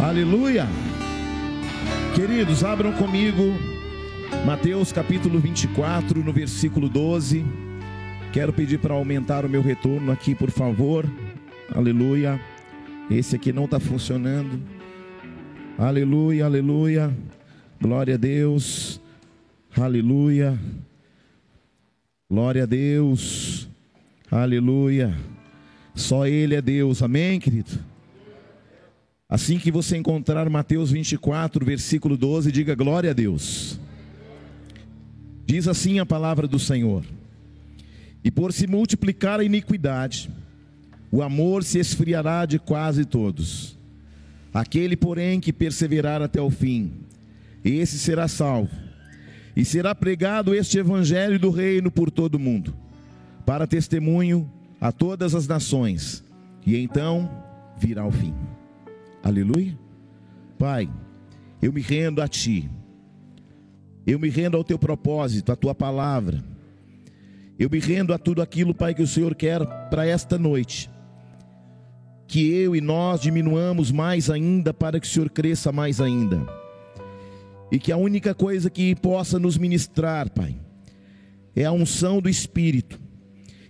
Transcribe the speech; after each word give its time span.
Aleluia. 0.00 0.64
Queridos, 2.14 2.62
abram 2.62 2.92
comigo 2.92 3.42
Mateus 4.46 4.92
capítulo 4.92 5.40
24, 5.40 6.22
no 6.22 6.32
versículo 6.32 6.88
12. 6.88 7.44
Quero 8.32 8.52
pedir 8.52 8.78
para 8.78 8.94
aumentar 8.94 9.44
o 9.44 9.48
meu 9.48 9.60
retorno 9.60 10.12
aqui, 10.12 10.36
por 10.36 10.50
favor. 10.50 11.04
Aleluia. 11.74 12.40
Esse 13.10 13.34
aqui 13.34 13.52
não 13.52 13.64
está 13.64 13.80
funcionando. 13.80 14.62
Aleluia, 15.76 16.44
aleluia. 16.44 17.12
Glória 17.80 18.14
a 18.14 18.18
Deus. 18.18 19.00
Aleluia. 19.76 20.56
Glória 22.30 22.62
a 22.62 22.66
Deus. 22.66 23.68
Aleluia. 24.30 25.12
Só 25.92 26.24
Ele 26.24 26.54
é 26.54 26.62
Deus. 26.62 27.02
Amém, 27.02 27.40
querido? 27.40 27.97
Assim 29.30 29.58
que 29.58 29.70
você 29.70 29.94
encontrar 29.98 30.48
Mateus 30.48 30.90
24, 30.90 31.62
versículo 31.62 32.16
12, 32.16 32.50
diga 32.50 32.74
glória 32.74 33.10
a 33.10 33.12
Deus. 33.12 33.78
Diz 35.44 35.68
assim 35.68 35.98
a 35.98 36.06
palavra 36.06 36.48
do 36.48 36.58
Senhor: 36.58 37.04
E 38.24 38.30
por 38.30 38.54
se 38.54 38.66
multiplicar 38.66 39.38
a 39.38 39.44
iniquidade, 39.44 40.30
o 41.12 41.22
amor 41.22 41.62
se 41.62 41.78
esfriará 41.78 42.46
de 42.46 42.58
quase 42.58 43.04
todos. 43.04 43.76
Aquele, 44.52 44.96
porém, 44.96 45.40
que 45.40 45.52
perseverar 45.52 46.22
até 46.22 46.40
o 46.40 46.48
fim, 46.48 46.90
esse 47.62 47.98
será 47.98 48.28
salvo. 48.28 48.74
E 49.54 49.62
será 49.62 49.94
pregado 49.94 50.54
este 50.54 50.78
evangelho 50.78 51.38
do 51.38 51.50
reino 51.50 51.90
por 51.90 52.10
todo 52.10 52.36
o 52.36 52.40
mundo, 52.40 52.74
para 53.44 53.66
testemunho 53.66 54.50
a 54.80 54.90
todas 54.90 55.34
as 55.34 55.46
nações, 55.46 56.24
e 56.64 56.78
então 56.78 57.30
virá 57.78 58.06
o 58.06 58.10
fim. 58.10 58.32
Aleluia. 59.28 59.78
Pai, 60.58 60.90
eu 61.60 61.70
me 61.70 61.82
rendo 61.82 62.22
a 62.22 62.26
Ti. 62.26 62.70
Eu 64.06 64.18
me 64.18 64.30
rendo 64.30 64.56
ao 64.56 64.64
Teu 64.64 64.78
propósito, 64.78 65.52
à 65.52 65.56
Tua 65.56 65.74
palavra. 65.74 66.42
Eu 67.58 67.68
me 67.68 67.78
rendo 67.78 68.14
a 68.14 68.18
tudo 68.18 68.40
aquilo, 68.40 68.74
Pai, 68.74 68.94
que 68.94 69.02
o 69.02 69.06
Senhor 69.06 69.34
quer 69.34 69.66
para 69.90 70.06
esta 70.06 70.38
noite. 70.38 70.90
Que 72.26 72.50
eu 72.54 72.74
e 72.74 72.80
nós 72.80 73.20
diminuamos 73.20 73.92
mais 73.92 74.30
ainda, 74.30 74.72
para 74.72 74.98
que 74.98 75.06
o 75.06 75.10
Senhor 75.10 75.28
cresça 75.28 75.70
mais 75.70 76.00
ainda. 76.00 76.46
E 77.70 77.78
que 77.78 77.92
a 77.92 77.98
única 77.98 78.34
coisa 78.34 78.70
que 78.70 78.94
possa 78.94 79.38
nos 79.38 79.58
ministrar, 79.58 80.30
Pai, 80.30 80.58
é 81.54 81.66
a 81.66 81.72
unção 81.72 82.22
do 82.22 82.30
Espírito. 82.30 82.98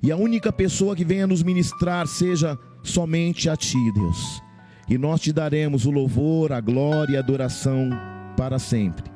E 0.01 0.13
a 0.13 0.17
única 0.17 0.53
pessoa 0.53 0.95
que 0.95 1.05
venha 1.05 1.27
nos 1.27 1.43
ministrar 1.43 2.07
seja 2.07 2.57
somente 2.85 3.51
a 3.51 3.57
Ti, 3.57 3.93
Deus 3.93 4.48
e 4.89 4.97
nós 4.97 5.21
te 5.21 5.33
daremos 5.33 5.85
o 5.85 5.91
louvor, 5.91 6.53
a 6.53 6.61
glória 6.61 7.13
e 7.15 7.17
a 7.17 7.21
adoração 7.21 7.91
para 8.37 8.59
sempre. 8.59 9.11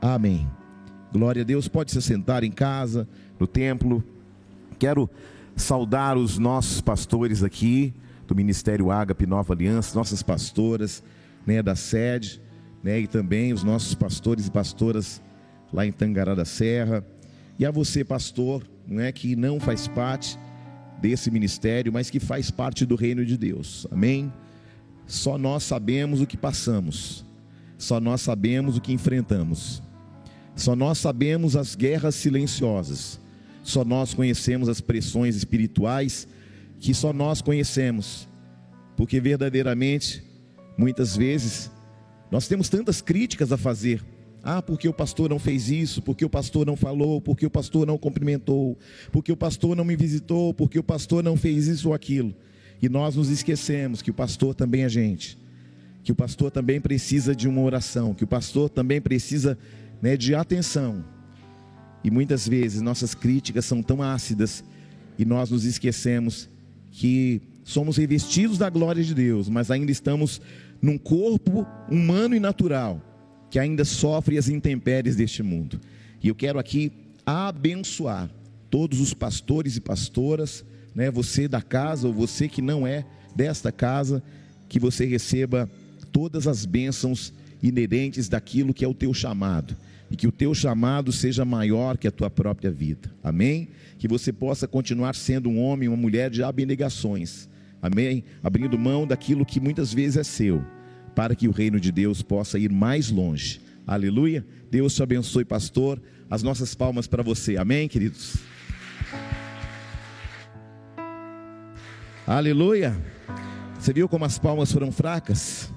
Amém. 0.00 0.48
Glória 1.12 1.42
a 1.42 1.44
Deus. 1.44 1.68
Pode 1.68 1.92
se 1.92 2.02
sentar 2.02 2.42
em 2.42 2.50
casa, 2.50 3.06
no 3.38 3.46
templo. 3.46 4.02
Quero 4.78 5.08
saudar 5.54 6.16
os 6.16 6.38
nossos 6.38 6.80
pastores 6.80 7.42
aqui 7.42 7.94
do 8.26 8.34
Ministério 8.34 8.90
Ágape 8.90 9.26
Nova 9.26 9.52
Aliança, 9.52 9.96
nossas 9.96 10.22
pastoras, 10.22 11.04
né, 11.46 11.62
da 11.62 11.76
sede, 11.76 12.40
né, 12.82 13.00
e 13.00 13.06
também 13.06 13.52
os 13.52 13.62
nossos 13.62 13.94
pastores 13.94 14.46
e 14.46 14.50
pastoras 14.50 15.22
lá 15.72 15.86
em 15.86 15.92
Tangará 15.92 16.34
da 16.34 16.44
Serra. 16.44 17.04
E 17.58 17.66
a 17.66 17.70
você, 17.70 18.04
pastor, 18.04 18.62
é 18.90 19.12
que 19.12 19.36
não 19.36 19.60
faz 19.60 19.86
parte 19.86 20.38
desse 21.00 21.30
ministério, 21.30 21.92
mas 21.92 22.10
que 22.10 22.18
faz 22.18 22.50
parte 22.50 22.84
do 22.84 22.96
reino 22.96 23.24
de 23.24 23.36
Deus. 23.36 23.86
Amém. 23.90 24.32
Só 25.06 25.36
nós 25.36 25.62
sabemos 25.64 26.20
o 26.20 26.26
que 26.26 26.36
passamos, 26.36 27.24
só 27.76 28.00
nós 28.00 28.20
sabemos 28.20 28.76
o 28.76 28.80
que 28.80 28.92
enfrentamos, 28.92 29.82
só 30.54 30.74
nós 30.74 30.98
sabemos 30.98 31.56
as 31.56 31.74
guerras 31.74 32.14
silenciosas, 32.14 33.20
só 33.62 33.84
nós 33.84 34.14
conhecemos 34.14 34.68
as 34.68 34.80
pressões 34.80 35.36
espirituais 35.36 36.26
que 36.80 36.94
só 36.94 37.12
nós 37.12 37.40
conhecemos, 37.40 38.28
porque 38.96 39.20
verdadeiramente, 39.20 40.22
muitas 40.76 41.16
vezes, 41.16 41.70
nós 42.30 42.48
temos 42.48 42.68
tantas 42.68 43.00
críticas 43.00 43.52
a 43.52 43.56
fazer. 43.56 44.02
Ah, 44.42 44.60
porque 44.60 44.88
o 44.88 44.92
pastor 44.92 45.30
não 45.30 45.38
fez 45.38 45.70
isso, 45.70 46.02
porque 46.02 46.24
o 46.24 46.30
pastor 46.30 46.66
não 46.66 46.74
falou, 46.74 47.20
porque 47.20 47.46
o 47.46 47.50
pastor 47.50 47.86
não 47.86 47.96
cumprimentou, 47.96 48.76
porque 49.12 49.30
o 49.30 49.36
pastor 49.36 49.76
não 49.76 49.84
me 49.84 49.94
visitou, 49.94 50.52
porque 50.52 50.78
o 50.78 50.82
pastor 50.82 51.22
não 51.22 51.36
fez 51.36 51.68
isso 51.68 51.88
ou 51.88 51.94
aquilo. 51.94 52.34
E 52.82 52.88
nós 52.88 53.14
nos 53.14 53.30
esquecemos 53.30 54.02
que 54.02 54.10
o 54.10 54.14
pastor 54.14 54.56
também 54.56 54.82
é 54.82 54.88
gente, 54.88 55.38
que 56.02 56.10
o 56.10 56.14
pastor 56.16 56.50
também 56.50 56.80
precisa 56.80 57.34
de 57.34 57.46
uma 57.46 57.60
oração, 57.60 58.12
que 58.12 58.24
o 58.24 58.26
pastor 58.26 58.68
também 58.68 59.00
precisa 59.00 59.56
né, 60.02 60.16
de 60.16 60.34
atenção. 60.34 61.04
E 62.02 62.10
muitas 62.10 62.48
vezes 62.48 62.82
nossas 62.82 63.14
críticas 63.14 63.64
são 63.64 63.80
tão 63.80 64.02
ácidas 64.02 64.64
e 65.16 65.24
nós 65.24 65.50
nos 65.50 65.64
esquecemos 65.64 66.48
que 66.90 67.40
somos 67.62 67.96
revestidos 67.96 68.58
da 68.58 68.68
glória 68.68 69.04
de 69.04 69.14
Deus, 69.14 69.48
mas 69.48 69.70
ainda 69.70 69.92
estamos 69.92 70.40
num 70.80 70.98
corpo 70.98 71.64
humano 71.88 72.34
e 72.34 72.40
natural 72.40 73.00
que 73.48 73.58
ainda 73.58 73.84
sofre 73.84 74.36
as 74.36 74.48
intempéries 74.48 75.14
deste 75.14 75.42
mundo. 75.42 75.80
E 76.20 76.26
eu 76.26 76.34
quero 76.34 76.58
aqui 76.58 76.90
abençoar 77.24 78.28
todos 78.68 79.00
os 79.00 79.14
pastores 79.14 79.76
e 79.76 79.80
pastoras 79.80 80.64
né, 80.94 81.10
você 81.10 81.48
da 81.48 81.62
casa 81.62 82.06
ou 82.06 82.12
você 82.12 82.48
que 82.48 82.62
não 82.62 82.86
é 82.86 83.04
desta 83.34 83.72
casa, 83.72 84.22
que 84.68 84.78
você 84.78 85.04
receba 85.04 85.70
todas 86.10 86.46
as 86.46 86.64
bênçãos 86.64 87.32
inerentes 87.62 88.28
daquilo 88.28 88.74
que 88.74 88.84
é 88.84 88.88
o 88.88 88.94
teu 88.94 89.14
chamado 89.14 89.76
e 90.10 90.16
que 90.16 90.26
o 90.26 90.32
teu 90.32 90.54
chamado 90.54 91.10
seja 91.10 91.42
maior 91.44 91.96
que 91.96 92.06
a 92.06 92.10
tua 92.10 92.28
própria 92.28 92.70
vida. 92.70 93.10
Amém? 93.24 93.68
Que 93.98 94.06
você 94.06 94.30
possa 94.30 94.68
continuar 94.68 95.14
sendo 95.14 95.48
um 95.48 95.58
homem, 95.58 95.88
uma 95.88 95.96
mulher 95.96 96.30
de 96.30 96.42
abnegações. 96.42 97.48
Amém? 97.80 98.22
Abrindo 98.42 98.78
mão 98.78 99.06
daquilo 99.06 99.46
que 99.46 99.58
muitas 99.58 99.92
vezes 99.94 100.18
é 100.18 100.22
seu, 100.22 100.62
para 101.14 101.34
que 101.34 101.48
o 101.48 101.50
reino 101.50 101.80
de 101.80 101.90
Deus 101.90 102.20
possa 102.20 102.58
ir 102.58 102.70
mais 102.70 103.10
longe. 103.10 103.60
Aleluia. 103.86 104.44
Deus 104.70 104.94
te 104.94 105.02
abençoe, 105.02 105.44
pastor. 105.44 106.00
As 106.30 106.42
nossas 106.42 106.74
palmas 106.74 107.06
para 107.06 107.22
você. 107.22 107.56
Amém, 107.56 107.88
queridos. 107.88 108.51
Aleluia. 112.32 112.96
Você 113.78 113.92
viu 113.92 114.08
como 114.08 114.24
as 114.24 114.38
palmas 114.38 114.72
foram 114.72 114.90
fracas? 114.90 115.70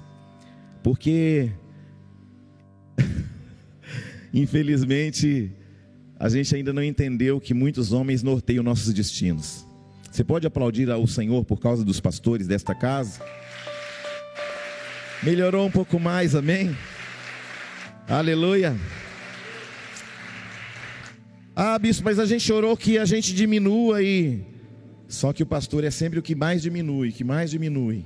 Porque, 0.82 1.50
infelizmente, 4.32 5.52
a 6.18 6.30
gente 6.30 6.56
ainda 6.56 6.72
não 6.72 6.82
entendeu 6.82 7.38
que 7.38 7.52
muitos 7.52 7.92
homens 7.92 8.22
norteiam 8.22 8.64
nossos 8.64 8.94
destinos. 8.94 9.66
Você 10.10 10.24
pode 10.24 10.46
aplaudir 10.46 10.90
ao 10.90 11.06
Senhor 11.06 11.44
por 11.44 11.60
causa 11.60 11.84
dos 11.84 12.00
pastores 12.00 12.46
desta 12.46 12.74
casa? 12.74 13.20
Melhorou 15.22 15.66
um 15.66 15.70
pouco 15.70 16.00
mais, 16.00 16.34
amém? 16.34 16.74
Aleluia. 18.08 18.74
Ah, 21.54 21.78
bispo, 21.78 22.02
mas 22.02 22.18
a 22.18 22.24
gente 22.24 22.50
orou 22.50 22.74
que 22.78 22.96
a 22.96 23.04
gente 23.04 23.34
diminua 23.34 24.02
e 24.02 24.55
só 25.08 25.32
que 25.32 25.42
o 25.42 25.46
pastor 25.46 25.84
é 25.84 25.90
sempre 25.90 26.18
o 26.18 26.22
que 26.22 26.34
mais 26.34 26.62
diminui, 26.62 27.12
que 27.12 27.24
mais 27.24 27.50
diminui. 27.50 28.04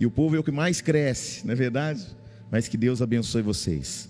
E 0.00 0.06
o 0.06 0.10
povo 0.10 0.34
é 0.36 0.38
o 0.38 0.42
que 0.42 0.50
mais 0.50 0.80
cresce, 0.80 1.46
não 1.46 1.52
é 1.52 1.56
verdade? 1.56 2.04
Mas 2.50 2.66
que 2.66 2.76
Deus 2.76 3.00
abençoe 3.00 3.42
vocês. 3.42 4.08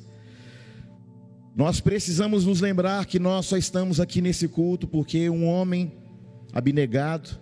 Nós 1.55 1.81
precisamos 1.81 2.45
nos 2.47 2.61
lembrar 2.61 3.07
que 3.07 3.19
nós 3.19 3.47
só 3.47 3.57
estamos 3.57 4.01
aqui 4.01 4.21
nesse 4.21 4.49
culto 4.49 4.89
porque 4.89 5.29
um 5.31 5.47
homem 5.47 5.93
abnegado, 6.53 7.39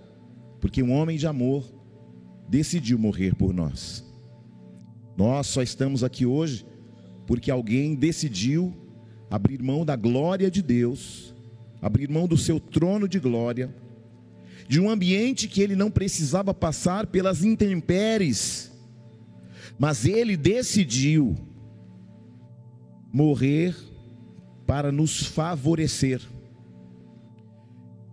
porque 0.61 0.83
um 0.83 0.93
homem 0.93 1.17
de 1.17 1.27
amor 1.27 1.65
decidiu 2.49 2.99
morrer 2.99 3.35
por 3.35 3.55
nós. 3.55 4.05
Nós 5.17 5.47
só 5.47 5.63
estamos 5.63 6.03
aqui 6.03 6.27
hoje 6.27 6.67
porque 7.27 7.51
alguém 7.51 7.95
decidiu 7.95 8.75
abrir 9.31 9.63
mão 9.63 9.85
da 9.85 9.97
glória 9.97 10.51
de 10.51 10.61
Deus, 10.61 11.35
abrir 11.81 12.11
mão 12.11 12.27
do 12.27 12.37
seu 12.37 12.61
trono 12.61 13.09
de 13.09 13.19
glória 13.19 13.75
de 14.69 14.81
um 14.81 14.89
ambiente 14.89 15.49
que 15.49 15.61
ele 15.61 15.77
não 15.77 15.91
precisava 15.91 16.55
passar 16.55 17.07
pelas 17.07 17.45
intempéries, 17.45 18.71
mas 19.79 20.05
ele 20.05 20.37
decidiu 20.37 21.37
morrer 23.13 23.77
para 24.67 24.91
nos 24.91 25.23
favorecer. 25.27 26.21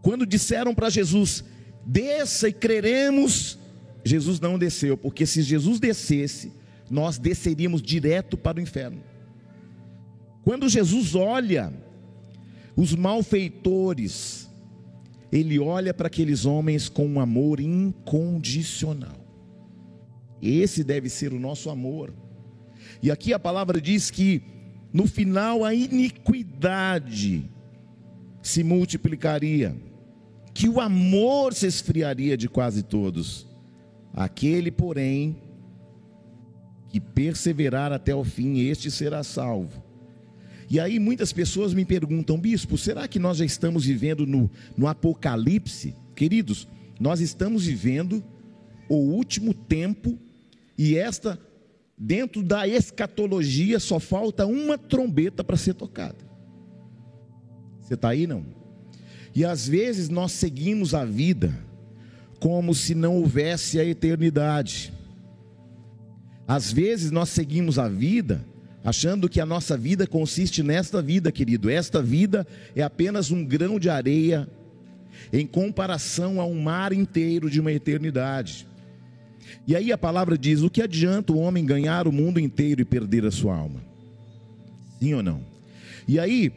Quando 0.02 0.26
disseram 0.26 0.74
para 0.74 0.90
Jesus, 0.90 1.44
desça 1.86 2.50
e 2.50 2.54
creremos, 2.54 3.58
Jesus 4.04 4.40
não 4.40 4.58
desceu, 4.58 4.98
porque 4.98 5.26
se 5.26 5.42
Jesus 5.42 5.80
descesse, 5.80 6.52
nós 6.90 7.18
desceríamos 7.18 7.82
direto 7.82 8.36
para 8.36 8.58
o 8.58 8.62
inferno. 8.62 9.02
Quando 10.44 10.68
Jesus 10.68 11.16
olha 11.16 11.72
os 12.76 12.96
malfeitores, 12.96 14.49
ele 15.32 15.60
olha 15.60 15.94
para 15.94 16.08
aqueles 16.08 16.46
homens 16.46 16.90
com 16.90 17.06
um 17.06 17.20
amor 17.20 17.60
incondicional. 17.60 19.18
Esse 20.42 20.84
deve 20.84 21.10
ser 21.10 21.34
o 21.34 21.40
nosso 21.40 21.70
amor. 21.70 22.14
E 23.02 23.12
aqui 23.12 23.34
a 23.34 23.40
palavra 23.40 23.80
diz 23.80 24.10
que 24.10 24.42
no 24.92 25.06
final 25.06 25.64
a 25.64 25.74
iniquidade 25.74 27.50
se 28.42 28.64
multiplicaria, 28.64 29.76
que 30.54 30.68
o 30.68 30.80
amor 30.80 31.54
se 31.54 31.68
esfriaria 31.68 32.36
de 32.36 32.50
quase 32.50 32.84
todos. 32.84 33.48
Aquele, 34.14 34.72
porém, 34.72 35.38
que 36.88 37.00
perseverar 37.00 37.94
até 37.94 38.16
o 38.16 38.24
fim, 38.24 38.60
este 38.60 38.90
será 38.90 39.24
salvo. 39.24 39.89
E 40.70 40.80
aí 40.80 41.00
muitas 41.00 41.34
pessoas 41.34 41.74
me 41.74 41.84
perguntam, 41.84 42.38
bispo, 42.38 42.78
será 42.78 43.08
que 43.08 43.18
nós 43.18 43.38
já 43.38 43.46
estamos 43.46 43.86
vivendo 43.86 44.28
no, 44.28 44.50
no 44.78 44.88
apocalipse? 44.88 45.96
Queridos, 46.16 46.68
nós 47.00 47.20
estamos 47.22 47.66
vivendo 47.66 48.24
o 48.88 48.96
último 48.96 49.54
tempo 49.54 50.18
e 50.78 50.96
esta, 50.96 51.40
dentro 51.98 52.44
da 52.44 52.68
escatologia, 52.68 53.80
só 53.80 54.00
falta 54.00 54.46
uma 54.46 54.78
trombeta 54.78 55.44
para 55.44 55.58
ser 55.58 55.74
tocada. 55.74 56.18
Você 57.82 57.96
está 57.96 58.10
aí 58.10 58.28
não? 58.28 58.46
E 59.34 59.44
às 59.44 59.68
vezes 59.68 60.08
nós 60.08 60.32
seguimos 60.32 60.94
a 60.94 61.04
vida 61.04 61.54
como 62.40 62.76
se 62.76 62.94
não 62.94 63.18
houvesse 63.18 63.80
a 63.80 63.86
eternidade. 63.86 64.94
Às 66.48 66.72
vezes 66.72 67.10
nós 67.10 67.30
seguimos 67.30 67.80
a 67.80 67.90
vida 67.90 68.46
achando 68.84 69.30
que 69.30 69.42
a 69.42 69.46
nossa 69.46 69.78
vida 69.78 70.08
consiste 70.08 70.64
nesta 70.64 71.02
vida, 71.02 71.32
querido. 71.32 71.70
Esta 71.70 72.02
vida 72.02 72.48
é 72.76 72.82
apenas 72.82 73.32
um 73.32 73.44
grão 73.46 73.80
de 73.80 73.90
areia 73.90 74.48
em 75.34 75.46
comparação 75.46 76.40
a 76.40 76.46
um 76.46 76.62
mar 76.62 76.94
inteiro 76.94 77.50
de 77.50 77.60
uma 77.60 77.72
eternidade. 77.72 78.68
E 79.68 79.76
aí 79.76 79.92
a 79.92 79.98
palavra 79.98 80.38
diz: 80.38 80.62
o 80.62 80.70
que 80.70 80.82
adianta 80.82 81.34
o 81.34 81.40
homem 81.40 81.66
ganhar 81.66 82.08
o 82.08 82.12
mundo 82.12 82.40
inteiro 82.40 82.82
e 82.82 82.86
perder 82.86 83.26
a 83.26 83.32
sua 83.32 83.56
alma? 83.56 83.82
Sim 85.00 85.14
ou 85.14 85.24
não? 85.24 85.44
E 86.08 86.20
aí, 86.20 86.52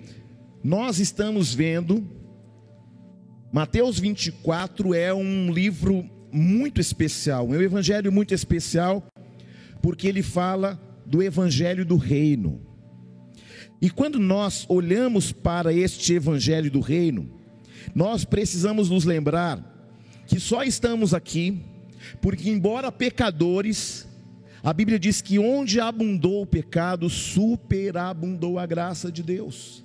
nós 0.65 0.99
estamos 0.99 1.55
vendo, 1.55 2.07
Mateus 3.53 3.99
24 3.99 4.95
é 4.95 5.13
um 5.13 5.53
livro 5.53 6.09
muito 6.33 6.81
especial, 6.81 7.53
é 7.53 7.59
um 7.59 7.63
evangelho 7.63 8.11
muito 8.11 8.33
especial, 8.33 9.07
porque 9.83 10.09
ele 10.09 10.23
fala 10.23 10.81
do 11.07 11.23
evangelho 11.23 11.85
do 11.85 11.97
reino. 11.97 12.61
E 13.81 13.91
quando 13.91 14.19
nós 14.19 14.65
olhamos 14.69 15.33
para 15.33 15.73
este 15.73 16.15
evangelho 16.15 16.71
do 16.71 16.81
reino, 16.81 17.31
nós 17.95 18.25
precisamos 18.25 18.89
nos 18.89 19.05
lembrar 19.05 19.69
que 20.27 20.39
só 20.39 20.63
estamos 20.63 21.13
aqui 21.13 21.61
porque, 22.21 22.51
embora 22.51 22.93
pecadores, 22.93 24.09
a 24.63 24.73
Bíblia 24.73 24.99
diz 24.99 25.21
que 25.21 25.39
onde 25.39 25.81
abundou 25.81 26.43
o 26.43 26.47
pecado, 26.47 27.09
superabundou 27.09 28.59
a 28.59 28.67
graça 28.67 29.11
de 29.11 29.23
Deus. 29.23 29.85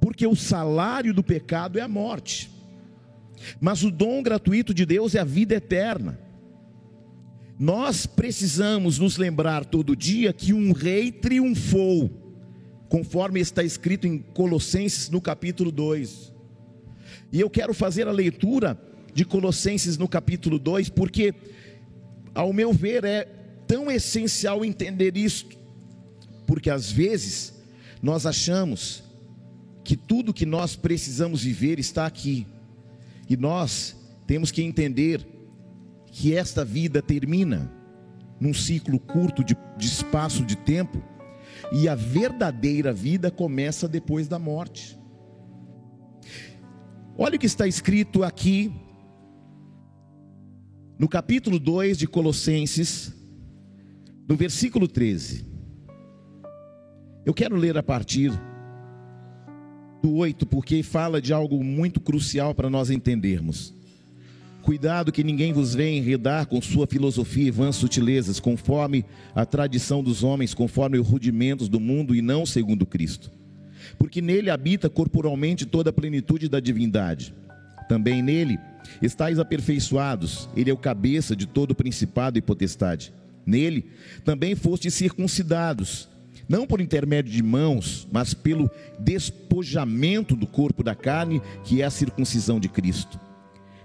Porque 0.00 0.26
o 0.26 0.36
salário 0.36 1.12
do 1.12 1.22
pecado 1.22 1.78
é 1.78 1.82
a 1.82 1.88
morte, 1.88 2.50
mas 3.60 3.82
o 3.82 3.90
dom 3.90 4.22
gratuito 4.22 4.72
de 4.72 4.86
Deus 4.86 5.14
é 5.14 5.20
a 5.20 5.24
vida 5.24 5.54
eterna. 5.54 6.18
Nós 7.58 8.06
precisamos 8.06 9.00
nos 9.00 9.16
lembrar 9.16 9.64
todo 9.64 9.96
dia 9.96 10.32
que 10.32 10.52
um 10.52 10.70
rei 10.70 11.10
triunfou, 11.10 12.08
conforme 12.88 13.40
está 13.40 13.64
escrito 13.64 14.06
em 14.06 14.18
Colossenses 14.18 15.10
no 15.10 15.20
capítulo 15.20 15.72
2. 15.72 16.32
E 17.32 17.40
eu 17.40 17.50
quero 17.50 17.74
fazer 17.74 18.06
a 18.06 18.12
leitura 18.12 18.80
de 19.12 19.24
Colossenses 19.24 19.98
no 19.98 20.06
capítulo 20.06 20.56
2, 20.56 20.90
porque, 20.90 21.34
ao 22.32 22.52
meu 22.52 22.72
ver, 22.72 23.04
é 23.04 23.24
tão 23.66 23.90
essencial 23.90 24.64
entender 24.64 25.16
isto, 25.16 25.58
porque 26.46 26.70
às 26.70 26.92
vezes 26.92 27.54
nós 28.00 28.24
achamos 28.24 29.02
que 29.82 29.96
tudo 29.96 30.32
que 30.32 30.46
nós 30.46 30.76
precisamos 30.76 31.42
viver 31.42 31.80
está 31.80 32.06
aqui, 32.06 32.46
e 33.28 33.36
nós 33.36 33.96
temos 34.28 34.52
que 34.52 34.62
entender 34.62 35.26
que 36.10 36.34
esta 36.34 36.64
vida 36.64 37.00
termina 37.00 37.72
num 38.40 38.54
ciclo 38.54 38.98
curto 38.98 39.42
de, 39.42 39.56
de 39.76 39.86
espaço 39.86 40.44
de 40.44 40.56
tempo 40.56 41.02
e 41.72 41.88
a 41.88 41.94
verdadeira 41.94 42.92
vida 42.92 43.30
começa 43.30 43.88
depois 43.88 44.28
da 44.28 44.38
morte. 44.38 44.98
Olha 47.16 47.36
o 47.36 47.38
que 47.38 47.46
está 47.46 47.66
escrito 47.66 48.22
aqui 48.22 48.72
no 50.98 51.08
capítulo 51.08 51.58
2 51.58 51.98
de 51.98 52.06
Colossenses, 52.06 53.14
no 54.28 54.36
versículo 54.36 54.88
13. 54.88 55.46
Eu 57.24 57.34
quero 57.34 57.56
ler 57.56 57.76
a 57.76 57.82
partir 57.82 58.32
do 60.02 60.14
8, 60.14 60.46
porque 60.46 60.82
fala 60.82 61.20
de 61.20 61.32
algo 61.32 61.62
muito 61.62 62.00
crucial 62.00 62.54
para 62.54 62.70
nós 62.70 62.90
entendermos. 62.90 63.77
Cuidado 64.68 65.10
que 65.10 65.24
ninguém 65.24 65.50
vos 65.50 65.74
venha 65.74 65.96
enredar 65.96 66.46
com 66.46 66.60
sua 66.60 66.86
filosofia 66.86 67.48
e 67.48 67.50
vãs 67.50 67.74
sutilezas, 67.74 68.38
conforme 68.38 69.02
a 69.34 69.46
tradição 69.46 70.02
dos 70.04 70.22
homens, 70.22 70.52
conforme 70.52 70.98
os 70.98 71.08
rudimentos 71.08 71.70
do 71.70 71.80
mundo 71.80 72.14
e 72.14 72.20
não 72.20 72.44
segundo 72.44 72.84
Cristo. 72.84 73.30
Porque 73.96 74.20
nele 74.20 74.50
habita 74.50 74.90
corporalmente 74.90 75.64
toda 75.64 75.88
a 75.88 75.92
plenitude 75.92 76.50
da 76.50 76.60
divindade. 76.60 77.34
Também 77.88 78.20
nele 78.20 78.58
estáis 79.00 79.38
aperfeiçoados, 79.38 80.50
ele 80.54 80.68
é 80.68 80.74
o 80.74 80.76
cabeça 80.76 81.34
de 81.34 81.46
todo 81.46 81.74
principado 81.74 82.36
e 82.36 82.42
potestade. 82.42 83.10
Nele 83.46 83.86
também 84.22 84.54
fostes 84.54 84.92
circuncidados, 84.92 86.10
não 86.46 86.66
por 86.66 86.82
intermédio 86.82 87.32
de 87.32 87.42
mãos, 87.42 88.06
mas 88.12 88.34
pelo 88.34 88.70
despojamento 88.98 90.36
do 90.36 90.46
corpo 90.46 90.82
da 90.82 90.94
carne, 90.94 91.40
que 91.64 91.80
é 91.80 91.86
a 91.86 91.90
circuncisão 91.90 92.60
de 92.60 92.68
Cristo 92.68 93.18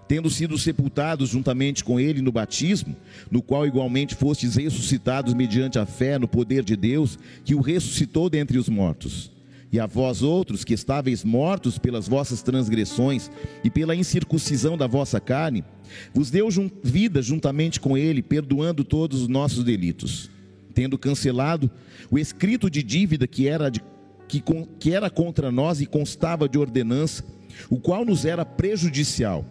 tendo 0.07 0.29
sido 0.29 0.57
sepultados 0.57 1.29
juntamente 1.29 1.83
com 1.83 2.00
ele 2.00 2.21
no 2.21 2.31
batismo, 2.31 2.95
no 3.31 3.41
qual 3.41 3.65
igualmente 3.65 4.15
fostes 4.15 4.55
ressuscitados 4.55 5.33
mediante 5.33 5.79
a 5.79 5.85
fé 5.85 6.19
no 6.19 6.27
poder 6.27 6.63
de 6.63 6.75
Deus, 6.75 7.17
que 7.44 7.55
o 7.55 7.61
ressuscitou 7.61 8.29
dentre 8.29 8.57
os 8.57 8.69
mortos. 8.69 9.31
E 9.71 9.79
a 9.79 9.88
vós 9.88 10.21
outros 10.21 10.63
que 10.63 10.73
estáveis 10.73 11.23
mortos 11.23 11.79
pelas 11.79 12.07
vossas 12.07 12.44
transgressões 12.44 13.31
e 13.63 13.71
pela 13.71 13.95
incircuncisão 13.95 14.77
da 14.77 14.85
vossa 14.85 15.19
carne, 15.19 15.63
vos 16.13 16.29
deu 16.29 16.47
vida 16.83 17.21
juntamente 17.21 17.79
com 17.79 17.97
ele, 17.97 18.21
perdoando 18.21 18.83
todos 18.83 19.21
os 19.21 19.27
nossos 19.27 19.63
delitos, 19.63 20.29
tendo 20.75 20.97
cancelado 20.97 21.71
o 22.11 22.19
escrito 22.19 22.69
de 22.69 22.83
dívida 22.83 23.25
que 23.25 23.48
era, 23.48 23.69
de, 23.69 23.81
que, 24.27 24.43
que 24.79 24.93
era 24.93 25.10
contra 25.10 25.51
nós 25.51 25.81
e 25.81 25.88
constava 25.88 26.48
de 26.48 26.60
ordenança, 26.60 27.24
o 27.67 27.79
qual 27.79 28.05
nos 28.05 28.25
era 28.25 28.45
prejudicial 28.45 29.43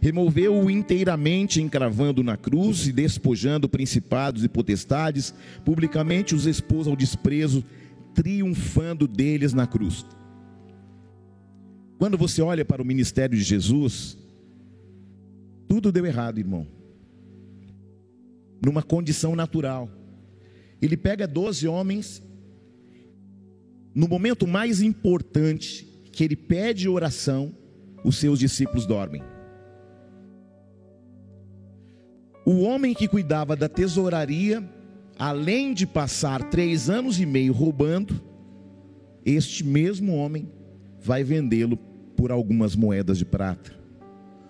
Removeu-o 0.00 0.70
inteiramente, 0.70 1.60
encravando 1.60 2.22
na 2.22 2.36
cruz 2.36 2.86
e 2.86 2.92
despojando 2.92 3.68
principados 3.68 4.44
e 4.44 4.48
potestades, 4.48 5.34
publicamente 5.64 6.34
os 6.34 6.46
expôs 6.46 6.86
ao 6.86 6.96
desprezo, 6.96 7.64
triunfando 8.14 9.06
deles 9.06 9.52
na 9.52 9.66
cruz. 9.66 10.04
Quando 11.98 12.16
você 12.16 12.40
olha 12.40 12.64
para 12.64 12.82
o 12.82 12.84
ministério 12.84 13.36
de 13.36 13.44
Jesus, 13.44 14.16
tudo 15.68 15.92
deu 15.92 16.06
errado, 16.06 16.38
irmão. 16.38 16.66
Numa 18.64 18.82
condição 18.82 19.36
natural. 19.36 19.88
Ele 20.80 20.96
pega 20.96 21.26
doze 21.26 21.68
homens, 21.68 22.22
no 23.94 24.08
momento 24.08 24.46
mais 24.46 24.80
importante, 24.80 25.86
que 26.12 26.24
ele 26.24 26.36
pede 26.36 26.88
oração, 26.88 27.54
os 28.04 28.16
seus 28.16 28.38
discípulos 28.38 28.86
dormem. 28.86 29.22
O 32.44 32.60
homem 32.60 32.94
que 32.94 33.06
cuidava 33.06 33.54
da 33.54 33.68
tesouraria, 33.68 34.62
além 35.18 35.74
de 35.74 35.86
passar 35.86 36.42
três 36.50 36.88
anos 36.88 37.20
e 37.20 37.26
meio 37.26 37.52
roubando, 37.52 38.20
este 39.24 39.64
mesmo 39.64 40.14
homem 40.16 40.48
vai 40.98 41.22
vendê-lo 41.22 41.76
por 42.16 42.30
algumas 42.30 42.74
moedas 42.74 43.18
de 43.18 43.24
prata 43.24 43.72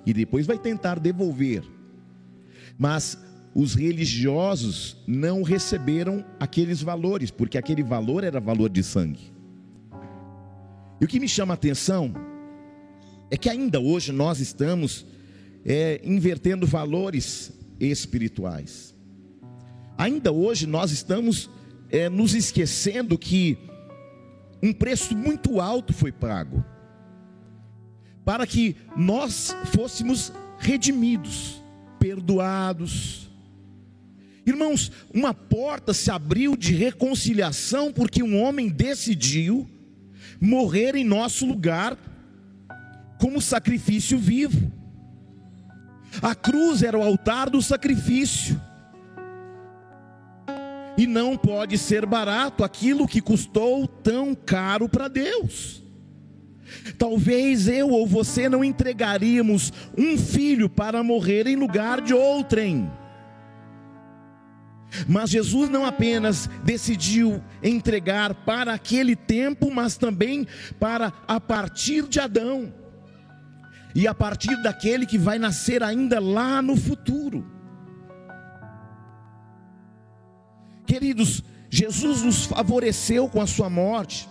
e 0.06 0.12
depois 0.12 0.46
vai 0.46 0.58
tentar 0.58 0.98
devolver. 0.98 1.62
Mas 2.78 3.18
os 3.54 3.74
religiosos 3.74 4.96
não 5.06 5.42
receberam 5.42 6.24
aqueles 6.38 6.80
valores, 6.80 7.30
porque 7.30 7.58
aquele 7.58 7.82
valor 7.82 8.24
era 8.24 8.40
valor 8.40 8.70
de 8.70 8.82
sangue. 8.82 9.32
E 11.00 11.04
o 11.04 11.08
que 11.08 11.18
me 11.18 11.28
chama 11.28 11.54
a 11.54 11.56
atenção 11.56 12.14
é 13.30 13.36
que 13.36 13.48
ainda 13.48 13.80
hoje 13.80 14.12
nós 14.12 14.40
estamos 14.40 15.06
é, 15.64 16.00
invertendo 16.04 16.66
valores 16.66 17.52
espirituais. 17.80 18.94
Ainda 19.96 20.30
hoje 20.30 20.66
nós 20.66 20.90
estamos 20.90 21.50
é, 21.90 22.08
nos 22.08 22.34
esquecendo 22.34 23.18
que 23.18 23.58
um 24.62 24.72
preço 24.72 25.16
muito 25.16 25.60
alto 25.60 25.92
foi 25.92 26.12
pago 26.12 26.64
para 28.24 28.46
que 28.46 28.76
nós 28.96 29.54
fôssemos 29.74 30.32
redimidos, 30.58 31.62
perdoados. 31.98 33.28
Irmãos, 34.46 34.92
uma 35.12 35.34
porta 35.34 35.92
se 35.92 36.10
abriu 36.10 36.56
de 36.56 36.74
reconciliação 36.74 37.92
porque 37.92 38.22
um 38.22 38.40
homem 38.40 38.68
decidiu 38.68 39.68
morrer 40.40 40.94
em 40.94 41.04
nosso 41.04 41.46
lugar 41.46 41.96
como 43.18 43.40
sacrifício 43.40 44.18
vivo. 44.18 44.72
A 46.22 46.34
cruz 46.34 46.82
era 46.82 46.98
o 46.98 47.02
altar 47.02 47.48
do 47.48 47.62
sacrifício. 47.62 48.60
E 50.96 51.06
não 51.06 51.36
pode 51.36 51.78
ser 51.78 52.04
barato 52.04 52.64
aquilo 52.64 53.08
que 53.08 53.20
custou 53.20 53.86
tão 53.86 54.34
caro 54.34 54.88
para 54.88 55.08
Deus. 55.08 55.82
Talvez 56.98 57.68
eu 57.68 57.88
ou 57.90 58.06
você 58.06 58.48
não 58.48 58.62
entregaríamos 58.62 59.72
um 59.96 60.18
filho 60.18 60.68
para 60.68 61.02
morrer 61.02 61.46
em 61.46 61.56
lugar 61.56 62.00
de 62.00 62.12
outrem. 62.12 62.90
Mas 65.08 65.30
Jesus 65.30 65.68
não 65.68 65.86
apenas 65.86 66.50
decidiu 66.64 67.42
entregar 67.62 68.34
para 68.34 68.74
aquele 68.74 69.14
tempo, 69.14 69.70
mas 69.72 69.96
também 69.96 70.46
para 70.78 71.12
a 71.26 71.40
partir 71.40 72.08
de 72.08 72.18
Adão 72.18 72.72
e 73.94 74.06
a 74.06 74.14
partir 74.14 74.56
daquele 74.62 75.06
que 75.06 75.18
vai 75.18 75.38
nascer 75.38 75.82
ainda 75.82 76.20
lá 76.20 76.62
no 76.62 76.76
futuro. 76.76 77.44
Queridos, 80.86 81.42
Jesus 81.68 82.22
nos 82.22 82.44
favoreceu 82.46 83.28
com 83.28 83.40
a 83.40 83.46
sua 83.46 83.70
morte. 83.70 84.28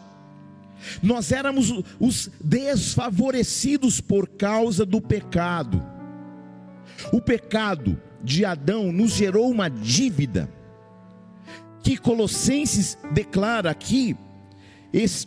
Nós 1.01 1.31
éramos 1.31 1.73
os 1.99 2.29
desfavorecidos 2.43 4.01
por 4.01 4.27
causa 4.27 4.85
do 4.85 5.01
pecado. 5.01 5.81
O 7.11 7.21
pecado 7.21 8.01
de 8.23 8.43
Adão 8.43 8.91
nos 8.91 9.11
gerou 9.11 9.49
uma 9.49 9.69
dívida 9.69 10.49
que 11.81 11.97
Colossenses 11.97 12.97
declara 13.13 13.71
aqui, 13.71 14.15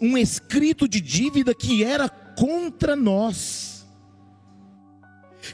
um 0.01 0.19
escrito 0.19 0.87
de 0.87 1.01
dívida 1.01 1.55
que 1.55 1.83
era 1.83 2.09
contra 2.09 2.95
nós, 2.95 3.72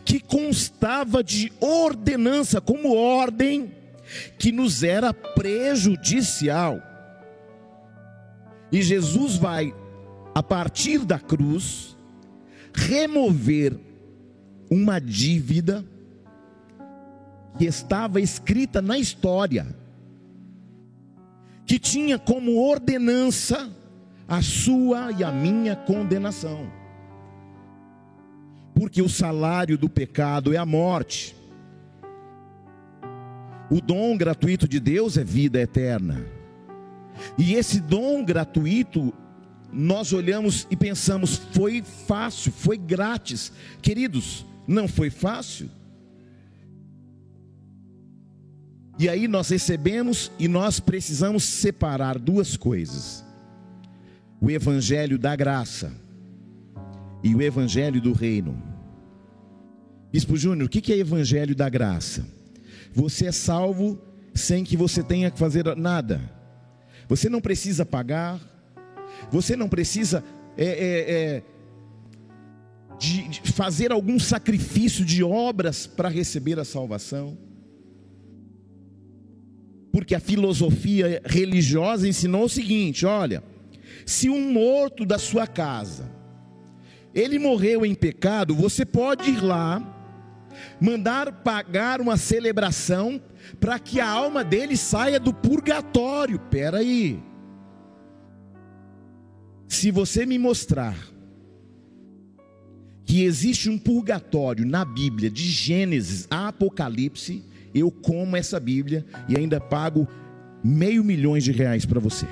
que 0.04 0.20
constava 0.20 1.22
de 1.22 1.52
ordenança, 1.60 2.60
como 2.60 2.94
ordem, 2.94 3.72
que 4.38 4.52
nos 4.52 4.82
era 4.82 5.12
prejudicial. 5.12 6.82
E 8.70 8.82
Jesus 8.82 9.36
vai, 9.36 9.74
a 10.34 10.42
partir 10.42 11.04
da 11.04 11.18
cruz, 11.18 11.96
remover 12.72 13.78
uma 14.70 15.00
dívida 15.00 15.84
que 17.56 17.64
estava 17.64 18.20
escrita 18.20 18.80
na 18.80 18.98
história, 18.98 19.66
que 21.66 21.78
tinha 21.78 22.18
como 22.18 22.56
ordenança 22.56 23.70
a 24.28 24.42
sua 24.42 25.10
e 25.12 25.24
a 25.24 25.32
minha 25.32 25.74
condenação. 25.74 26.77
Porque 28.78 29.02
o 29.02 29.08
salário 29.08 29.76
do 29.76 29.88
pecado 29.88 30.54
é 30.54 30.56
a 30.56 30.64
morte. 30.64 31.34
O 33.68 33.80
dom 33.80 34.16
gratuito 34.16 34.68
de 34.68 34.78
Deus 34.78 35.18
é 35.18 35.24
vida 35.24 35.60
eterna. 35.60 36.24
E 37.36 37.54
esse 37.54 37.80
dom 37.80 38.24
gratuito, 38.24 39.12
nós 39.72 40.12
olhamos 40.12 40.64
e 40.70 40.76
pensamos, 40.76 41.38
foi 41.50 41.82
fácil, 41.82 42.52
foi 42.52 42.78
grátis. 42.78 43.52
Queridos, 43.82 44.46
não 44.64 44.86
foi 44.86 45.10
fácil. 45.10 45.68
E 48.96 49.08
aí 49.08 49.26
nós 49.26 49.48
recebemos 49.48 50.30
e 50.38 50.46
nós 50.46 50.78
precisamos 50.78 51.42
separar 51.42 52.16
duas 52.16 52.56
coisas: 52.56 53.24
o 54.40 54.48
evangelho 54.48 55.18
da 55.18 55.34
graça 55.34 55.92
e 57.24 57.34
o 57.34 57.42
evangelho 57.42 58.00
do 58.00 58.12
reino. 58.12 58.67
Bispo 60.12 60.36
Júnior, 60.36 60.66
o 60.66 60.68
que 60.68 60.92
é 60.92 60.96
evangelho 60.96 61.54
da 61.54 61.68
graça? 61.68 62.26
Você 62.92 63.26
é 63.26 63.32
salvo 63.32 64.00
sem 64.34 64.64
que 64.64 64.76
você 64.76 65.02
tenha 65.02 65.30
que 65.30 65.38
fazer 65.38 65.64
nada. 65.76 66.20
Você 67.08 67.28
não 67.28 67.40
precisa 67.40 67.84
pagar. 67.84 68.40
Você 69.30 69.56
não 69.56 69.68
precisa 69.68 70.24
é, 70.56 70.64
é, 70.64 71.10
é, 71.10 71.42
de, 72.98 73.28
de 73.28 73.52
fazer 73.52 73.92
algum 73.92 74.18
sacrifício 74.18 75.04
de 75.04 75.22
obras 75.22 75.86
para 75.86 76.08
receber 76.08 76.58
a 76.58 76.64
salvação 76.64 77.36
porque 79.98 80.14
a 80.14 80.20
filosofia 80.20 81.20
religiosa 81.24 82.06
ensinou 82.06 82.44
o 82.44 82.48
seguinte: 82.48 83.04
olha, 83.04 83.42
se 84.06 84.28
um 84.28 84.52
morto 84.52 85.04
da 85.04 85.18
sua 85.18 85.44
casa, 85.44 86.08
ele 87.12 87.36
morreu 87.36 87.84
em 87.84 87.96
pecado, 87.96 88.54
você 88.54 88.84
pode 88.84 89.28
ir 89.28 89.42
lá, 89.42 89.97
mandar 90.80 91.32
pagar 91.42 92.00
uma 92.00 92.16
celebração 92.16 93.20
para 93.60 93.78
que 93.78 94.00
a 94.00 94.08
alma 94.08 94.44
dele 94.44 94.76
saia 94.76 95.18
do 95.18 95.32
purgatório. 95.32 96.38
Pera 96.38 96.78
aí. 96.78 97.22
Se 99.66 99.90
você 99.90 100.24
me 100.24 100.38
mostrar 100.38 100.96
que 103.04 103.22
existe 103.22 103.70
um 103.70 103.78
purgatório 103.78 104.66
na 104.66 104.84
Bíblia, 104.84 105.30
de 105.30 105.44
Gênesis 105.44 106.26
a 106.30 106.48
Apocalipse, 106.48 107.42
eu 107.74 107.90
como 107.90 108.36
essa 108.36 108.58
Bíblia 108.58 109.04
e 109.28 109.36
ainda 109.36 109.60
pago 109.60 110.06
meio 110.62 111.04
milhões 111.04 111.44
de 111.44 111.52
reais 111.52 111.86
para 111.86 112.00
você. 112.00 112.26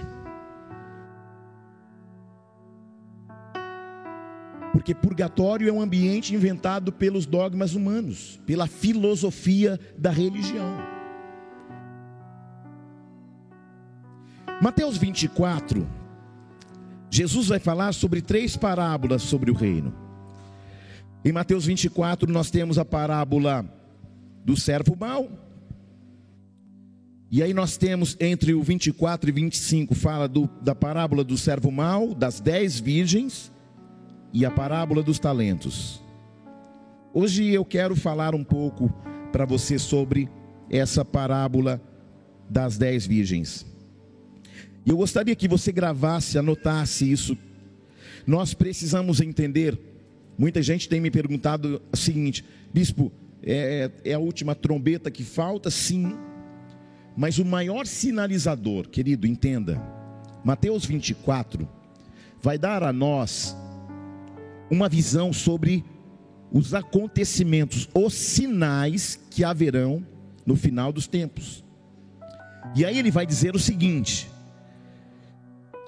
Porque 4.87 4.95
purgatório 4.95 5.69
é 5.69 5.73
um 5.73 5.81
ambiente 5.81 6.33
inventado 6.33 6.93
pelos 6.93 7.27
dogmas 7.27 7.75
humanos, 7.75 8.39
pela 8.47 8.69
filosofia 8.69 9.81
da 9.99 10.13
religião. 10.13 10.79
Mateus 14.63 14.97
24, 14.97 15.85
Jesus 17.11 17.49
vai 17.49 17.59
falar 17.59 17.95
sobre 17.95 18.23
três 18.23 18.57
parábolas 18.57 19.23
sobre 19.23 19.51
o 19.51 19.55
reino. 19.55 19.93
Em 21.25 21.33
Mateus 21.33 21.67
24, 21.67 22.31
nós 22.31 22.49
temos 22.49 22.79
a 22.79 22.85
parábola 22.85 23.69
do 24.45 24.57
servo 24.57 24.95
mau. 24.95 25.29
E 27.29 27.43
aí 27.43 27.53
nós 27.53 27.77
temos 27.77 28.17
entre 28.21 28.55
o 28.55 28.63
24 28.63 29.31
e 29.31 29.33
25 29.33 29.97
fala 29.97 30.29
do, 30.29 30.49
da 30.63 30.77
parábola 30.77 31.25
do 31.25 31.37
servo 31.37 31.73
mau, 31.73 32.15
das 32.15 32.39
dez 32.39 32.79
virgens 32.79 33.51
e 34.33 34.45
a 34.45 34.51
parábola 34.51 35.03
dos 35.03 35.19
talentos. 35.19 36.03
Hoje 37.13 37.47
eu 37.49 37.65
quero 37.65 37.97
falar 37.97 38.35
um 38.35 38.45
pouco 38.45 38.93
para 39.33 39.45
você 39.45 39.79
sobre 39.79 40.29
essa 40.71 41.05
parábola 41.05 41.81
das 42.49 42.77
dez 42.77 43.07
virgens. 43.07 43.67
E 44.85 44.91
eu 44.91 44.97
gostaria 44.97 45.35
que 45.35 45.49
você 45.49 45.73
gravasse, 45.73 46.39
anotasse 46.39 47.11
isso. 47.11 47.37
Nós 48.27 48.55
precisamos 48.55 49.21
entender. 49.21 49.79
Muita 50.39 50.63
gente 50.63 50.89
tem 50.89 51.01
me 51.01 51.11
perguntado 51.11 51.81
o 51.93 51.97
seguinte, 51.97 52.45
bispo, 52.73 53.11
é, 53.43 53.91
é 54.05 54.13
a 54.13 54.19
última 54.19 54.55
trombeta 54.55 55.11
que 55.11 55.25
falta? 55.25 55.71
Sim. 55.71 56.15
Mas 57.17 57.39
o 57.39 57.45
maior 57.45 57.87
sinalizador, 57.87 58.89
querido, 58.89 59.27
entenda, 59.27 59.81
Mateus 60.45 60.85
24, 60.85 61.67
vai 62.43 62.59
dar 62.59 62.83
a 62.83 62.93
nós 62.93 63.57
uma 64.71 64.89
visão 64.89 65.33
sobre 65.33 65.85
os 66.53 66.75
acontecimentos, 66.75 67.89
os 67.95 68.15
sinais 68.15 69.21
que 69.31 69.45
haverão 69.45 70.05
no 70.45 70.57
final 70.57 70.93
dos 70.93 71.07
tempos. 71.07 71.65
E 72.75 72.85
aí 72.85 72.99
ele 72.99 73.11
vai 73.11 73.27
dizer 73.27 73.55
o 73.55 73.59
seguinte: 73.59 74.31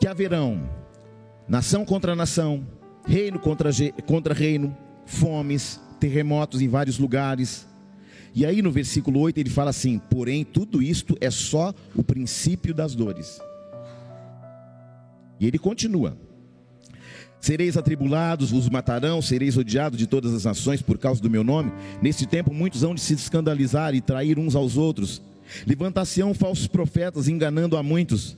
que 0.00 0.06
haverão 0.06 0.68
nação 1.48 1.84
contra 1.84 2.14
nação, 2.14 2.66
reino 3.06 3.38
contra, 3.38 3.70
contra 4.06 4.34
reino, 4.34 4.76
fomes, 5.06 5.80
terremotos 5.98 6.60
em 6.60 6.68
vários 6.68 6.98
lugares. 6.98 7.66
E 8.34 8.44
aí 8.44 8.60
no 8.60 8.70
versículo 8.70 9.20
8 9.20 9.38
ele 9.38 9.50
fala 9.50 9.70
assim: 9.70 9.98
Porém, 9.98 10.44
tudo 10.44 10.82
isto 10.82 11.16
é 11.20 11.30
só 11.30 11.74
o 11.94 12.02
princípio 12.02 12.74
das 12.74 12.94
dores. 12.94 13.40
E 15.40 15.46
ele 15.46 15.58
continua: 15.58 16.16
Sereis 17.40 17.76
atribulados, 17.76 18.50
vos 18.50 18.68
matarão, 18.68 19.22
sereis 19.22 19.56
odiados 19.56 19.98
de 19.98 20.06
todas 20.06 20.34
as 20.34 20.44
nações 20.44 20.82
por 20.82 20.98
causa 20.98 21.22
do 21.22 21.30
meu 21.30 21.44
nome. 21.44 21.72
Neste 22.02 22.26
tempo, 22.26 22.52
muitos 22.52 22.82
hão 22.82 22.94
de 22.94 23.00
se 23.00 23.14
escandalizar 23.14 23.94
e 23.94 24.00
trair 24.00 24.38
uns 24.38 24.56
aos 24.56 24.76
outros. 24.76 25.22
Levantar-se-ão 25.66 26.34
falsos 26.34 26.66
profetas, 26.66 27.28
enganando 27.28 27.76
a 27.76 27.82
muitos. 27.82 28.36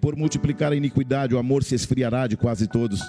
Por 0.00 0.16
multiplicar 0.16 0.72
a 0.72 0.76
iniquidade, 0.76 1.34
o 1.34 1.38
amor 1.38 1.64
se 1.64 1.74
esfriará 1.74 2.26
de 2.26 2.36
quase 2.36 2.66
todos. 2.66 3.00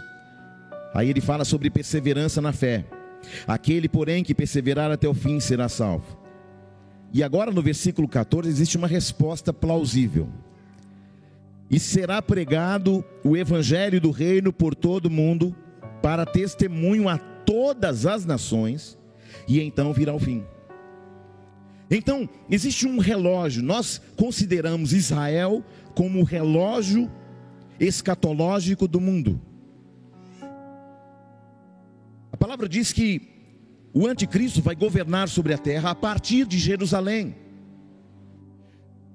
Aí 0.94 1.10
ele 1.10 1.22
fala 1.22 1.46
sobre 1.46 1.70
perseverança 1.70 2.42
na 2.42 2.52
fé. 2.52 2.86
Aquele, 3.48 3.88
porém, 3.88 4.24
que 4.24 4.34
perseverar 4.34 4.92
até 4.92 5.08
o 5.08 5.14
fim 5.14 5.40
será 5.40 5.70
salvo. 5.70 6.18
E 7.14 7.24
agora 7.24 7.52
no 7.52 7.62
versículo 7.62 8.08
14 8.08 8.50
existe 8.50 8.78
uma 8.78 8.88
resposta 8.88 9.54
plausível. 9.54 10.30
E 11.70 11.80
será 11.80 12.22
pregado 12.22 13.04
o 13.24 13.38
evangelho 13.38 14.02
do 14.02 14.12
reino 14.12 14.52
por 14.52 14.74
todo 14.74 15.06
o 15.06 15.12
mundo, 15.12 15.56
para 16.02 16.26
testemunho 16.26 17.08
a 17.08 17.18
todas 17.18 18.06
as 18.06 18.26
nações, 18.26 18.98
e 19.48 19.62
então 19.62 19.94
virá 19.94 20.14
o 20.14 20.20
fim. 20.20 20.44
Então, 21.92 22.30
existe 22.50 22.88
um 22.88 23.00
relógio, 23.00 23.64
nós 23.64 24.00
consideramos 24.16 24.94
Israel 24.94 25.64
como 25.96 26.20
o 26.20 26.24
relógio 26.24 27.10
escatológico 27.80 28.88
do 28.88 29.02
mundo. 29.02 29.42
A 32.32 32.38
palavra 32.38 32.70
diz 32.70 32.94
que 32.94 33.28
o 33.94 34.06
anticristo 34.06 34.62
vai 34.62 34.76
governar 34.76 35.30
sobre 35.30 35.54
a 35.54 35.58
terra 35.58 35.90
a 35.90 35.96
partir 35.96 36.46
de 36.46 36.60
Jerusalém, 36.60 37.36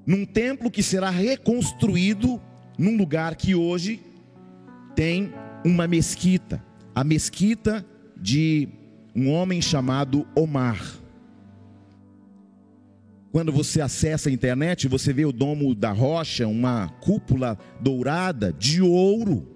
num 0.07 0.25
templo 0.25 0.71
que 0.71 0.83
será 0.83 1.11
reconstruído 1.11 2.41
num 2.79 2.97
lugar 2.97 3.37
que 3.37 3.55
hoje 3.55 4.01
tem 4.95 5.33
uma 5.65 5.87
mesquita, 5.87 6.63
a 6.95 7.03
mesquita 7.03 7.85
de 8.17 8.69
um 9.15 9.31
homem 9.31 9.63
chamado 9.63 10.27
Omar. 10.37 10.81
Quando 13.33 13.51
você 13.51 13.81
acessa 13.81 14.29
a 14.29 14.33
internet, 14.33 14.87
você 14.87 15.13
vê 15.13 15.25
o 15.25 15.33
domo 15.33 15.75
da 15.75 15.91
rocha, 15.91 16.47
uma 16.47 16.89
cúpula 17.01 17.59
dourada 17.81 18.53
de 18.53 18.81
ouro 18.81 19.55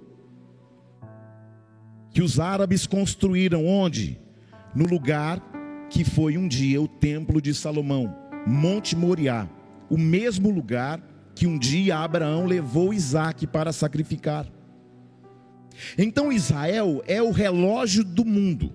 que 2.10 2.22
os 2.22 2.40
árabes 2.40 2.86
construíram 2.86 3.64
onde? 3.64 4.18
No 4.74 4.84
lugar 4.86 5.40
que 5.88 6.04
foi 6.04 6.36
um 6.36 6.48
dia 6.48 6.82
o 6.82 6.88
templo 6.88 7.40
de 7.40 7.54
Salomão, 7.54 8.12
Monte 8.44 8.96
Moriá, 8.96 9.48
o 9.88 9.98
mesmo 9.98 10.50
lugar 10.50 11.00
que 11.34 11.46
um 11.46 11.58
dia 11.58 11.98
Abraão 11.98 12.46
levou 12.46 12.92
Isaac 12.92 13.46
para 13.46 13.72
sacrificar. 13.72 14.46
Então 15.96 16.32
Israel 16.32 17.02
é 17.06 17.22
o 17.22 17.30
relógio 17.30 18.04
do 18.04 18.24
mundo. 18.24 18.72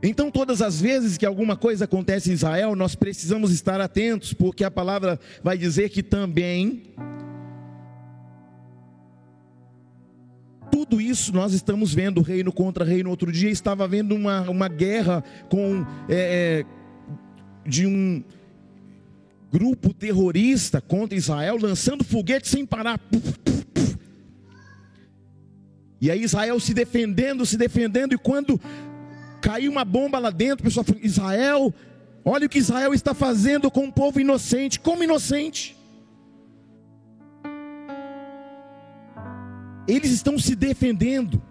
Então, 0.00 0.30
todas 0.30 0.62
as 0.62 0.80
vezes 0.80 1.18
que 1.18 1.26
alguma 1.26 1.56
coisa 1.56 1.84
acontece 1.84 2.30
em 2.30 2.32
Israel, 2.32 2.76
nós 2.76 2.94
precisamos 2.94 3.50
estar 3.50 3.80
atentos, 3.80 4.32
porque 4.32 4.62
a 4.62 4.70
palavra 4.70 5.18
vai 5.42 5.58
dizer 5.58 5.88
que 5.88 6.04
também 6.04 6.94
tudo 10.70 11.00
isso 11.00 11.34
nós 11.34 11.52
estamos 11.52 11.92
vendo 11.92 12.22
reino 12.22 12.52
contra 12.52 12.84
reino. 12.84 13.10
Outro 13.10 13.32
dia 13.32 13.50
estava 13.50 13.82
havendo 13.82 14.14
uma, 14.14 14.48
uma 14.48 14.68
guerra 14.68 15.24
com 15.50 15.84
é, 16.08 16.64
é, 16.64 17.68
de 17.68 17.84
um 17.84 18.22
grupo 19.50 19.94
terrorista 19.94 20.80
contra 20.80 21.16
Israel, 21.16 21.58
lançando 21.60 22.04
foguetes 22.04 22.50
sem 22.50 22.66
parar. 22.66 23.00
E 26.00 26.10
aí 26.10 26.22
Israel 26.22 26.60
se 26.60 26.72
defendendo, 26.72 27.44
se 27.44 27.56
defendendo, 27.56 28.14
e 28.14 28.18
quando 28.18 28.60
caiu 29.40 29.70
uma 29.70 29.84
bomba 29.84 30.18
lá 30.18 30.30
dentro, 30.30 30.60
o 30.60 30.64
pessoal 30.64 30.84
falou: 30.84 31.02
Israel, 31.02 31.74
olha 32.24 32.46
o 32.46 32.48
que 32.48 32.58
Israel 32.58 32.94
está 32.94 33.14
fazendo 33.14 33.70
com 33.70 33.84
um 33.84 33.90
povo 33.90 34.20
inocente. 34.20 34.78
Como 34.78 35.02
inocente? 35.02 35.76
Eles 39.88 40.12
estão 40.12 40.38
se 40.38 40.54
defendendo. 40.54 41.42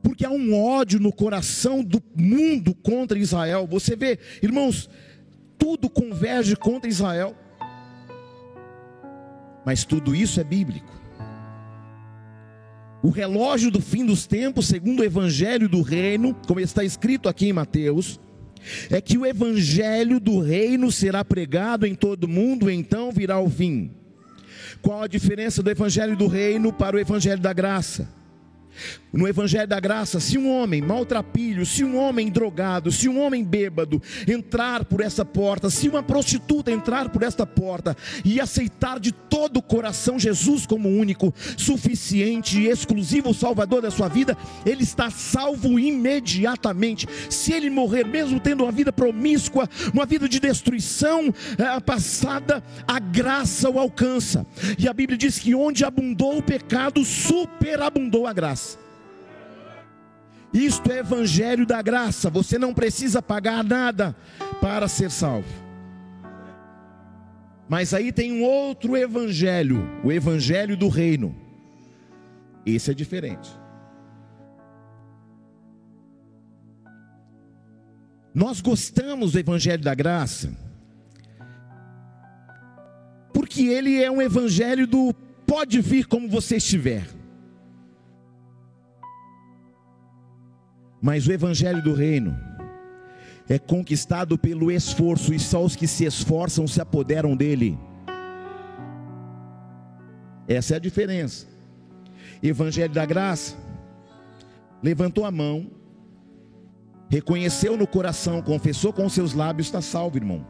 Porque 0.00 0.24
há 0.24 0.30
um 0.30 0.54
ódio 0.54 1.00
no 1.00 1.12
coração 1.12 1.82
do 1.82 2.00
mundo 2.14 2.72
contra 2.72 3.18
Israel. 3.18 3.66
Você 3.66 3.96
vê, 3.96 4.20
irmãos, 4.40 4.88
tudo 5.66 5.90
converge 5.90 6.54
contra 6.54 6.88
Israel. 6.88 7.34
Mas 9.64 9.84
tudo 9.84 10.14
isso 10.14 10.40
é 10.40 10.44
bíblico. 10.44 10.94
O 13.02 13.10
relógio 13.10 13.68
do 13.68 13.80
fim 13.80 14.06
dos 14.06 14.28
tempos, 14.28 14.68
segundo 14.68 15.00
o 15.00 15.04
evangelho 15.04 15.68
do 15.68 15.82
reino, 15.82 16.36
como 16.46 16.60
está 16.60 16.84
escrito 16.84 17.28
aqui 17.28 17.48
em 17.48 17.52
Mateus, 17.52 18.20
é 18.88 19.00
que 19.00 19.18
o 19.18 19.26
evangelho 19.26 20.20
do 20.20 20.38
reino 20.38 20.92
será 20.92 21.24
pregado 21.24 21.84
em 21.84 21.96
todo 21.96 22.28
mundo, 22.28 22.70
então 22.70 23.10
virá 23.10 23.40
o 23.40 23.50
fim. 23.50 23.90
Qual 24.80 25.02
a 25.02 25.08
diferença 25.08 25.64
do 25.64 25.70
evangelho 25.70 26.16
do 26.16 26.28
reino 26.28 26.72
para 26.72 26.94
o 26.94 27.00
evangelho 27.00 27.42
da 27.42 27.52
graça? 27.52 28.08
No 29.16 29.26
Evangelho 29.26 29.66
da 29.66 29.80
Graça, 29.80 30.20
se 30.20 30.36
um 30.36 30.50
homem 30.50 30.82
maltrapilho, 30.82 31.64
se 31.64 31.82
um 31.82 31.96
homem 31.96 32.28
drogado, 32.28 32.92
se 32.92 33.08
um 33.08 33.18
homem 33.18 33.42
bêbado 33.42 34.02
entrar 34.28 34.84
por 34.84 35.00
essa 35.00 35.24
porta, 35.24 35.70
se 35.70 35.88
uma 35.88 36.02
prostituta 36.02 36.70
entrar 36.70 37.08
por 37.08 37.22
esta 37.22 37.46
porta 37.46 37.96
e 38.22 38.38
aceitar 38.38 39.00
de 39.00 39.12
todo 39.12 39.56
o 39.56 39.62
coração 39.62 40.18
Jesus 40.18 40.66
como 40.66 40.90
único, 40.90 41.32
suficiente 41.56 42.60
e 42.60 42.68
exclusivo 42.68 43.32
Salvador 43.32 43.80
da 43.80 43.90
sua 43.90 44.08
vida, 44.08 44.36
ele 44.66 44.82
está 44.82 45.08
salvo 45.08 45.78
imediatamente. 45.78 47.08
Se 47.30 47.54
ele 47.54 47.70
morrer, 47.70 48.04
mesmo 48.04 48.38
tendo 48.38 48.64
uma 48.64 48.72
vida 48.72 48.92
promíscua, 48.92 49.66
uma 49.94 50.04
vida 50.04 50.28
de 50.28 50.38
destruição 50.38 51.32
é, 51.56 51.80
passada, 51.80 52.62
a 52.86 52.98
graça 52.98 53.70
o 53.70 53.78
alcança. 53.78 54.46
E 54.78 54.86
a 54.86 54.92
Bíblia 54.92 55.16
diz 55.16 55.38
que 55.38 55.54
onde 55.54 55.86
abundou 55.86 56.36
o 56.36 56.42
pecado, 56.42 57.02
superabundou 57.02 58.26
a 58.26 58.32
graça. 58.34 58.85
Isto 60.56 60.90
é 60.90 61.00
evangelho 61.00 61.66
da 61.66 61.82
graça. 61.82 62.30
Você 62.30 62.58
não 62.58 62.72
precisa 62.72 63.20
pagar 63.20 63.62
nada 63.62 64.16
para 64.58 64.88
ser 64.88 65.10
salvo. 65.10 65.66
Mas 67.68 67.92
aí 67.92 68.10
tem 68.10 68.32
um 68.32 68.42
outro 68.42 68.96
evangelho, 68.96 69.86
o 70.02 70.10
evangelho 70.10 70.76
do 70.76 70.88
reino. 70.88 71.36
Esse 72.64 72.90
é 72.90 72.94
diferente. 72.94 73.50
Nós 78.34 78.60
gostamos 78.62 79.32
do 79.32 79.38
evangelho 79.38 79.82
da 79.82 79.94
graça, 79.94 80.56
porque 83.32 83.62
ele 83.62 84.02
é 84.02 84.10
um 84.10 84.22
evangelho 84.22 84.86
do 84.86 85.12
pode 85.46 85.80
vir 85.80 86.06
como 86.06 86.28
você 86.28 86.56
estiver. 86.56 87.15
Mas 91.06 91.24
o 91.28 91.32
evangelho 91.32 91.80
do 91.80 91.92
reino 91.92 92.36
é 93.48 93.60
conquistado 93.60 94.36
pelo 94.36 94.72
esforço, 94.72 95.32
e 95.32 95.38
só 95.38 95.64
os 95.64 95.76
que 95.76 95.86
se 95.86 96.04
esforçam 96.04 96.66
se 96.66 96.80
apoderam 96.80 97.36
dele. 97.36 97.78
Essa 100.48 100.74
é 100.74 100.76
a 100.78 100.80
diferença. 100.80 101.46
Evangelho 102.42 102.92
da 102.92 103.06
graça, 103.06 103.56
levantou 104.82 105.24
a 105.24 105.30
mão, 105.30 105.70
reconheceu 107.08 107.76
no 107.76 107.86
coração, 107.86 108.42
confessou 108.42 108.92
com 108.92 109.08
seus 109.08 109.32
lábios, 109.32 109.68
está 109.68 109.80
salvo, 109.80 110.16
irmão. 110.16 110.44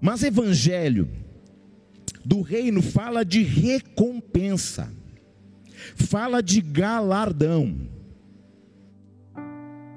Mas 0.00 0.24
evangelho 0.24 1.08
do 2.24 2.40
reino 2.42 2.82
fala 2.82 3.24
de 3.24 3.40
recompensa 3.40 5.03
fala 5.96 6.42
de 6.42 6.60
galardão. 6.60 7.76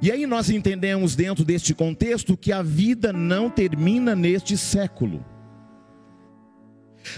E 0.02 0.12
aí 0.12 0.28
nós 0.28 0.50
entendemos 0.50 1.16
dentro 1.16 1.44
deste 1.44 1.74
contexto 1.74 2.38
que 2.38 2.52
a 2.52 2.62
vida 2.62 3.12
não 3.12 3.50
termina 3.50 4.16
neste 4.16 4.56
século. 4.56 5.26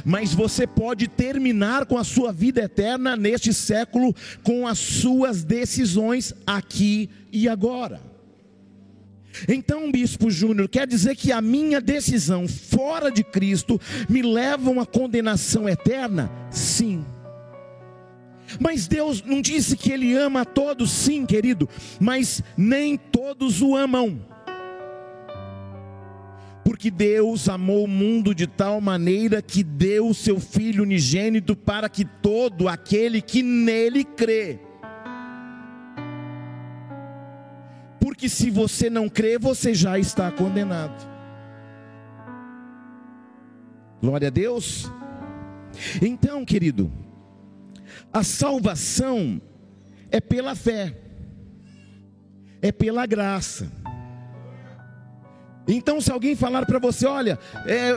Mas 0.06 0.34
você 0.34 0.68
pode 0.68 1.08
terminar 1.08 1.86
com 1.86 1.98
a 1.98 2.04
sua 2.04 2.32
vida 2.32 2.62
eterna 2.62 3.16
neste 3.18 3.54
século 3.54 4.16
com 4.44 4.68
as 4.68 4.78
suas 4.78 5.44
decisões 5.44 6.34
aqui 6.46 7.10
e 7.32 7.50
agora. 7.50 8.00
Então, 9.48 9.92
Bispo 9.92 10.30
Júnior, 10.30 10.68
quer 10.68 10.88
dizer 10.88 11.16
que 11.16 11.32
a 11.32 11.42
minha 11.42 11.80
decisão 11.80 12.48
fora 12.48 13.12
de 13.12 13.24
Cristo 13.24 13.80
me 14.08 14.22
leva 14.22 14.70
a 14.70 14.72
uma 14.72 14.86
condenação 14.86 15.68
eterna? 15.68 16.32
Sim. 16.50 17.06
Mas 18.60 18.88
Deus 18.88 19.22
não 19.22 19.42
disse 19.42 19.76
que 19.76 19.92
Ele 19.92 20.16
ama 20.16 20.42
a 20.42 20.46
todos, 20.46 20.92
sim, 20.92 21.26
querido, 21.26 21.68
mas 22.00 22.42
nem 22.58 22.98
todos 22.98 23.62
o 23.62 23.76
amam. 23.76 24.22
Porque 26.64 26.90
Deus 26.90 27.50
amou 27.50 27.84
o 27.84 27.88
mundo 27.88 28.34
de 28.34 28.48
tal 28.48 28.80
maneira 28.80 29.42
que 29.42 29.64
deu 29.64 30.08
o 30.08 30.14
seu 30.14 30.40
Filho 30.40 30.84
unigênito 30.84 31.56
para 31.56 31.90
que 31.90 32.06
todo 32.06 32.68
aquele 32.68 33.22
que 33.22 33.42
nele 33.44 34.04
crê. 34.04 34.60
Porque 38.00 38.30
se 38.30 38.50
você 38.50 38.90
não 38.90 39.10
crê, 39.10 39.38
você 39.38 39.74
já 39.74 39.98
está 39.98 40.32
condenado. 40.32 41.08
Glória 44.02 44.28
a 44.28 44.32
Deus. 44.32 44.92
Então, 46.02 46.46
querido, 46.46 46.92
a 48.12 48.24
salvação 48.24 49.42
é 50.12 50.20
pela 50.20 50.56
fé. 50.56 50.96
é 52.62 52.72
pela 52.72 53.06
graça. 53.06 53.72
Então, 55.72 56.02
se 56.02 56.12
alguém 56.12 56.36
falar 56.36 56.66
para 56.66 56.80
você, 56.80 57.06
olha, 57.06 57.38
é, 57.66 57.94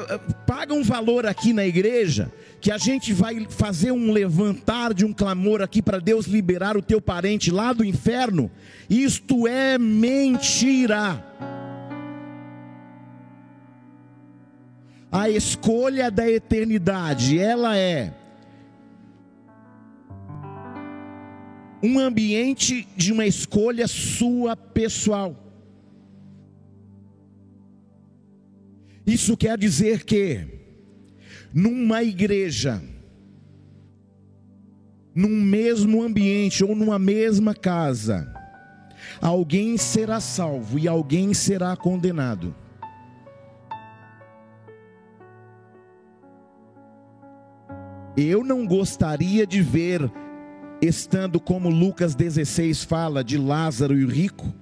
paga 0.47 0.75
um 0.75 0.83
valor 0.83 1.27
aqui 1.27 1.55
na 1.55 1.67
igreja, 1.67 2.31
que 2.61 2.71
a 2.71 2.77
gente 2.77 3.15
vai 3.15 3.47
fazer 3.49 3.91
um 3.91 4.13
levantar 4.13 4.93
de 4.93 5.07
um 5.07 5.13
clamor 5.13 5.63
aqui 5.63 5.81
para 5.81 5.99
Deus 5.99 6.27
liberar 6.27 6.77
o 6.77 6.83
teu 6.83 7.01
parente 7.01 7.51
lá 7.51 7.73
do 7.73 7.83
inferno, 7.83 8.51
isto 8.91 9.49
é 9.49 9.79
mentira. 9.79 11.25
A 15.11 15.31
escolha 15.31 16.11
da 16.11 16.31
eternidade, 16.31 17.39
ela 17.39 17.77
é 17.77 18.13
um 21.83 21.99
ambiente 21.99 22.87
de 22.97 23.13
uma 23.13 23.27
escolha 23.27 23.89
sua 23.89 24.57
pessoal. 24.57 25.37
Isso 29.05 29.37
quer 29.37 29.59
dizer 29.59 30.05
que, 30.05 30.47
numa 31.53 32.05
igreja, 32.05 32.81
num 35.15 35.43
mesmo 35.43 36.03
ambiente 36.03 36.65
ou 36.65 36.75
numa 36.77 36.99
mesma 36.99 37.53
casa, 37.53 38.33
alguém 39.21 39.77
será 39.77 40.21
salvo 40.21 40.79
e 40.79 40.87
alguém 40.87 41.35
será 41.35 41.77
condenado. 41.77 42.55
Eu 48.17 48.45
não 48.45 48.67
gostaria 48.67 49.47
de 49.47 49.63
ver, 49.63 50.11
estando 50.83 51.39
como 51.39 51.71
Lucas 51.71 52.17
16 52.17 52.83
fala 52.83 53.23
de 53.23 53.39
Lázaro 53.39 53.97
e 53.97 54.05
o 54.05 54.09
rico, 54.09 54.53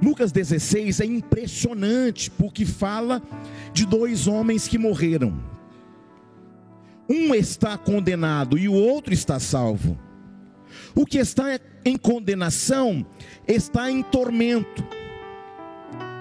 Lucas 0.00 0.30
16 0.30 1.00
é 1.00 1.04
impressionante, 1.04 2.30
porque 2.30 2.64
fala 2.64 3.20
de 3.72 3.84
dois 3.84 4.28
homens 4.28 4.68
que 4.68 4.78
morreram. 4.78 5.42
Um 7.08 7.34
está 7.34 7.76
condenado 7.76 8.56
e 8.56 8.68
o 8.68 8.72
outro 8.72 9.12
está 9.12 9.40
salvo. 9.40 9.98
O 10.94 11.04
que 11.04 11.18
está 11.18 11.58
em 11.84 11.96
condenação 11.96 13.04
está 13.48 13.90
em 13.90 14.02
tormento. 14.02 14.84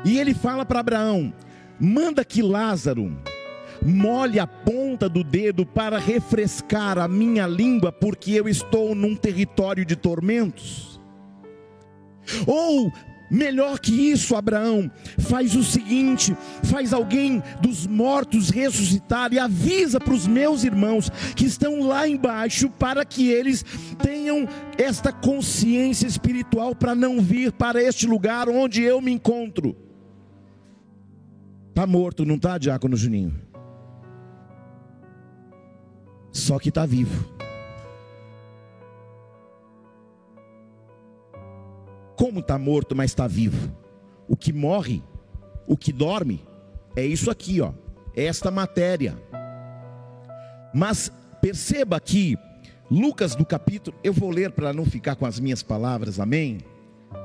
E 0.03 0.17
ele 0.17 0.33
fala 0.33 0.65
para 0.65 0.79
Abraão: 0.79 1.33
manda 1.79 2.23
que 2.23 2.41
Lázaro 2.41 3.17
molhe 3.85 4.39
a 4.39 4.47
ponta 4.47 5.07
do 5.07 5.23
dedo 5.23 5.65
para 5.65 5.99
refrescar 5.99 6.97
a 6.97 7.07
minha 7.07 7.45
língua, 7.45 7.91
porque 7.91 8.31
eu 8.31 8.49
estou 8.49 8.95
num 8.95 9.15
território 9.15 9.85
de 9.85 9.95
tormentos. 9.95 10.99
Ou 12.47 12.91
Melhor 13.29 13.79
que 13.79 13.91
isso, 13.91 14.35
Abraão, 14.35 14.89
faz 15.17 15.55
o 15.55 15.63
seguinte: 15.63 16.35
faz 16.63 16.93
alguém 16.93 17.41
dos 17.59 17.87
mortos 17.87 18.49
ressuscitar 18.49 19.33
e 19.33 19.39
avisa 19.39 19.99
para 19.99 20.13
os 20.13 20.27
meus 20.27 20.63
irmãos 20.63 21.09
que 21.35 21.45
estão 21.45 21.81
lá 21.81 22.07
embaixo, 22.07 22.69
para 22.69 23.03
que 23.03 23.29
eles 23.29 23.65
tenham 24.01 24.47
esta 24.77 25.11
consciência 25.11 26.07
espiritual 26.07 26.75
para 26.75 26.93
não 26.93 27.19
vir 27.19 27.51
para 27.51 27.81
este 27.81 28.05
lugar 28.05 28.47
onde 28.47 28.83
eu 28.83 29.01
me 29.01 29.11
encontro. 29.11 29.75
Está 31.69 31.87
morto, 31.87 32.25
não 32.25 32.35
está, 32.35 32.57
Diácono 32.57 32.95
Juninho? 32.95 33.33
Só 36.35 36.59
que 36.59 36.67
está 36.67 36.85
vivo. 36.85 37.23
Como 42.17 42.41
está 42.41 42.57
morto, 42.57 42.93
mas 42.93 43.11
está 43.11 43.25
vivo? 43.25 43.71
O 44.27 44.35
que 44.35 44.51
morre, 44.51 45.01
o 45.65 45.77
que 45.77 45.93
dorme, 45.93 46.43
é 46.93 47.05
isso 47.05 47.31
aqui, 47.31 47.61
ó, 47.61 47.71
é 48.13 48.25
esta 48.25 48.51
matéria. 48.51 49.17
Mas 50.73 51.09
perceba 51.41 51.97
que 52.01 52.37
Lucas 52.91 53.33
do 53.33 53.45
capítulo, 53.45 53.97
eu 54.03 54.11
vou 54.11 54.29
ler 54.29 54.51
para 54.51 54.73
não 54.73 54.85
ficar 54.85 55.15
com 55.15 55.25
as 55.25 55.39
minhas 55.39 55.63
palavras, 55.63 56.19
amém? 56.19 56.57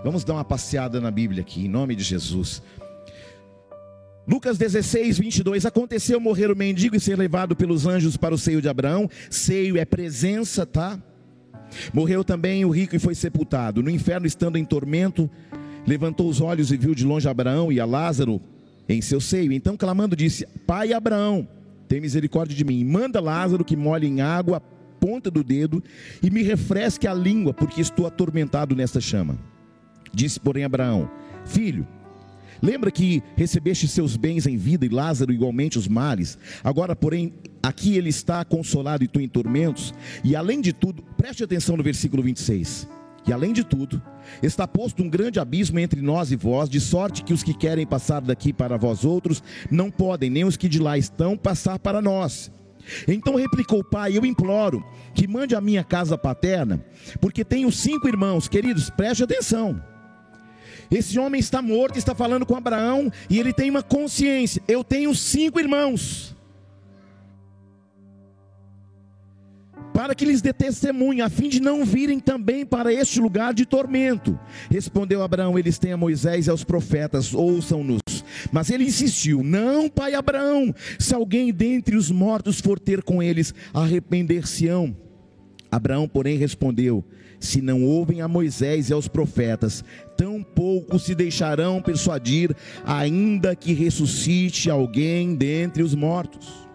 Vamos 0.04 0.22
dar 0.22 0.34
uma 0.34 0.44
passeada 0.44 1.00
na 1.00 1.10
Bíblia 1.10 1.42
aqui, 1.42 1.66
em 1.66 1.68
nome 1.68 1.96
de 1.96 2.04
Jesus. 2.04 2.62
Lucas 4.30 4.56
16, 4.56 5.18
22. 5.18 5.66
Aconteceu 5.66 6.20
morrer 6.20 6.52
o 6.52 6.56
mendigo 6.56 6.94
e 6.94 7.00
ser 7.00 7.18
levado 7.18 7.56
pelos 7.56 7.84
anjos 7.84 8.16
para 8.16 8.32
o 8.32 8.38
seio 8.38 8.62
de 8.62 8.68
Abraão. 8.68 9.10
Seio 9.28 9.76
é 9.76 9.84
presença, 9.84 10.64
tá? 10.64 11.02
Morreu 11.92 12.22
também 12.22 12.64
o 12.64 12.70
rico 12.70 12.94
e 12.94 13.00
foi 13.00 13.16
sepultado. 13.16 13.82
No 13.82 13.90
inferno, 13.90 14.28
estando 14.28 14.56
em 14.56 14.64
tormento, 14.64 15.28
levantou 15.84 16.28
os 16.28 16.40
olhos 16.40 16.70
e 16.70 16.76
viu 16.76 16.94
de 16.94 17.04
longe 17.04 17.28
Abraão 17.28 17.72
e 17.72 17.80
a 17.80 17.84
Lázaro 17.84 18.40
em 18.88 19.02
seu 19.02 19.20
seio. 19.20 19.50
Então, 19.50 19.76
clamando, 19.76 20.14
disse: 20.14 20.46
Pai 20.64 20.92
Abraão, 20.92 21.48
tem 21.88 22.00
misericórdia 22.00 22.56
de 22.56 22.64
mim. 22.64 22.84
Manda 22.84 23.20
Lázaro 23.20 23.64
que 23.64 23.74
molhe 23.74 24.06
em 24.06 24.20
água 24.20 24.58
a 24.58 24.60
ponta 25.00 25.28
do 25.28 25.42
dedo 25.42 25.82
e 26.22 26.30
me 26.30 26.44
refresque 26.44 27.08
a 27.08 27.12
língua, 27.12 27.52
porque 27.52 27.80
estou 27.80 28.06
atormentado 28.06 28.76
nesta 28.76 29.00
chama. 29.00 29.36
Disse, 30.14 30.38
porém, 30.38 30.62
Abraão: 30.62 31.10
Filho, 31.44 31.84
Lembra 32.62 32.90
que 32.90 33.22
recebeste 33.36 33.88
seus 33.88 34.16
bens 34.16 34.46
em 34.46 34.56
vida 34.56 34.84
e 34.84 34.88
Lázaro 34.88 35.32
igualmente 35.32 35.78
os 35.78 35.88
males. 35.88 36.38
Agora, 36.62 36.94
porém, 36.94 37.32
aqui 37.62 37.96
ele 37.96 38.08
está 38.08 38.44
consolado 38.44 39.02
e 39.04 39.08
tu 39.08 39.20
em 39.20 39.28
tormentos. 39.28 39.94
E 40.22 40.36
além 40.36 40.60
de 40.60 40.72
tudo, 40.72 41.02
preste 41.16 41.42
atenção 41.42 41.76
no 41.76 41.82
versículo 41.82 42.22
26. 42.22 42.88
E 43.26 43.32
além 43.32 43.52
de 43.52 43.62
tudo, 43.62 44.02
está 44.42 44.66
posto 44.66 45.02
um 45.02 45.08
grande 45.08 45.38
abismo 45.38 45.78
entre 45.78 46.00
nós 46.00 46.32
e 46.32 46.36
vós, 46.36 46.68
de 46.68 46.80
sorte 46.80 47.22
que 47.22 47.32
os 47.32 47.42
que 47.42 47.54
querem 47.54 47.86
passar 47.86 48.20
daqui 48.20 48.52
para 48.52 48.76
vós 48.76 49.04
outros 49.04 49.42
não 49.70 49.90
podem, 49.90 50.30
nem 50.30 50.44
os 50.44 50.56
que 50.56 50.68
de 50.68 50.78
lá 50.78 50.96
estão 50.96 51.36
passar 51.36 51.78
para 51.78 52.00
nós. 52.00 52.50
Então 53.06 53.34
replicou 53.36 53.80
o 53.80 53.84
pai: 53.84 54.16
Eu 54.16 54.24
imploro 54.24 54.84
que 55.14 55.28
mande 55.28 55.54
a 55.54 55.60
minha 55.60 55.84
casa 55.84 56.16
paterna, 56.16 56.84
porque 57.20 57.44
tenho 57.44 57.70
cinco 57.70 58.08
irmãos. 58.08 58.48
Queridos, 58.48 58.90
preste 58.90 59.22
atenção. 59.22 59.80
Esse 60.90 61.18
homem 61.18 61.40
está 61.40 61.62
morto, 61.62 61.98
está 61.98 62.14
falando 62.14 62.44
com 62.44 62.56
Abraão, 62.56 63.12
e 63.28 63.38
ele 63.38 63.52
tem 63.52 63.70
uma 63.70 63.82
consciência: 63.82 64.62
eu 64.66 64.82
tenho 64.82 65.14
cinco 65.14 65.60
irmãos. 65.60 66.34
Para 69.92 70.14
que 70.14 70.24
lhes 70.24 70.40
dê 70.40 70.52
testemunho, 70.52 71.24
a 71.24 71.28
fim 71.28 71.48
de 71.48 71.60
não 71.60 71.84
virem 71.84 72.18
também 72.18 72.64
para 72.64 72.92
este 72.92 73.20
lugar 73.20 73.52
de 73.52 73.66
tormento. 73.66 74.38
Respondeu 74.70 75.22
Abraão: 75.22 75.58
Eles 75.58 75.78
têm 75.78 75.92
a 75.92 75.96
Moisés 75.96 76.46
e 76.46 76.50
aos 76.50 76.64
profetas, 76.64 77.34
ouçam-nos. 77.34 78.00
Mas 78.50 78.70
ele 78.70 78.84
insistiu: 78.84 79.42
Não, 79.42 79.88
pai 79.88 80.14
Abraão, 80.14 80.74
se 80.98 81.14
alguém 81.14 81.52
dentre 81.52 81.96
os 81.96 82.10
mortos 82.10 82.60
for 82.60 82.80
ter 82.80 83.02
com 83.02 83.22
eles, 83.22 83.54
arrepender-se-ão. 83.74 84.96
Abraão, 85.70 86.08
porém, 86.08 86.36
respondeu: 86.36 87.04
se 87.40 87.62
não 87.62 87.82
ouvem 87.82 88.20
a 88.20 88.28
Moisés 88.28 88.90
e 88.90 88.92
aos 88.92 89.08
profetas, 89.08 89.82
tampouco 90.16 90.98
se 90.98 91.14
deixarão 91.14 91.80
persuadir, 91.80 92.54
ainda 92.84 93.56
que 93.56 93.72
ressuscite 93.72 94.68
alguém 94.68 95.34
dentre 95.34 95.82
os 95.82 95.94
mortos. 95.94 96.68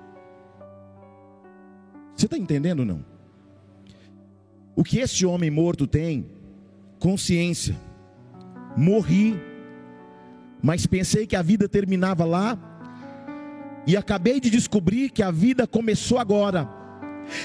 Você 2.15 2.25
está 2.25 2.37
entendendo 2.37 2.79
ou 2.79 2.85
não? 2.85 3.05
O 4.75 4.83
que 4.83 4.99
este 4.99 5.25
homem 5.25 5.51
morto 5.51 5.85
tem? 5.85 6.25
Consciência. 6.97 7.75
Morri, 8.75 9.39
mas 10.61 10.87
pensei 10.87 11.27
que 11.27 11.35
a 11.35 11.41
vida 11.43 11.69
terminava 11.69 12.25
lá, 12.25 12.57
e 13.87 13.95
acabei 13.95 14.39
de 14.39 14.49
descobrir 14.49 15.11
que 15.11 15.21
a 15.21 15.29
vida 15.29 15.67
começou 15.67 16.17
agora. 16.17 16.67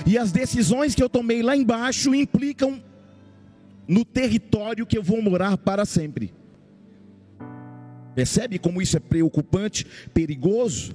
E 0.06 0.16
as 0.16 0.32
decisões 0.32 0.94
que 0.94 1.02
eu 1.02 1.08
tomei 1.08 1.42
lá 1.42 1.54
embaixo 1.54 2.14
implicam 2.14 2.82
no 3.86 4.04
território 4.04 4.86
que 4.86 4.96
eu 4.96 5.02
vou 5.02 5.20
morar 5.22 5.56
para 5.56 5.84
sempre. 5.84 6.32
Percebe 8.14 8.58
como 8.58 8.82
isso 8.82 8.96
é 8.96 9.00
preocupante, 9.00 9.86
perigoso? 10.12 10.94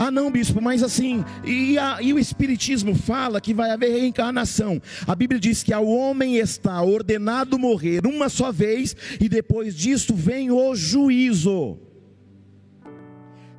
Ah, 0.00 0.12
não, 0.12 0.30
bispo, 0.30 0.62
mas 0.62 0.80
assim, 0.84 1.24
e, 1.44 1.76
a, 1.76 2.00
e, 2.00 2.12
o 2.12 2.20
Espiritismo 2.20 2.94
fala 2.94 3.40
que 3.40 3.52
vai 3.52 3.70
haver 3.70 3.90
reencarnação. 3.90 4.80
A 5.04 5.14
Bíblia 5.14 5.40
diz 5.40 5.64
que 5.64 5.72
ao 5.72 5.86
homem 5.86 6.36
está 6.36 6.80
ordenado 6.80 7.58
morrer 7.58 8.06
uma 8.06 8.28
só 8.28 8.52
vez, 8.52 8.94
e 9.20 9.28
depois 9.28 9.74
disto 9.74 10.14
vem 10.14 10.52
o 10.52 10.72
juízo. 10.76 11.78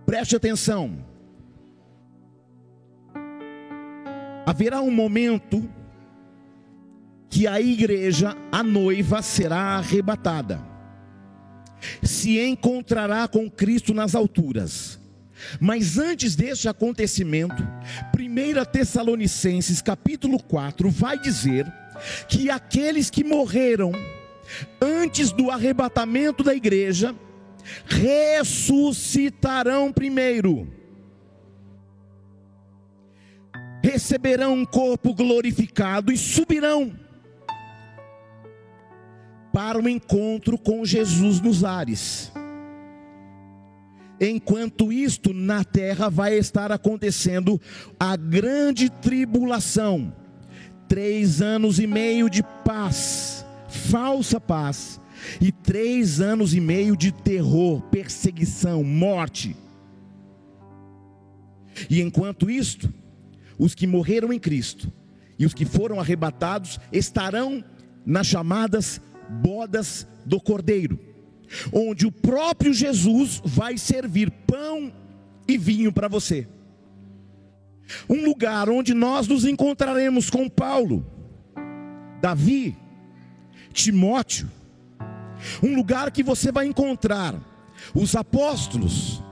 Preste 0.05 0.33
atenção. 0.33 1.05
Haverá 4.45 4.81
um 4.81 4.91
momento 4.91 5.69
que 7.29 7.47
a 7.47 7.61
igreja, 7.61 8.35
a 8.51 8.63
noiva, 8.63 9.21
será 9.21 9.77
arrebatada, 9.77 10.59
se 12.01 12.39
encontrará 12.39 13.27
com 13.27 13.47
Cristo 13.49 13.93
nas 13.93 14.15
alturas. 14.15 14.97
Mas 15.59 15.97
antes 15.97 16.35
deste 16.35 16.67
acontecimento, 16.67 17.63
1 18.13 18.65
Tessalonicenses 18.71 19.81
capítulo 19.81 20.41
4 20.41 20.89
vai 20.89 21.17
dizer 21.17 21.65
que 22.27 22.49
aqueles 22.49 23.09
que 23.09 23.23
morreram 23.23 23.93
antes 24.81 25.31
do 25.31 25.49
arrebatamento 25.49 26.43
da 26.43 26.53
igreja 26.53 27.15
ressuscitarão 27.85 29.93
primeiro. 29.93 30.67
Receberão 33.81 34.55
um 34.55 34.65
corpo 34.65 35.13
glorificado 35.13 36.11
e 36.11 36.17
subirão 36.17 36.93
para 39.59 39.77
o 39.77 39.89
encontro 39.89 40.57
com 40.57 40.85
Jesus 40.85 41.41
nos 41.41 41.65
ares. 41.65 42.31
Enquanto 44.17 44.89
isto 44.89 45.33
na 45.33 45.65
terra 45.65 46.09
vai 46.09 46.37
estar 46.37 46.71
acontecendo 46.71 47.59
a 47.99 48.15
grande 48.15 48.89
tribulação, 48.89 50.15
três 50.87 51.41
anos 51.41 51.77
e 51.77 51.85
meio 51.85 52.29
de 52.29 52.41
paz, 52.63 53.45
falsa 53.67 54.39
paz, 54.39 54.97
e 55.41 55.51
três 55.51 56.21
anos 56.21 56.53
e 56.53 56.61
meio 56.61 56.95
de 56.95 57.11
terror, 57.11 57.81
perseguição, 57.81 58.81
morte. 58.81 59.57
E 61.89 61.99
enquanto 61.99 62.49
isto, 62.49 62.93
os 63.57 63.75
que 63.75 63.85
morreram 63.85 64.31
em 64.31 64.39
Cristo 64.39 64.89
e 65.37 65.45
os 65.45 65.53
que 65.53 65.65
foram 65.65 65.99
arrebatados 65.99 66.79
estarão 66.93 67.61
nas 68.05 68.25
chamadas 68.25 69.01
bodas 69.29 70.07
do 70.25 70.39
Cordeiro 70.39 71.09
onde 71.71 72.05
o 72.05 72.11
próprio 72.11 72.73
Jesus 72.73 73.41
vai 73.43 73.77
servir 73.77 74.29
pão 74.31 74.91
e 75.47 75.57
vinho 75.57 75.91
para 75.91 76.07
você. 76.07 76.47
Um 78.07 78.23
lugar 78.23 78.69
onde 78.69 78.93
nós 78.93 79.27
nos 79.27 79.45
encontraremos 79.45 80.29
com 80.29 80.47
Paulo, 80.47 81.05
Davi, 82.21 82.77
Timóteo. 83.73 84.49
Um 85.63 85.75
lugar 85.75 86.11
que 86.11 86.21
você 86.21 86.51
vai 86.51 86.65
encontrar 86.65 87.33
os 87.95 88.15
apóstolos, 88.15 89.23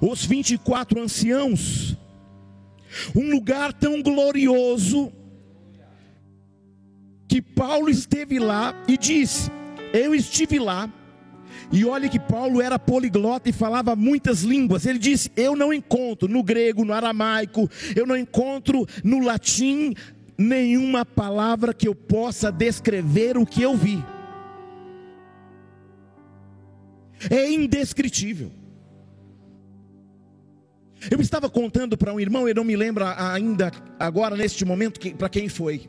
os 0.00 0.24
24 0.24 1.00
anciãos. 1.02 1.96
Um 3.14 3.30
lugar 3.30 3.74
tão 3.74 4.02
glorioso 4.02 5.12
que 7.28 7.42
Paulo 7.42 7.88
esteve 7.88 8.38
lá 8.38 8.74
e 8.86 8.96
disse: 8.96 9.50
Eu 9.92 10.14
estive 10.14 10.58
lá 10.58 10.90
e 11.72 11.84
olhe 11.84 12.08
que 12.08 12.20
Paulo 12.20 12.62
era 12.62 12.78
poliglota 12.78 13.48
e 13.48 13.52
falava 13.52 13.96
muitas 13.96 14.42
línguas. 14.42 14.86
Ele 14.86 14.98
disse: 14.98 15.30
Eu 15.36 15.56
não 15.56 15.72
encontro 15.72 16.28
no 16.28 16.42
grego, 16.42 16.84
no 16.84 16.92
aramaico, 16.92 17.68
eu 17.94 18.06
não 18.06 18.16
encontro 18.16 18.86
no 19.02 19.20
latim 19.20 19.94
nenhuma 20.38 21.04
palavra 21.04 21.72
que 21.72 21.88
eu 21.88 21.94
possa 21.94 22.52
descrever 22.52 23.36
o 23.36 23.46
que 23.46 23.62
eu 23.62 23.76
vi. 23.76 24.04
É 27.30 27.50
indescritível. 27.50 28.52
Eu 31.10 31.20
estava 31.20 31.48
contando 31.48 31.96
para 31.96 32.12
um 32.12 32.20
irmão, 32.20 32.48
ele 32.48 32.58
não 32.58 32.64
me 32.64 32.76
lembra 32.76 33.14
ainda 33.32 33.70
agora 33.98 34.36
neste 34.36 34.64
momento 34.64 35.00
para 35.16 35.28
quem 35.28 35.48
foi. 35.48 35.88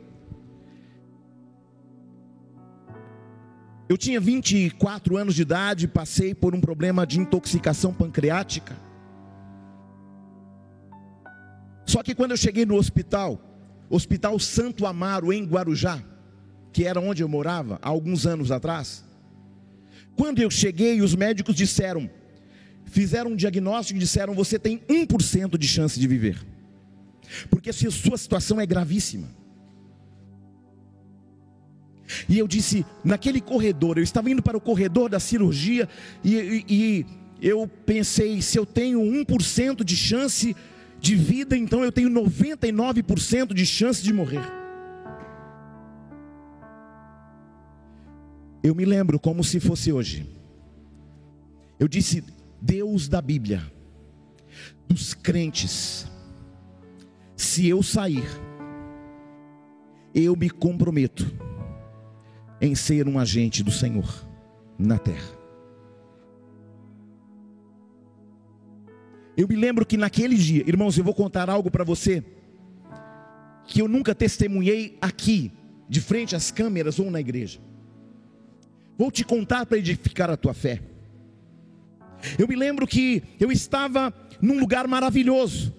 Eu 3.89 3.97
tinha 3.97 4.19
24 4.19 5.15
anos 5.15 5.33
de 5.35 5.43
idade, 5.43 5.87
passei 5.87 6.35
por 6.35 6.53
um 6.53 6.59
problema 6.59 7.07
de 7.07 7.19
intoxicação 7.19 7.93
pancreática. 7.93 8.75
Só 11.85 12.03
que 12.03 12.13
quando 12.13 12.31
eu 12.31 12.37
cheguei 12.37 12.65
no 12.65 12.75
hospital, 12.75 13.41
Hospital 13.89 14.37
Santo 14.39 14.85
Amaro, 14.85 15.31
em 15.31 15.45
Guarujá, 15.45 16.03
que 16.73 16.83
era 16.83 16.99
onde 16.99 17.23
eu 17.23 17.29
morava 17.29 17.79
há 17.81 17.87
alguns 17.87 18.25
anos 18.25 18.51
atrás, 18.51 19.05
quando 20.17 20.39
eu 20.39 20.51
cheguei, 20.51 21.01
os 21.01 21.15
médicos 21.15 21.55
disseram, 21.55 22.09
fizeram 22.85 23.31
um 23.31 23.35
diagnóstico 23.35 23.97
e 23.97 24.01
disseram: 24.01 24.33
você 24.33 24.59
tem 24.59 24.79
1% 24.79 25.57
de 25.57 25.67
chance 25.67 25.97
de 25.97 26.07
viver, 26.07 26.45
porque 27.49 27.69
a 27.69 27.73
sua 27.73 28.17
situação 28.17 28.59
é 28.59 28.65
gravíssima. 28.65 29.29
E 32.27 32.37
eu 32.37 32.47
disse, 32.47 32.85
naquele 33.03 33.41
corredor, 33.41 33.97
eu 33.97 34.03
estava 34.03 34.29
indo 34.29 34.41
para 34.41 34.57
o 34.57 34.61
corredor 34.61 35.09
da 35.09 35.19
cirurgia 35.19 35.87
e, 36.23 36.35
e, 36.35 36.65
e 36.69 37.05
eu 37.41 37.67
pensei, 37.67 38.41
se 38.41 38.57
eu 38.57 38.65
tenho 38.65 38.99
1% 38.99 39.83
de 39.83 39.95
chance 39.95 40.55
de 40.99 41.15
vida, 41.15 41.55
então 41.55 41.83
eu 41.83 41.91
tenho 41.91 42.09
99% 42.09 43.53
de 43.53 43.65
chance 43.65 44.01
de 44.01 44.13
morrer. 44.13 44.41
Eu 48.63 48.73
me 48.73 48.85
lembro 48.85 49.19
como 49.19 49.43
se 49.43 49.59
fosse 49.59 49.91
hoje. 49.91 50.25
Eu 51.79 51.87
disse, 51.87 52.23
Deus 52.59 53.07
da 53.07 53.21
Bíblia, 53.21 53.61
dos 54.87 55.13
crentes, 55.13 56.07
se 57.35 57.67
eu 57.67 57.83
sair, 57.83 58.25
eu 60.13 60.35
me 60.35 60.49
comprometo 60.49 61.31
em 62.59 62.75
ser 62.75 63.07
um 63.07 63.19
agente 63.19 63.63
do 63.63 63.71
Senhor 63.71 64.27
na 64.77 64.97
terra. 64.97 65.37
Eu 69.35 69.47
me 69.47 69.55
lembro 69.55 69.85
que 69.85 69.97
naquele 69.97 70.35
dia, 70.35 70.63
irmãos, 70.67 70.97
eu 70.97 71.03
vou 71.03 71.13
contar 71.13 71.49
algo 71.49 71.69
para 71.69 71.83
você 71.83 72.23
que 73.67 73.81
eu 73.81 73.87
nunca 73.87 74.15
testemunhei 74.15 74.97
aqui, 74.99 75.51
de 75.87 76.01
frente 76.01 76.35
às 76.35 76.51
câmeras 76.51 76.99
ou 76.99 77.11
na 77.11 77.19
igreja. 77.19 77.59
Vou 78.97 79.11
te 79.11 79.23
contar 79.23 79.65
para 79.65 79.77
edificar 79.77 80.29
a 80.29 80.37
tua 80.37 80.53
fé. 80.53 80.81
Eu 82.39 82.47
me 82.47 82.55
lembro 82.55 82.87
que 82.87 83.21
eu 83.39 83.51
estava 83.51 84.11
num 84.41 84.59
lugar 84.59 84.87
maravilhoso 84.87 85.73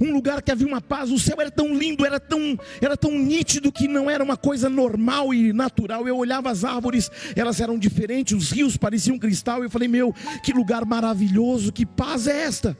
um 0.00 0.12
lugar 0.12 0.42
que 0.42 0.50
havia 0.50 0.66
uma 0.66 0.80
paz, 0.80 1.10
o 1.10 1.18
céu 1.18 1.36
era 1.40 1.50
tão 1.50 1.74
lindo, 1.76 2.04
era 2.04 2.18
tão, 2.18 2.58
era 2.80 2.96
tão 2.96 3.18
nítido 3.18 3.72
que 3.72 3.86
não 3.86 4.10
era 4.10 4.22
uma 4.22 4.36
coisa 4.36 4.68
normal 4.68 5.32
e 5.32 5.52
natural. 5.52 6.06
Eu 6.06 6.16
olhava 6.16 6.50
as 6.50 6.64
árvores, 6.64 7.10
elas 7.36 7.60
eram 7.60 7.78
diferentes, 7.78 8.36
os 8.36 8.50
rios 8.50 8.76
pareciam 8.76 9.18
cristal. 9.18 9.62
Eu 9.62 9.70
falei, 9.70 9.88
meu, 9.88 10.14
que 10.42 10.52
lugar 10.52 10.84
maravilhoso, 10.84 11.72
que 11.72 11.86
paz 11.86 12.26
é 12.26 12.42
esta? 12.42 12.76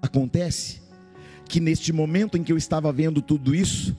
Acontece 0.00 0.82
que 1.48 1.60
neste 1.60 1.92
momento 1.92 2.36
em 2.36 2.42
que 2.42 2.52
eu 2.52 2.56
estava 2.56 2.92
vendo 2.92 3.20
tudo 3.20 3.54
isso, 3.54 3.96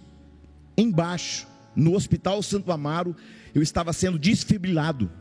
embaixo, 0.77 1.47
no 1.75 1.95
Hospital 1.95 2.41
Santo 2.41 2.71
Amaro, 2.71 3.15
eu 3.53 3.61
estava 3.61 3.93
sendo 3.93 4.17
desfibrilado. 4.17 5.11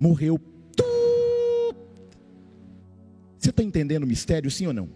Morreu 0.00 0.38
você 3.38 3.50
está 3.50 3.62
entendendo 3.62 4.04
o 4.04 4.06
mistério, 4.06 4.50
sim 4.50 4.66
ou 4.66 4.72
não? 4.72 4.88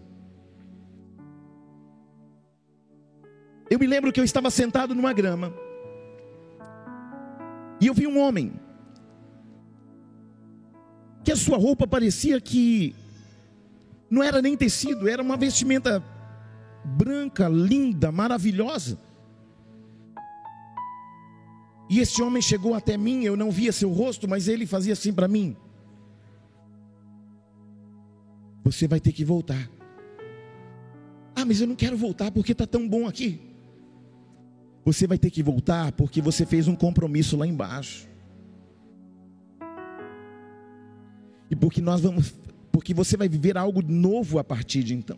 Eu 3.69 3.79
me 3.79 3.87
lembro 3.87 4.11
que 4.11 4.19
eu 4.19 4.23
estava 4.23 4.49
sentado 4.49 4.93
numa 4.93 5.13
grama. 5.13 5.53
E 7.79 7.87
eu 7.87 7.93
vi 7.93 8.05
um 8.05 8.19
homem. 8.19 8.53
Que 11.23 11.31
a 11.31 11.35
sua 11.35 11.57
roupa 11.57 11.87
parecia 11.87 12.41
que 12.41 12.93
não 14.09 14.21
era 14.21 14.41
nem 14.41 14.57
tecido, 14.57 15.07
era 15.07 15.21
uma 15.21 15.37
vestimenta 15.37 16.03
branca, 16.83 17.47
linda, 17.47 18.11
maravilhosa. 18.11 18.99
E 21.89 21.99
esse 21.99 22.21
homem 22.21 22.41
chegou 22.41 22.73
até 22.73 22.97
mim, 22.97 23.23
eu 23.23 23.37
não 23.37 23.51
via 23.51 23.71
seu 23.71 23.91
rosto, 23.91 24.27
mas 24.27 24.47
ele 24.47 24.65
fazia 24.65 24.93
assim 24.93 25.13
para 25.13 25.27
mim. 25.27 25.55
Você 28.63 28.87
vai 28.87 28.99
ter 28.99 29.11
que 29.11 29.25
voltar. 29.25 29.69
Ah, 31.35 31.45
mas 31.45 31.61
eu 31.61 31.67
não 31.67 31.75
quero 31.75 31.97
voltar 31.97 32.31
porque 32.31 32.51
está 32.51 32.67
tão 32.67 32.87
bom 32.87 33.07
aqui. 33.07 33.39
Você 34.83 35.05
vai 35.07 35.17
ter 35.17 35.29
que 35.29 35.43
voltar 35.43 35.91
porque 35.91 36.21
você 36.21 36.45
fez 36.45 36.67
um 36.67 36.75
compromisso 36.75 37.37
lá 37.37 37.47
embaixo. 37.47 38.07
E 41.49 41.55
porque 41.55 41.81
nós 41.81 42.01
vamos, 42.01 42.33
porque 42.71 42.93
você 42.93 43.17
vai 43.17 43.27
viver 43.27 43.57
algo 43.57 43.81
novo 43.81 44.39
a 44.39 44.43
partir 44.43 44.83
de 44.83 44.93
então. 44.93 45.17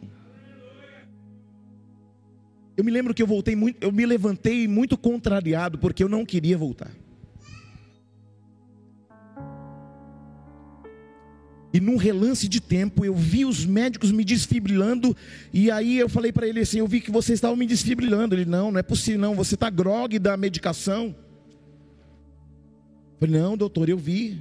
Eu 2.76 2.84
me 2.84 2.92
lembro 2.92 3.14
que 3.14 3.22
eu 3.22 3.28
voltei 3.28 3.56
muito, 3.56 3.84
eu 3.84 3.92
me 3.92 4.06
levantei 4.06 4.68
muito 4.68 4.98
contrariado 4.98 5.78
porque 5.78 6.04
eu 6.04 6.10
não 6.10 6.26
queria 6.26 6.58
voltar. 6.58 6.92
E 11.74 11.80
num 11.80 11.98
relance 11.98 12.48
de 12.48 12.62
tempo, 12.62 13.04
eu 13.04 13.16
vi 13.16 13.46
os 13.46 13.66
médicos 13.66 14.12
me 14.12 14.24
desfibrilando. 14.24 15.18
E 15.52 15.72
aí 15.72 15.98
eu 15.98 16.08
falei 16.08 16.32
para 16.32 16.48
ele 16.48 16.60
assim: 16.60 16.78
Eu 16.78 16.88
vi 16.88 17.02
que 17.02 17.10
você 17.10 17.34
estava 17.34 17.56
me 17.56 17.66
desfibrilando. 17.66 18.36
Ele: 18.36 18.46
Não, 18.46 18.72
não 18.72 18.80
é 18.80 18.84
possível, 18.84 19.20
não. 19.20 19.34
Você 19.34 19.56
está 19.56 19.72
grogue 19.72 20.20
da 20.20 20.38
medicação. 20.38 21.16
Eu 23.14 23.28
falei: 23.28 23.42
Não, 23.42 23.58
doutor, 23.58 23.90
eu 23.90 23.98
vi. 23.98 24.40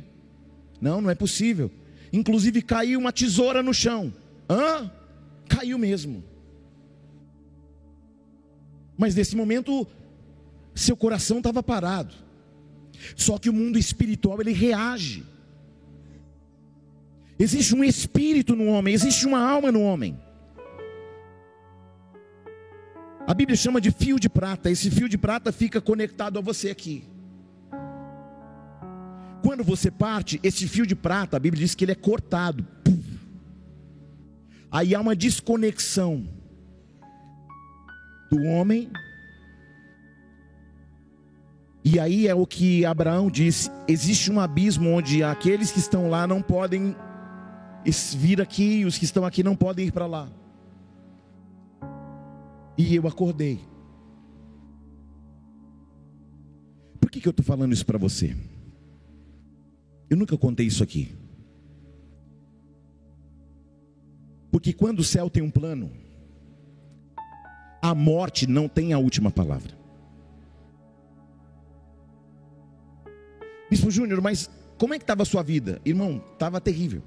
Não, 0.79 1.01
não 1.01 1.09
é 1.09 1.15
possível. 1.15 1.71
Inclusive 2.13 2.61
caiu 2.61 3.01
uma 3.01 3.13
tesoura 3.13 3.63
no 3.63 3.73
chão. 3.73 4.13
Hã? 4.51 4.91
Caiu 5.49 5.79
mesmo. 5.79 6.23
Mas 8.99 9.15
nesse 9.15 9.35
momento, 9.35 9.87
seu 10.75 10.95
coração 10.95 11.39
estava 11.39 11.63
parado. 11.63 12.15
Só 13.17 13.39
que 13.39 13.49
o 13.49 13.53
mundo 13.55 13.79
espiritual 13.79 14.39
ele 14.41 14.53
reage. 14.53 15.25
Existe 17.43 17.75
um 17.75 17.83
espírito 17.83 18.55
no 18.55 18.67
homem, 18.67 18.95
existe 18.95 19.27
uma 19.27 19.41
alma 19.41 19.73
no 19.73 19.83
homem. 19.83 20.17
A 23.27 23.35
Bíblia 23.35 23.57
chama 23.57 23.81
de 23.81 23.91
fio 23.91 24.21
de 24.21 24.29
prata. 24.29 24.71
Esse 24.71 24.89
fio 24.89 25.09
de 25.09 25.19
prata 25.19 25.51
fica 25.51 25.81
conectado 25.81 26.39
a 26.39 26.41
você 26.41 26.71
aqui. 26.71 27.03
Quando 29.43 29.65
você 29.65 29.91
parte, 29.91 30.39
esse 30.41 30.69
fio 30.69 30.87
de 30.87 30.95
prata, 30.95 31.37
a 31.37 31.41
Bíblia 31.41 31.65
diz 31.65 31.75
que 31.75 31.85
ele 31.85 31.91
é 31.91 31.97
cortado. 31.97 32.65
Aí 34.71 34.95
há 34.95 35.01
uma 35.01 35.17
desconexão 35.17 36.29
do 38.31 38.41
homem. 38.45 38.89
E 41.85 41.99
aí 41.99 42.29
é 42.29 42.35
o 42.37 42.47
que 42.47 42.85
Abraão 42.85 43.29
disse: 43.29 43.69
existe 43.89 44.31
um 44.31 44.39
abismo 44.39 44.91
onde 44.91 45.25
aqueles 45.25 45.73
que 45.73 45.81
estão 45.81 46.09
lá 46.09 46.25
não 46.25 46.41
podem 46.41 46.95
vir 48.17 48.41
aqui, 48.41 48.85
os 48.85 48.97
que 48.97 49.05
estão 49.05 49.25
aqui 49.25 49.43
não 49.43 49.57
podem 49.57 49.89
ir 49.89 49.93
para 49.93 50.07
lá. 50.07 50.31
E 52.79 52.95
eu 52.95 53.07
acordei. 53.07 53.61
Por 57.01 57.11
que, 57.11 57.21
que 57.21 57.29
eu 57.29 57.33
estou 57.33 57.45
falando 57.45 57.73
isso 57.73 57.85
para 57.85 57.99
você? 57.99 58.37
Eu 60.09 60.17
nunca 60.17 60.37
contei 60.37 60.67
isso 60.67 60.83
aqui. 60.83 61.15
Porque 64.51 64.73
quando 64.73 65.01
o 65.01 65.05
céu 65.05 65.31
tem 65.31 65.43
um 65.43 65.51
plano, 65.51 65.91
a 67.81 67.95
morte 67.95 68.47
não 68.47 68.69
tem 68.69 68.93
a 68.93 68.99
última 68.99 69.31
palavra. 69.31 69.73
Bispo 73.69 73.91
Júnior, 73.91 74.21
mas 74.21 74.51
como 74.79 74.95
é 74.95 74.99
que 74.99 75.05
estava 75.05 75.23
a 75.23 75.27
sua 75.27 75.43
vida? 75.43 75.81
Irmão, 75.85 76.23
estava 76.33 76.61
terrível. 76.61 77.03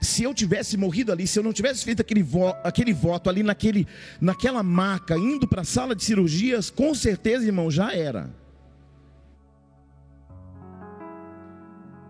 Se 0.00 0.22
eu 0.22 0.34
tivesse 0.34 0.76
morrido 0.76 1.12
ali, 1.12 1.26
se 1.26 1.38
eu 1.38 1.42
não 1.42 1.52
tivesse 1.52 1.84
feito 1.84 2.00
aquele, 2.00 2.22
vo, 2.22 2.48
aquele 2.64 2.92
voto 2.92 3.30
ali 3.30 3.42
naquele, 3.42 3.86
naquela 4.20 4.62
maca, 4.62 5.16
indo 5.16 5.46
para 5.46 5.62
a 5.62 5.64
sala 5.64 5.94
de 5.94 6.04
cirurgias, 6.04 6.70
com 6.70 6.94
certeza, 6.94 7.46
irmão, 7.46 7.70
já 7.70 7.94
era. 7.94 8.30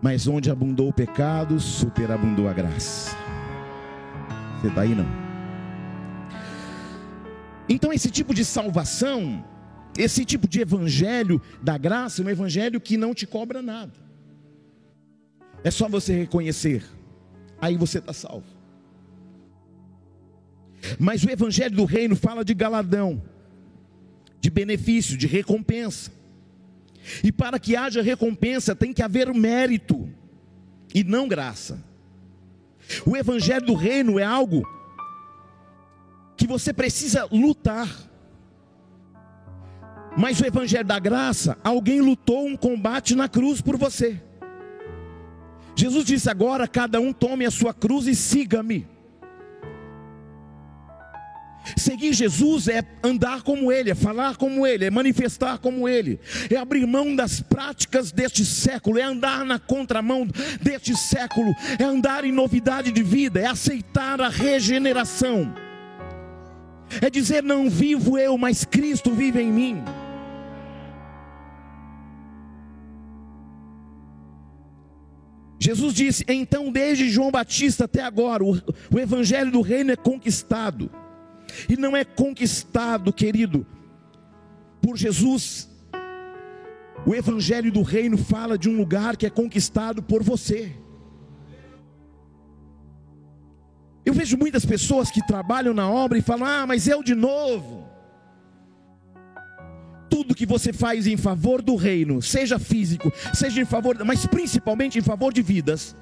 Mas 0.01 0.27
onde 0.27 0.49
abundou 0.49 0.89
o 0.89 0.93
pecado, 0.93 1.59
superabundou 1.59 2.47
a 2.47 2.53
graça. 2.53 3.15
Você 4.59 4.67
está 4.67 4.81
aí 4.81 4.95
não? 4.95 5.05
Então, 7.69 7.93
esse 7.93 8.09
tipo 8.09 8.33
de 8.33 8.43
salvação, 8.43 9.45
esse 9.97 10.25
tipo 10.25 10.47
de 10.47 10.59
evangelho 10.59 11.41
da 11.61 11.77
graça, 11.77 12.21
é 12.21 12.25
um 12.25 12.29
evangelho 12.29 12.81
que 12.81 12.97
não 12.97 13.13
te 13.13 13.25
cobra 13.25 13.61
nada. 13.61 13.93
É 15.63 15.69
só 15.69 15.87
você 15.87 16.13
reconhecer, 16.13 16.83
aí 17.61 17.77
você 17.77 17.99
está 17.99 18.11
salvo. 18.11 18.45
Mas 20.99 21.23
o 21.23 21.29
evangelho 21.29 21.75
do 21.75 21.85
reino 21.85 22.15
fala 22.15 22.43
de 22.43 22.53
galadão, 22.55 23.21
de 24.39 24.49
benefício, 24.49 25.15
de 25.15 25.27
recompensa. 25.27 26.11
E 27.23 27.31
para 27.31 27.59
que 27.59 27.75
haja 27.75 28.01
recompensa 28.01 28.75
tem 28.75 28.91
que 28.91 29.03
haver 29.03 29.31
mérito 29.33 30.09
e 30.93 31.03
não 31.03 31.27
graça. 31.27 31.83
O 33.05 33.15
evangelho 33.15 33.65
do 33.65 33.75
reino 33.75 34.19
é 34.19 34.23
algo 34.23 34.67
que 36.35 36.47
você 36.47 36.73
precisa 36.73 37.27
lutar. 37.31 37.87
Mas 40.17 40.41
o 40.41 40.45
evangelho 40.45 40.85
da 40.85 40.99
graça, 40.99 41.57
alguém 41.63 42.01
lutou 42.01 42.45
um 42.45 42.57
combate 42.57 43.15
na 43.15 43.29
cruz 43.29 43.61
por 43.61 43.77
você. 43.77 44.21
Jesus 45.75 46.05
disse 46.05 46.29
agora: 46.29 46.67
cada 46.67 46.99
um 46.99 47.13
tome 47.13 47.45
a 47.45 47.51
sua 47.51 47.73
cruz 47.73 48.07
e 48.07 48.15
siga-me. 48.15 48.87
Seguir 51.77 52.13
Jesus 52.13 52.67
é 52.67 52.83
andar 53.03 53.43
como 53.43 53.71
Ele, 53.71 53.91
é 53.91 53.95
falar 53.95 54.35
como 54.35 54.65
Ele, 54.65 54.85
é 54.85 54.89
manifestar 54.89 55.59
como 55.59 55.87
Ele, 55.87 56.19
é 56.49 56.55
abrir 56.55 56.85
mão 56.87 57.15
das 57.15 57.39
práticas 57.39 58.11
deste 58.11 58.43
século, 58.43 58.97
é 58.97 59.03
andar 59.03 59.45
na 59.45 59.59
contramão 59.59 60.27
deste 60.61 60.95
século, 60.97 61.53
é 61.79 61.83
andar 61.83 62.25
em 62.25 62.31
novidade 62.31 62.91
de 62.91 63.03
vida, 63.03 63.39
é 63.39 63.45
aceitar 63.45 64.19
a 64.19 64.29
regeneração, 64.29 65.53
é 66.99 67.09
dizer: 67.09 67.43
não 67.43 67.69
vivo 67.69 68.17
eu, 68.17 68.37
mas 68.37 68.65
Cristo 68.65 69.11
vive 69.11 69.41
em 69.41 69.51
mim. 69.51 69.83
Jesus 75.61 75.93
disse: 75.93 76.25
então, 76.27 76.71
desde 76.71 77.07
João 77.07 77.29
Batista 77.29 77.85
até 77.85 78.01
agora, 78.01 78.43
o, 78.43 78.59
o 78.91 78.99
evangelho 78.99 79.51
do 79.51 79.61
reino 79.61 79.91
é 79.91 79.95
conquistado. 79.95 80.89
E 81.69 81.77
não 81.77 81.95
é 81.95 82.03
conquistado, 82.03 83.13
querido, 83.13 83.63
por 84.81 84.97
Jesus. 84.97 85.69
O 87.05 87.13
evangelho 87.13 87.71
do 87.71 87.83
reino 87.83 88.17
fala 88.17 88.57
de 88.57 88.67
um 88.69 88.75
lugar 88.75 89.15
que 89.15 89.27
é 89.27 89.29
conquistado 89.29 90.01
por 90.01 90.23
você. 90.23 90.75
Eu 94.03 94.15
vejo 94.15 94.37
muitas 94.37 94.65
pessoas 94.65 95.11
que 95.11 95.25
trabalham 95.27 95.75
na 95.75 95.87
obra 95.87 96.17
e 96.17 96.23
falam: 96.23 96.47
"Ah, 96.47 96.65
mas 96.65 96.87
eu 96.87 97.03
de 97.03 97.13
novo". 97.13 97.90
Tudo 100.11 100.35
que 100.35 100.45
você 100.45 100.73
faz 100.73 101.07
em 101.07 101.15
favor 101.15 101.61
do 101.61 101.77
reino, 101.77 102.21
seja 102.21 102.59
físico, 102.59 103.11
seja 103.33 103.61
em 103.61 103.65
favor, 103.65 103.97
mas 104.03 104.25
principalmente 104.25 104.99
em 104.99 105.01
favor 105.01 105.33
de 105.33 105.41
vidas, 105.41 105.95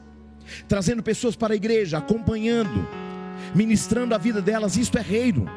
trazendo 0.68 1.04
pessoas 1.04 1.36
para 1.36 1.54
a 1.54 1.56
igreja, 1.56 2.00
acompanhando, 2.00 2.88
ministrando 3.54 4.16
a 4.16 4.18
vida 4.18 4.42
delas, 4.42 4.76
isto 4.76 4.98
é 4.98 5.02
reino. 5.02 5.48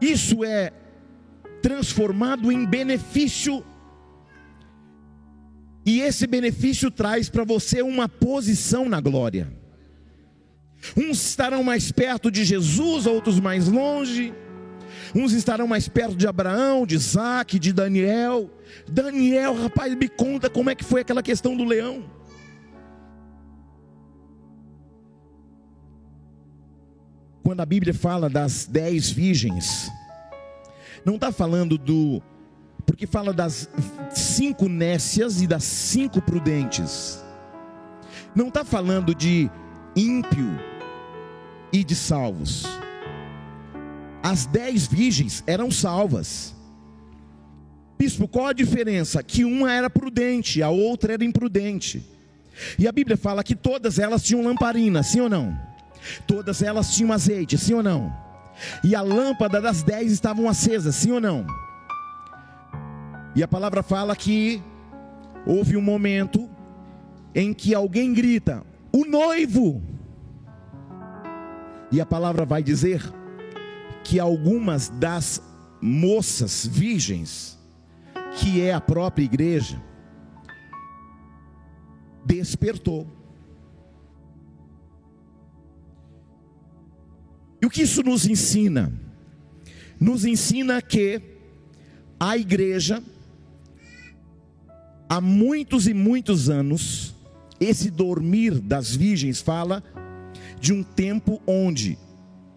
Isso 0.00 0.44
é 0.44 0.72
transformado 1.60 2.52
em 2.52 2.64
benefício. 2.64 3.64
E 5.84 6.00
esse 6.00 6.28
benefício 6.28 6.92
traz 6.92 7.28
para 7.28 7.42
você 7.42 7.82
uma 7.82 8.08
posição 8.08 8.88
na 8.88 9.00
glória. 9.00 9.63
Uns 10.96 11.24
estarão 11.28 11.62
mais 11.62 11.90
perto 11.90 12.30
de 12.30 12.44
Jesus, 12.44 13.06
outros 13.06 13.40
mais 13.40 13.68
longe. 13.68 14.34
Uns 15.14 15.32
estarão 15.32 15.66
mais 15.66 15.88
perto 15.88 16.16
de 16.16 16.26
Abraão, 16.26 16.86
de 16.86 16.94
Isaac, 16.96 17.58
de 17.58 17.72
Daniel. 17.72 18.50
Daniel, 18.88 19.54
rapaz, 19.54 19.94
me 19.94 20.08
conta 20.08 20.50
como 20.50 20.70
é 20.70 20.74
que 20.74 20.84
foi 20.84 21.00
aquela 21.00 21.22
questão 21.22 21.56
do 21.56 21.64
leão. 21.64 22.04
quando 27.44 27.60
a 27.60 27.66
Bíblia 27.66 27.92
fala 27.92 28.30
das 28.30 28.66
dez 28.66 29.10
virgens, 29.10 29.88
não 31.04 31.16
está 31.16 31.30
falando 31.30 31.76
do. 31.76 32.22
Porque 32.86 33.06
fala 33.06 33.32
das 33.32 33.68
cinco 34.10 34.68
nécias 34.68 35.42
e 35.42 35.46
das 35.46 35.62
cinco 35.62 36.20
prudentes. 36.22 37.22
Não 38.34 38.48
está 38.48 38.64
falando 38.64 39.14
de 39.14 39.50
ímpio 39.94 40.58
e 41.74 41.82
de 41.82 41.96
salvos. 41.96 42.62
As 44.22 44.46
dez 44.46 44.86
virgens 44.86 45.42
eram 45.44 45.72
salvas. 45.72 46.54
Bispo, 47.98 48.28
qual 48.28 48.46
a 48.46 48.52
diferença? 48.52 49.20
Que 49.24 49.44
uma 49.44 49.72
era 49.72 49.90
prudente, 49.90 50.62
a 50.62 50.70
outra 50.70 51.14
era 51.14 51.24
imprudente. 51.24 52.08
E 52.78 52.86
a 52.86 52.92
Bíblia 52.92 53.16
fala 53.16 53.42
que 53.42 53.56
todas 53.56 53.98
elas 53.98 54.22
tinham 54.22 54.44
lamparina, 54.44 55.02
sim 55.02 55.20
ou 55.20 55.28
não? 55.28 55.58
Todas 56.28 56.62
elas 56.62 56.94
tinham 56.94 57.12
azeite, 57.12 57.58
sim 57.58 57.74
ou 57.74 57.82
não? 57.82 58.14
E 58.84 58.94
a 58.94 59.02
lâmpada 59.02 59.60
das 59.60 59.82
dez 59.82 60.12
estavam 60.12 60.48
acesas, 60.48 60.94
sim 60.94 61.10
ou 61.10 61.20
não? 61.20 61.44
E 63.34 63.42
a 63.42 63.48
palavra 63.48 63.82
fala 63.82 64.14
que 64.14 64.62
houve 65.44 65.76
um 65.76 65.82
momento 65.82 66.48
em 67.34 67.52
que 67.52 67.74
alguém 67.74 68.14
grita: 68.14 68.62
O 68.92 69.04
noivo! 69.04 69.82
E 71.94 72.00
a 72.00 72.04
palavra 72.04 72.44
vai 72.44 72.60
dizer 72.60 73.00
que 74.02 74.18
algumas 74.18 74.88
das 74.88 75.40
moças 75.80 76.66
virgens, 76.66 77.56
que 78.36 78.60
é 78.60 78.74
a 78.74 78.80
própria 78.80 79.22
igreja, 79.22 79.80
despertou. 82.26 83.06
E 87.62 87.66
o 87.66 87.70
que 87.70 87.82
isso 87.82 88.02
nos 88.02 88.26
ensina? 88.26 88.92
Nos 90.00 90.24
ensina 90.24 90.82
que 90.82 91.22
a 92.18 92.36
igreja, 92.36 93.00
há 95.08 95.20
muitos 95.20 95.86
e 95.86 95.94
muitos 95.94 96.50
anos, 96.50 97.14
esse 97.60 97.88
dormir 97.88 98.58
das 98.58 98.96
virgens 98.96 99.40
fala 99.40 99.80
de 100.64 100.72
um 100.72 100.82
tempo 100.82 101.42
onde 101.46 101.98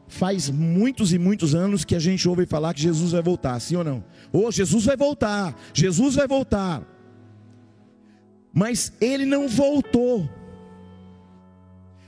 faz 0.07 0.49
muitos 0.49 1.11
e 1.11 1.19
muitos 1.19 1.53
anos 1.53 1.83
que 1.83 1.93
a 1.93 1.99
gente 1.99 2.25
ouve 2.29 2.45
falar 2.45 2.73
que 2.73 2.79
Jesus 2.81 3.11
vai 3.11 3.21
voltar, 3.21 3.59
sim 3.59 3.75
ou 3.75 3.83
não? 3.83 4.01
Ou 4.31 4.47
oh, 4.47 4.51
Jesus 4.51 4.85
vai 4.85 4.95
voltar, 4.95 5.53
Jesus 5.73 6.15
vai 6.15 6.25
voltar. 6.25 6.81
Mas 8.53 8.93
ele 9.01 9.25
não 9.25 9.49
voltou. 9.49 10.29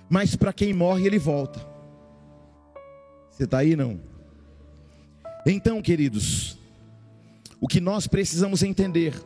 Mas 0.09 0.37
para 0.37 0.53
quem 0.53 0.71
morre, 0.71 1.05
ele 1.05 1.19
volta. 1.19 1.59
Você 3.29 3.43
está 3.43 3.57
aí 3.57 3.75
não? 3.75 3.99
Então, 5.45 5.81
queridos, 5.81 6.57
o 7.59 7.67
que 7.67 7.81
nós 7.81 8.07
precisamos 8.07 8.63
entender 8.63 9.21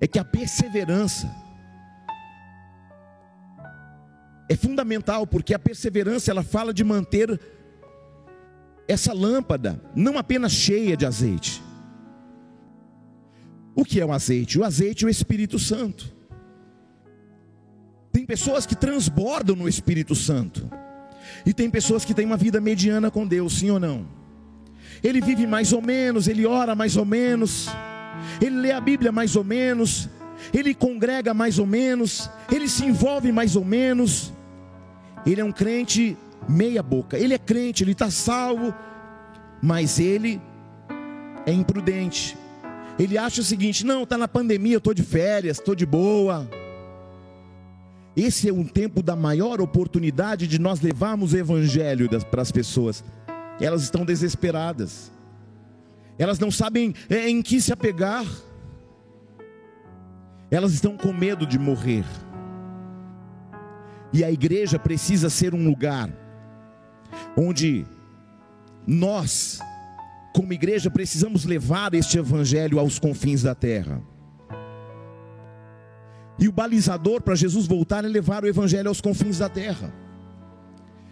é 0.00 0.06
que 0.06 0.20
a 0.20 0.24
perseverança 0.24 1.43
é 4.48 4.56
fundamental, 4.56 5.26
porque 5.26 5.54
a 5.54 5.58
perseverança 5.58 6.30
ela 6.30 6.42
fala 6.42 6.72
de 6.72 6.84
manter 6.84 7.40
essa 8.86 9.12
lâmpada 9.12 9.80
não 9.94 10.18
apenas 10.18 10.52
cheia 10.52 10.96
de 10.96 11.06
azeite. 11.06 11.62
O 13.74 13.84
que 13.84 14.00
é 14.00 14.06
o 14.06 14.12
azeite? 14.12 14.58
O 14.58 14.64
azeite 14.64 15.04
é 15.04 15.08
o 15.08 15.10
Espírito 15.10 15.58
Santo. 15.58 16.14
Tem 18.12 18.24
pessoas 18.24 18.64
que 18.66 18.76
transbordam 18.76 19.56
no 19.56 19.68
Espírito 19.68 20.14
Santo. 20.14 20.70
E 21.44 21.52
tem 21.52 21.68
pessoas 21.68 22.04
que 22.04 22.14
têm 22.14 22.26
uma 22.26 22.36
vida 22.36 22.60
mediana 22.60 23.10
com 23.10 23.26
Deus, 23.26 23.54
sim 23.54 23.70
ou 23.70 23.80
não? 23.80 24.06
Ele 25.02 25.20
vive 25.20 25.46
mais 25.46 25.72
ou 25.72 25.82
menos, 25.82 26.28
ele 26.28 26.46
ora 26.46 26.74
mais 26.74 26.96
ou 26.96 27.04
menos 27.04 27.68
ele 28.40 28.56
lê 28.56 28.72
a 28.72 28.80
Bíblia 28.80 29.12
mais 29.12 29.36
ou 29.36 29.44
menos, 29.44 30.08
ele 30.52 30.74
congrega 30.74 31.32
mais 31.32 31.58
ou 31.58 31.66
menos, 31.66 32.30
ele 32.50 32.68
se 32.68 32.84
envolve 32.84 33.32
mais 33.32 33.56
ou 33.56 33.64
menos. 33.64 34.32
Ele 35.26 35.40
é 35.40 35.44
um 35.44 35.52
crente 35.52 36.16
meia 36.48 36.82
boca. 36.82 37.18
Ele 37.18 37.34
é 37.34 37.38
crente, 37.38 37.82
ele 37.82 37.92
está 37.92 38.10
salvo, 38.10 38.74
mas 39.62 39.98
ele 39.98 40.40
é 41.46 41.52
imprudente. 41.52 42.36
Ele 42.98 43.16
acha 43.16 43.40
o 43.40 43.44
seguinte: 43.44 43.84
não, 43.84 44.02
está 44.02 44.18
na 44.18 44.28
pandemia, 44.28 44.76
estou 44.76 44.92
de 44.92 45.02
férias, 45.02 45.58
estou 45.58 45.74
de 45.74 45.86
boa. 45.86 46.48
Esse 48.16 48.48
é 48.48 48.52
um 48.52 48.64
tempo 48.64 49.02
da 49.02 49.16
maior 49.16 49.60
oportunidade 49.60 50.46
de 50.46 50.58
nós 50.58 50.80
levarmos 50.80 51.32
o 51.32 51.36
evangelho 51.36 52.08
para 52.30 52.42
as 52.42 52.52
pessoas. 52.52 53.02
Elas 53.60 53.82
estão 53.82 54.04
desesperadas 54.04 55.12
elas 56.18 56.38
não 56.38 56.50
sabem 56.50 56.94
é, 57.08 57.28
em 57.28 57.42
que 57.42 57.60
se 57.60 57.72
apegar, 57.72 58.24
elas 60.54 60.72
estão 60.72 60.96
com 60.96 61.12
medo 61.12 61.46
de 61.46 61.58
morrer. 61.58 62.04
E 64.12 64.22
a 64.22 64.30
igreja 64.30 64.78
precisa 64.78 65.28
ser 65.28 65.54
um 65.54 65.64
lugar 65.64 66.08
onde 67.36 67.84
nós, 68.86 69.58
como 70.32 70.52
igreja, 70.52 70.90
precisamos 70.90 71.44
levar 71.44 71.94
este 71.94 72.18
evangelho 72.18 72.78
aos 72.78 72.98
confins 72.98 73.42
da 73.42 73.54
terra. 73.54 74.00
E 76.38 76.48
o 76.48 76.52
balizador 76.52 77.22
para 77.22 77.34
Jesus 77.34 77.66
voltar 77.66 78.04
é 78.04 78.08
levar 78.08 78.44
o 78.44 78.46
evangelho 78.46 78.88
aos 78.88 79.00
confins 79.00 79.38
da 79.38 79.48
terra. 79.48 79.92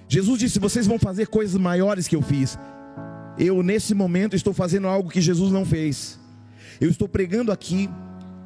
Jesus 0.07 0.39
disse: 0.39 0.59
Vocês 0.59 0.87
vão 0.87 0.99
fazer 0.99 1.27
coisas 1.27 1.61
maiores 1.61 2.07
que 2.07 2.15
eu 2.15 2.23
fiz. 2.23 2.59
Eu, 3.39 3.63
nesse 3.63 3.95
momento, 3.95 4.37
estou 4.37 4.53
fazendo 4.53 4.87
algo 4.87 5.11
que 5.11 5.21
Jesus 5.21 5.51
não 5.51 5.65
fez. 5.65 6.21
Eu 6.81 6.91
estou 6.91 7.09
pregando 7.09 7.51
aqui, 7.51 7.89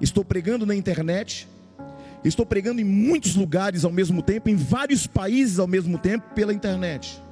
estou 0.00 0.24
pregando 0.24 0.66
na 0.66 0.74
internet, 0.74 1.48
estou 2.24 2.44
pregando 2.44 2.80
em 2.80 2.84
muitos 2.84 3.34
lugares 3.34 3.84
ao 3.84 3.92
mesmo 3.92 4.22
tempo, 4.22 4.48
em 4.48 4.56
vários 4.56 5.06
países 5.06 5.58
ao 5.58 5.66
mesmo 5.66 5.98
tempo, 5.98 6.34
pela 6.34 6.52
internet. 6.52 7.22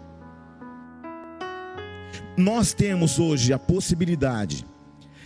Nós 2.36 2.72
temos 2.72 3.18
hoje 3.18 3.52
a 3.52 3.58
possibilidade 3.58 4.64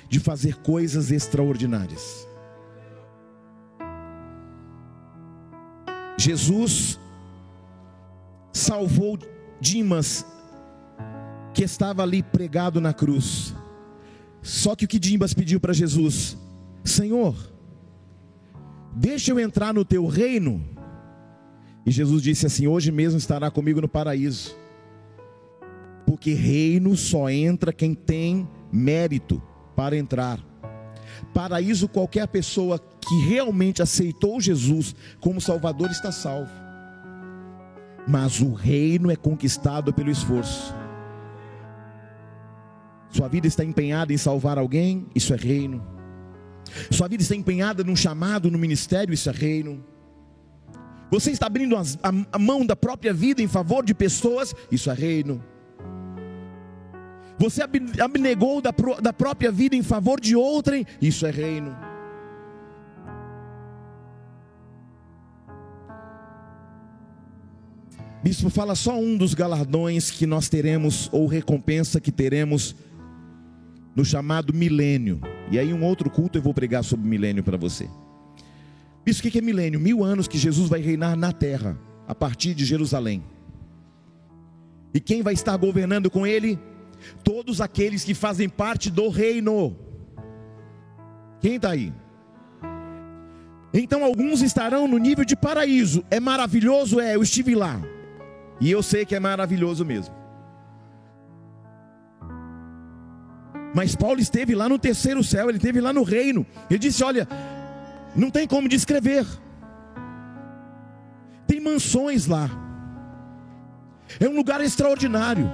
de 0.09 0.21
fazer 0.21 0.57
coisas 0.57 1.11
extraordinárias. 1.11 2.27
Jesus 6.19 6.99
salvou 8.53 9.19
Dimas 9.61 10.25
que 11.55 11.65
estava 11.65 12.03
ali 12.03 12.23
pregado 12.23 12.81
na 12.81 12.93
cruz. 12.93 13.55
Só 14.43 14.77
que 14.77 14.85
o 14.85 14.89
que 14.89 14.99
Dimbas 14.99 15.35
pediu 15.35 15.59
para 15.59 15.73
Jesus: 15.73 16.37
Senhor, 16.89 17.37
deixa 18.95 19.31
eu 19.31 19.39
entrar 19.39 19.73
no 19.73 19.85
teu 19.85 20.07
reino. 20.07 20.65
E 21.85 21.91
Jesus 21.91 22.23
disse 22.23 22.47
assim: 22.47 22.67
Hoje 22.67 22.91
mesmo 22.91 23.19
estará 23.19 23.51
comigo 23.51 23.81
no 23.81 23.89
paraíso. 23.89 24.57
Porque 26.05 26.33
reino 26.33 26.97
só 26.97 27.31
entra 27.31 27.73
quem 27.73 27.95
tem 27.95 28.49
mérito 28.73 29.43
para 29.77 29.97
entrar. 29.97 30.39
Paraíso, 31.33 31.89
qualquer 31.89 32.27
pessoa 32.29 32.79
que 32.79 33.15
realmente 33.27 33.83
aceitou 33.83 34.41
Jesus 34.41 34.95
como 35.21 35.41
Salvador 35.41 35.91
está 35.91 36.13
salvo. 36.13 36.51
Mas 38.07 38.41
o 38.41 38.53
reino 38.53 39.11
é 39.11 39.17
conquistado 39.17 39.93
pelo 39.93 40.11
esforço. 40.11 40.75
Sua 43.11 43.29
vida 43.29 43.47
está 43.47 43.65
empenhada 43.65 44.13
em 44.13 44.19
salvar 44.19 44.59
alguém, 44.59 45.07
isso 45.15 45.33
é 45.33 45.37
reino. 45.37 45.98
Sua 46.91 47.09
vida 47.09 47.23
está 47.23 47.35
empenhada 47.35 47.83
num 47.85 47.97
chamado, 47.97 48.51
no 48.51 48.59
ministério, 48.59 49.13
isso 49.13 49.29
é 49.29 49.33
reino. 49.33 49.85
Você 51.11 51.31
está 51.31 51.47
abrindo 51.47 51.77
a, 51.77 51.83
a 52.33 52.39
mão 52.39 52.67
da 52.67 52.77
própria 52.77 53.13
vida 53.15 53.43
em 53.43 53.49
favor 53.49 53.85
de 53.85 53.95
pessoas, 53.95 54.55
isso 54.71 54.91
é 54.91 54.95
reino. 54.95 55.43
Você 57.39 57.63
abnegou 57.63 58.61
da, 58.61 58.75
da 59.01 59.13
própria 59.13 59.53
vida 59.53 59.77
em 59.77 59.83
favor 59.83 60.21
de 60.21 60.35
outrem, 60.35 60.85
isso 61.01 61.25
é 61.25 61.31
reino. 61.31 61.77
Bispo, 68.23 68.51
fala 68.51 68.75
só 68.75 68.99
um 68.99 69.17
dos 69.17 69.33
galardões 69.33 70.11
que 70.11 70.27
nós 70.27 70.49
teremos, 70.49 71.09
ou 71.13 71.27
recompensa 71.27 72.01
que 72.01 72.11
teremos 72.11 72.75
no 73.95 74.05
chamado 74.05 74.53
milênio. 74.53 75.21
E 75.51 75.59
aí, 75.59 75.73
um 75.73 75.85
outro 75.85 76.11
culto 76.11 76.39
eu 76.39 76.43
vou 76.43 76.53
pregar 76.53 76.85
sobre 76.85 77.09
milênio 77.09 77.43
para 77.43 77.57
você. 77.57 77.89
Isso 79.07 79.27
o 79.27 79.31
que 79.31 79.39
é 79.39 79.41
milênio? 79.41 79.81
Mil 79.81 80.05
anos 80.05 80.29
que 80.29 80.37
Jesus 80.37 80.69
vai 80.69 80.81
reinar 80.81 81.17
na 81.17 81.33
terra, 81.33 81.79
a 82.07 82.15
partir 82.15 82.55
de 82.55 82.65
Jerusalém. 82.65 83.23
E 84.93 85.01
quem 85.01 85.23
vai 85.23 85.33
estar 85.33 85.57
governando 85.57 86.11
com 86.11 86.27
ele? 86.27 86.59
Todos 87.25 87.61
aqueles 87.61 88.05
que 88.05 88.13
fazem 88.13 88.49
parte 88.49 88.91
do 88.91 89.09
reino. 89.09 89.77
Quem 91.41 91.57
está 91.57 91.71
aí? 91.71 91.93
Então 93.73 94.05
alguns 94.05 94.43
estarão 94.43 94.89
no 94.89 94.99
nível 94.99 95.25
de 95.25 95.37
paraíso. 95.37 96.05
É 96.11 96.19
maravilhoso? 96.19 97.01
É, 97.01 97.15
eu 97.15 97.23
estive 97.23 97.55
lá. 97.55 97.81
E 98.61 98.71
eu 98.71 98.83
sei 98.83 99.05
que 99.05 99.15
é 99.15 99.21
maravilhoso 99.21 99.85
mesmo. 99.85 100.18
Mas 103.75 103.95
Paulo 103.95 104.21
esteve 104.21 104.55
lá 104.55 104.69
no 104.69 104.79
terceiro 104.79 105.23
céu, 105.23 105.49
ele 105.49 105.59
esteve 105.59 105.81
lá 105.81 105.93
no 105.93 106.03
reino. 106.03 106.47
Ele 106.71 106.79
disse: 106.79 107.05
Olha, 107.05 107.29
não 108.15 108.31
tem 108.31 108.47
como 108.47 108.69
descrever. 108.69 109.27
Tem 111.47 111.61
mansões 111.61 112.27
lá. 112.27 112.51
É 114.19 114.29
um 114.29 114.35
lugar 114.35 114.61
extraordinário. 114.61 115.51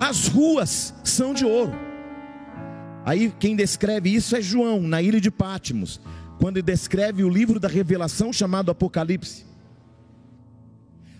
As 0.00 0.28
ruas 0.28 0.94
são 1.04 1.32
de 1.34 1.44
ouro. 1.44 1.72
Aí 3.04 3.32
quem 3.38 3.54
descreve 3.54 4.14
isso 4.14 4.34
é 4.34 4.40
João, 4.40 4.80
na 4.80 5.02
ilha 5.02 5.20
de 5.20 5.30
Pátimos, 5.30 6.00
quando 6.40 6.62
descreve 6.62 7.22
o 7.22 7.28
livro 7.28 7.60
da 7.60 7.68
revelação 7.68 8.32
chamado 8.32 8.70
Apocalipse. 8.70 9.44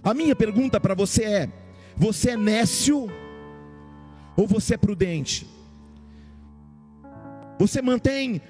A 0.03 0.13
minha 0.15 0.35
pergunta 0.35 0.81
para 0.81 0.95
você 0.95 1.25
é: 1.25 1.49
você 1.97 2.31
é 2.31 2.37
nécio 2.37 3.11
ou 4.37 4.47
você 4.47 4.75
é 4.75 4.77
prudente? 4.77 5.47
Você 7.59 7.81
mantém, 7.81 8.41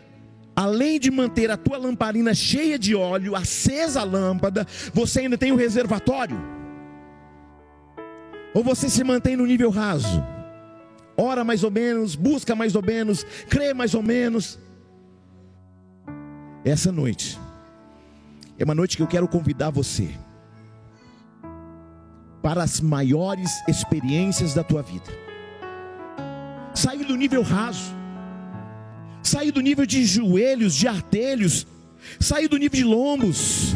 além 0.56 0.98
de 0.98 1.10
manter 1.10 1.50
a 1.50 1.56
tua 1.56 1.76
lamparina 1.76 2.34
cheia 2.34 2.78
de 2.78 2.94
óleo, 2.94 3.36
acesa 3.36 4.00
a 4.00 4.04
lâmpada, 4.04 4.66
você 4.92 5.20
ainda 5.20 5.36
tem 5.36 5.52
um 5.52 5.56
reservatório? 5.56 6.36
Ou 8.54 8.62
você 8.62 8.88
se 8.88 9.04
mantém 9.04 9.36
no 9.36 9.46
nível 9.46 9.70
raso? 9.70 10.24
Ora 11.16 11.44
mais 11.44 11.62
ou 11.62 11.70
menos, 11.70 12.14
busca 12.14 12.54
mais 12.54 12.74
ou 12.74 12.82
menos, 12.82 13.24
crê 13.48 13.74
mais 13.74 13.94
ou 13.94 14.02
menos. 14.02 14.58
Essa 16.64 16.90
noite 16.90 17.38
é 18.58 18.64
uma 18.64 18.74
noite 18.74 18.96
que 18.96 19.02
eu 19.02 19.06
quero 19.06 19.28
convidar 19.28 19.70
você 19.70 20.08
para 22.42 22.62
as 22.62 22.80
maiores 22.80 23.50
experiências 23.68 24.54
da 24.54 24.62
tua 24.62 24.82
vida 24.82 25.23
sair 26.84 27.04
do 27.04 27.16
nível 27.16 27.40
raso, 27.40 27.94
sair 29.22 29.50
do 29.50 29.62
nível 29.62 29.86
de 29.86 30.04
joelhos, 30.04 30.74
de 30.74 30.86
artelhos, 30.86 31.66
sair 32.20 32.46
do 32.46 32.58
nível 32.58 32.78
de 32.78 32.84
lombos. 32.84 33.74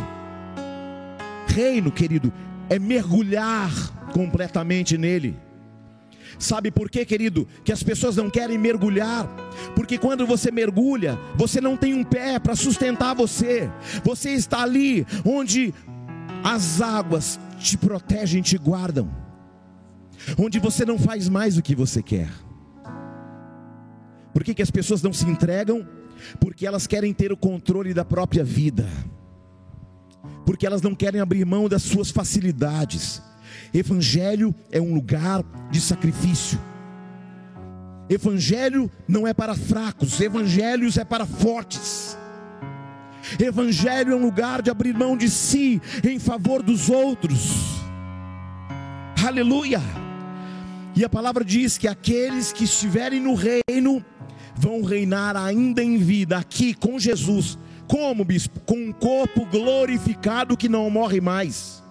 Reino, 1.46 1.90
querido, 1.90 2.30
é 2.68 2.78
mergulhar 2.78 3.70
completamente 4.12 4.98
nele. 4.98 5.34
Sabe 6.38 6.70
por 6.70 6.90
quê, 6.90 7.06
querido? 7.06 7.48
Que 7.64 7.72
as 7.72 7.82
pessoas 7.82 8.14
não 8.14 8.28
querem 8.28 8.58
mergulhar, 8.58 9.26
porque 9.74 9.96
quando 9.96 10.26
você 10.26 10.50
mergulha, 10.50 11.18
você 11.34 11.62
não 11.62 11.78
tem 11.78 11.94
um 11.94 12.04
pé 12.04 12.38
para 12.38 12.54
sustentar 12.54 13.14
você, 13.14 13.70
você 14.04 14.32
está 14.32 14.62
ali 14.62 15.06
onde 15.24 15.72
as 16.44 16.82
águas 16.82 17.40
te 17.58 17.78
protegem, 17.78 18.42
te 18.42 18.58
guardam, 18.58 19.10
onde 20.38 20.58
você 20.58 20.84
não 20.84 20.98
faz 20.98 21.26
mais 21.26 21.56
o 21.56 21.62
que 21.62 21.74
você 21.74 22.02
quer. 22.02 22.28
Por 24.38 24.44
que, 24.44 24.54
que 24.54 24.62
as 24.62 24.70
pessoas 24.70 25.02
não 25.02 25.12
se 25.12 25.26
entregam? 25.26 25.84
Porque 26.38 26.64
elas 26.64 26.86
querem 26.86 27.12
ter 27.12 27.32
o 27.32 27.36
controle 27.36 27.92
da 27.92 28.04
própria 28.04 28.44
vida, 28.44 28.88
porque 30.46 30.64
elas 30.64 30.80
não 30.80 30.94
querem 30.94 31.20
abrir 31.20 31.44
mão 31.44 31.68
das 31.68 31.82
suas 31.82 32.12
facilidades. 32.12 33.20
Evangelho 33.74 34.54
é 34.70 34.80
um 34.80 34.94
lugar 34.94 35.42
de 35.72 35.80
sacrifício. 35.80 36.56
Evangelho 38.08 38.88
não 39.08 39.26
é 39.26 39.34
para 39.34 39.56
fracos, 39.56 40.20
evangelhos 40.20 40.96
é 40.96 41.04
para 41.04 41.26
fortes. 41.26 42.16
Evangelho 43.40 44.12
é 44.12 44.14
um 44.14 44.22
lugar 44.22 44.62
de 44.62 44.70
abrir 44.70 44.94
mão 44.94 45.16
de 45.16 45.28
si 45.28 45.82
em 46.08 46.20
favor 46.20 46.62
dos 46.62 46.88
outros. 46.88 47.80
Aleluia! 49.26 49.82
E 50.94 51.04
a 51.04 51.08
palavra 51.08 51.44
diz 51.44 51.76
que 51.76 51.88
aqueles 51.88 52.52
que 52.52 52.62
estiverem 52.62 53.20
no 53.20 53.34
reino 53.34 54.04
vão 54.58 54.82
reinar 54.82 55.36
ainda 55.36 55.82
em 55.82 55.96
vida 55.96 56.36
aqui 56.36 56.74
com 56.74 56.98
Jesus. 56.98 57.56
Como, 57.86 58.24
bispo? 58.24 58.60
Com 58.60 58.76
um 58.76 58.92
corpo 58.92 59.46
glorificado 59.46 60.56
que 60.56 60.68
não 60.68 60.90
morre 60.90 61.20
mais. 61.20 61.82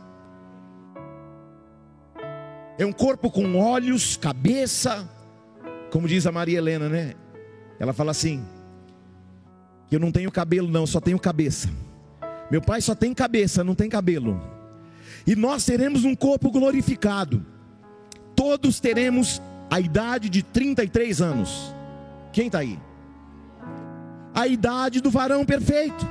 É 2.77 2.85
um 2.85 2.91
corpo 2.91 3.31
com 3.31 3.57
olhos, 3.57 4.17
cabeça, 4.17 5.09
como 5.89 6.07
diz 6.07 6.27
a 6.27 6.31
Maria 6.31 6.59
Helena, 6.59 6.87
né? 6.87 7.13
Ela 7.79 7.93
fala 7.93 8.11
assim: 8.11 8.45
eu 9.89 9.99
não 9.99 10.11
tenho 10.11 10.31
cabelo, 10.31 10.67
não, 10.67 10.85
só 10.85 10.99
tenho 10.99 11.17
cabeça. 11.17 11.69
Meu 12.51 12.61
pai 12.61 12.81
só 12.81 12.93
tem 12.93 13.13
cabeça, 13.13 13.63
não 13.63 13.73
tem 13.73 13.89
cabelo. 13.89 14.39
E 15.25 15.35
nós 15.35 15.65
teremos 15.65 16.05
um 16.05 16.15
corpo 16.15 16.51
glorificado. 16.51 17.45
Todos 18.35 18.79
teremos 18.79 19.41
a 19.69 19.79
idade 19.79 20.29
de 20.29 20.43
33 20.43 21.21
anos. 21.21 21.76
Quem 22.37 22.45
está 22.45 22.59
aí? 22.59 22.79
A 24.31 24.45
idade 24.45 25.01
do 25.01 25.09
varão 25.09 25.43
perfeito. 25.43 26.07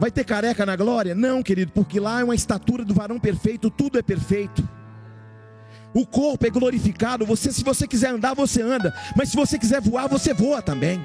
Vai 0.00 0.10
ter 0.10 0.24
careca 0.24 0.66
na 0.66 0.74
glória? 0.74 1.14
Não, 1.14 1.44
querido, 1.44 1.70
porque 1.70 2.00
lá 2.00 2.20
é 2.20 2.24
uma 2.24 2.34
estatura 2.34 2.84
do 2.84 2.92
varão 2.92 3.20
perfeito, 3.20 3.70
tudo 3.70 3.96
é 3.96 4.02
perfeito. 4.02 4.68
O 5.94 6.04
corpo 6.04 6.44
é 6.44 6.50
glorificado. 6.50 7.24
Você, 7.24 7.52
se 7.52 7.62
você 7.62 7.86
quiser 7.86 8.10
andar, 8.10 8.34
você 8.34 8.60
anda. 8.62 8.92
Mas 9.14 9.28
se 9.28 9.36
você 9.36 9.56
quiser 9.56 9.80
voar, 9.80 10.08
você 10.08 10.34
voa 10.34 10.60
também. 10.60 11.00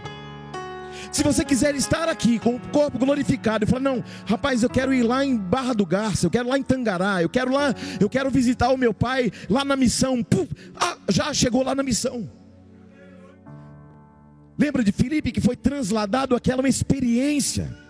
Se 1.11 1.21
você 1.21 1.45
quiser 1.45 1.75
estar 1.75 2.09
aqui 2.09 2.39
com 2.39 2.55
o 2.55 2.59
corpo 2.71 2.97
glorificado 2.97 3.65
e 3.65 3.67
falar, 3.67 3.81
não, 3.81 4.03
rapaz, 4.25 4.63
eu 4.63 4.69
quero 4.71 4.91
ir 4.95 5.03
lá 5.03 5.23
em 5.23 5.37
Barra 5.37 5.75
do 5.75 5.85
Garça, 5.85 6.25
eu 6.25 6.31
quero 6.31 6.49
lá 6.49 6.57
em 6.57 6.63
Tangará, 6.63 7.21
eu 7.21 7.29
quero 7.29 7.51
lá, 7.51 7.75
eu 7.99 8.09
quero 8.09 8.31
visitar 8.31 8.69
o 8.69 8.77
meu 8.77 8.95
pai 8.95 9.31
lá 9.47 9.63
na 9.63 9.75
missão. 9.75 10.23
Puf, 10.23 10.49
ah, 10.75 10.97
já 11.07 11.31
chegou 11.35 11.63
lá 11.63 11.75
na 11.75 11.83
missão. 11.83 12.27
Lembra 14.57 14.83
de 14.83 14.91
Filipe 14.91 15.31
que 15.31 15.41
foi 15.41 15.55
transladado 15.55 16.35
aquela 16.35 16.61
uma 16.61 16.69
experiência 16.69 17.83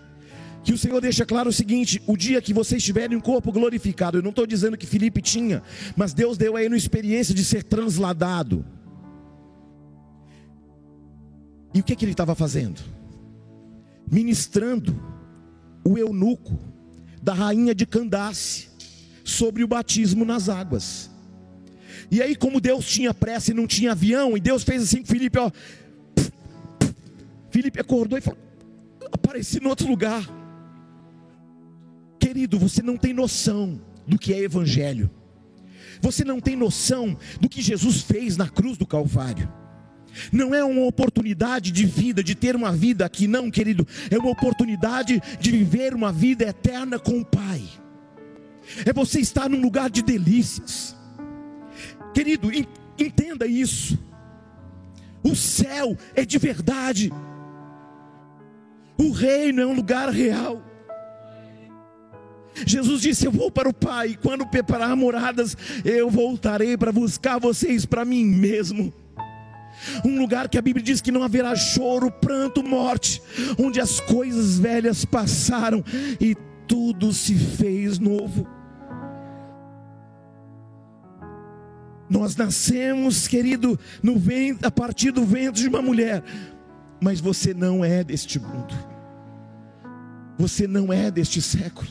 que 0.63 0.71
o 0.71 0.77
Senhor 0.77 1.01
deixa 1.01 1.25
claro 1.25 1.49
o 1.49 1.53
seguinte: 1.53 2.01
o 2.07 2.15
dia 2.15 2.41
que 2.41 2.53
vocês 2.53 2.81
tiverem 2.81 3.17
um 3.17 3.21
corpo 3.21 3.51
glorificado, 3.51 4.17
eu 4.17 4.21
não 4.21 4.29
estou 4.29 4.47
dizendo 4.47 4.77
que 4.77 4.87
Felipe 4.87 5.21
tinha, 5.21 5.61
mas 5.95 6.13
Deus 6.13 6.37
deu 6.37 6.55
a 6.55 6.61
ele 6.61 6.73
uma 6.73 6.77
experiência 6.77 7.35
de 7.35 7.43
ser 7.43 7.63
transladado. 7.63 8.65
E 11.73 11.79
o 11.79 11.83
que, 11.83 11.95
que 11.95 12.05
ele 12.05 12.11
estava 12.11 12.35
fazendo? 12.35 12.81
Ministrando 14.09 14.95
o 15.83 15.97
eunuco 15.97 16.59
da 17.21 17.33
rainha 17.33 17.73
de 17.73 17.85
Candace 17.85 18.69
sobre 19.23 19.63
o 19.63 19.67
batismo 19.67 20.23
nas 20.23 20.49
águas. 20.49 21.09
E 22.11 22.21
aí, 22.21 22.35
como 22.35 22.61
Deus 22.61 22.85
tinha 22.85 23.13
pressa 23.13 23.51
e 23.51 23.53
não 23.53 23.65
tinha 23.65 23.93
avião, 23.93 24.37
e 24.37 24.39
Deus 24.39 24.63
fez 24.63 24.83
assim 24.83 25.01
com 25.01 25.07
Felipe, 25.07 25.39
ó. 25.39 25.49
Felipe 27.53 27.79
acordou 27.79 28.17
e 28.17 28.21
falou: 28.21 28.39
apareci 29.11 29.63
em 29.63 29.67
outro 29.67 29.87
lugar. 29.87 30.27
Querido, 32.19 32.57
você 32.57 32.81
não 32.81 32.97
tem 32.97 33.13
noção 33.13 33.79
do 34.07 34.17
que 34.17 34.33
é 34.33 34.39
evangelho. 34.39 35.07
Você 36.01 36.25
não 36.25 36.39
tem 36.39 36.55
noção 36.55 37.15
do 37.39 37.47
que 37.47 37.61
Jesus 37.61 38.01
fez 38.01 38.35
na 38.35 38.49
cruz 38.49 38.75
do 38.75 38.87
Calvário. 38.87 39.47
Não 40.31 40.53
é 40.53 40.63
uma 40.63 40.85
oportunidade 40.85 41.71
de 41.71 41.85
vida, 41.85 42.23
de 42.23 42.33
ter 42.33 42.55
uma 42.55 42.71
vida 42.71 43.05
aqui, 43.05 43.27
não, 43.27 43.51
querido. 43.51 43.87
É 44.09 44.17
uma 44.17 44.31
oportunidade 44.31 45.21
de 45.39 45.51
viver 45.51 45.93
uma 45.93 46.11
vida 46.11 46.45
eterna 46.45 46.97
com 46.97 47.19
o 47.19 47.25
Pai. 47.25 47.61
É 48.83 48.91
você 48.91 49.19
estar 49.19 49.47
num 49.47 49.61
lugar 49.61 49.91
de 49.91 50.01
delícias. 50.01 50.95
Querido, 52.15 52.49
entenda 52.97 53.45
isso. 53.45 53.99
O 55.23 55.35
céu 55.35 55.95
é 56.15 56.25
de 56.25 56.39
verdade. 56.39 57.11
O 59.03 59.11
reino 59.11 59.61
é 59.61 59.65
um 59.65 59.73
lugar 59.73 60.09
real. 60.09 60.61
Jesus 62.65 63.01
disse: 63.01 63.25
Eu 63.25 63.31
vou 63.31 63.51
para 63.51 63.67
o 63.67 63.73
Pai, 63.73 64.17
quando 64.21 64.47
preparar 64.47 64.95
moradas, 64.95 65.57
eu 65.83 66.09
voltarei 66.09 66.77
para 66.77 66.91
buscar 66.91 67.39
vocês 67.39 67.85
para 67.85 68.05
mim 68.05 68.23
mesmo. 68.23 68.93
Um 70.05 70.19
lugar 70.19 70.47
que 70.47 70.57
a 70.57 70.61
Bíblia 70.61 70.83
diz 70.83 71.01
que 71.01 71.11
não 71.11 71.23
haverá 71.23 71.55
choro, 71.55 72.09
pranto, 72.09 72.63
morte, 72.63 73.21
onde 73.59 73.81
as 73.81 73.99
coisas 73.99 74.57
velhas 74.57 75.03
passaram 75.03 75.83
e 76.21 76.35
tudo 76.67 77.11
se 77.11 77.35
fez 77.35 77.99
novo. 77.99 78.47
Nós 82.09 82.35
nascemos, 82.35 83.27
querido, 83.27 83.77
no 84.01 84.17
ventre, 84.17 84.67
a 84.67 84.71
partir 84.71 85.11
do 85.11 85.25
ventre 85.25 85.63
de 85.63 85.67
uma 85.67 85.81
mulher, 85.81 86.23
mas 87.01 87.19
você 87.19 87.53
não 87.53 87.83
é 87.83 88.03
deste 88.03 88.39
mundo, 88.39 88.73
você 90.37 90.67
não 90.67 90.91
é 90.91 91.11
deste 91.11 91.41
século. 91.41 91.89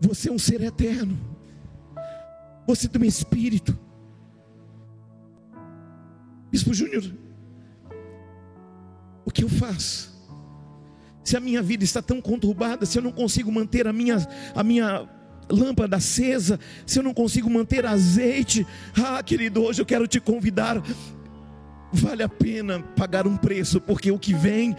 Você 0.00 0.28
é 0.28 0.32
um 0.32 0.38
ser 0.38 0.60
eterno. 0.62 1.16
Você 2.66 2.88
tem 2.88 3.02
um 3.02 3.04
espírito. 3.04 3.78
Bispo 6.50 6.74
Júnior, 6.74 7.04
o 9.24 9.30
que 9.30 9.44
eu 9.44 9.48
faço? 9.48 10.12
Se 11.24 11.36
a 11.36 11.40
minha 11.40 11.62
vida 11.62 11.84
está 11.84 12.02
tão 12.02 12.20
conturbada, 12.20 12.84
se 12.84 12.98
eu 12.98 13.02
não 13.02 13.12
consigo 13.12 13.50
manter 13.50 13.86
a 13.86 13.92
minha, 13.92 14.16
a 14.54 14.62
minha 14.62 15.08
lâmpada 15.48 15.96
acesa, 15.96 16.58
se 16.84 16.98
eu 16.98 17.02
não 17.02 17.14
consigo 17.14 17.48
manter 17.48 17.86
azeite, 17.86 18.66
ah, 18.96 19.22
querido, 19.22 19.62
hoje 19.62 19.80
eu 19.80 19.86
quero 19.86 20.06
te 20.06 20.20
convidar 20.20 20.82
vale 21.92 22.22
a 22.22 22.28
pena 22.28 22.80
pagar 22.96 23.26
um 23.26 23.36
preço, 23.36 23.80
porque 23.80 24.10
o 24.10 24.18
que 24.18 24.32
vem 24.34 24.76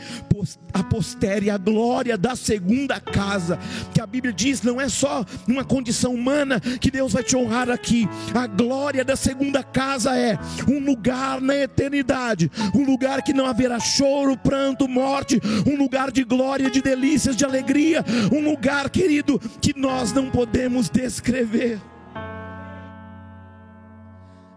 a 0.74 0.84
postere, 0.84 1.50
a 1.50 1.58
glória 1.58 2.18
da 2.18 2.36
segunda 2.36 3.00
casa, 3.00 3.60
que 3.94 4.02
a 4.02 4.08
Bíblia 4.08 4.34
diz, 4.34 4.62
não 4.62 4.82
é 4.82 4.90
só 4.90 5.26
uma 5.48 5.64
condição 5.64 6.14
humana 6.14 6.60
que 6.60 6.92
Deus 6.92 7.14
vai 7.14 7.24
te 7.24 7.36
honrar 7.36 7.70
aqui, 7.70 8.10
a 8.34 8.48
glória 8.48 9.06
da 9.06 9.16
segunda 9.16 9.64
casa 9.64 10.18
é 10.18 10.38
um 10.68 10.80
lugar 10.80 11.40
na 11.40 11.56
eternidade, 11.56 12.52
um 12.74 12.84
lugar 12.84 13.22
que 13.22 13.34
não 13.34 13.46
haverá 13.46 13.80
choro, 13.80 14.36
pranto, 14.36 14.88
morte, 14.88 15.40
um 15.66 15.78
lugar 15.78 16.12
de 16.12 16.24
glória, 16.24 16.70
de 16.70 16.82
delícias, 16.82 17.36
de 17.36 17.46
alegria, 17.46 18.04
um 18.32 18.44
lugar, 18.44 18.90
querido, 18.90 19.40
que 19.62 19.78
nós 19.78 20.12
não 20.12 20.30
podemos 20.30 20.90
descrever. 20.90 21.80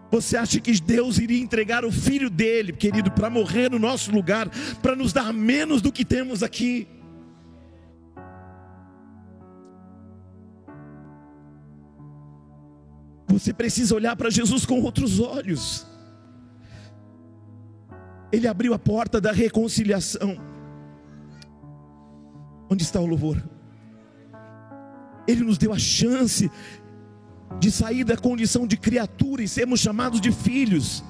Você 0.09 0.37
acha 0.37 0.59
que 0.59 0.79
Deus 0.79 1.17
iria 1.17 1.41
entregar 1.41 1.83
o 1.83 1.91
filho 1.91 2.29
dele, 2.29 2.71
querido, 2.71 3.11
para 3.11 3.29
morrer 3.29 3.69
no 3.69 3.77
nosso 3.77 4.11
lugar, 4.11 4.49
para 4.81 4.95
nos 4.95 5.11
dar 5.11 5.33
menos 5.33 5.81
do 5.81 5.91
que 5.91 6.05
temos 6.05 6.41
aqui? 6.43 6.87
Você 13.27 13.53
precisa 13.53 13.93
olhar 13.93 14.15
para 14.15 14.29
Jesus 14.29 14.65
com 14.65 14.81
outros 14.81 15.19
olhos. 15.19 15.85
Ele 18.31 18.47
abriu 18.47 18.73
a 18.73 18.79
porta 18.79 19.21
da 19.21 19.31
reconciliação. 19.31 20.37
Onde 22.69 22.83
está 22.83 22.99
o 22.99 23.05
louvor? 23.05 23.41
Ele 25.27 25.43
nos 25.43 25.57
deu 25.57 25.73
a 25.73 25.77
chance 25.77 26.49
de 27.59 27.71
sair 27.71 28.03
da 28.03 28.17
condição 28.17 28.67
de 28.67 28.77
criatura 28.77 29.43
e 29.43 29.47
sermos 29.47 29.79
chamados 29.79 30.21
de 30.21 30.31
filhos. 30.31 31.03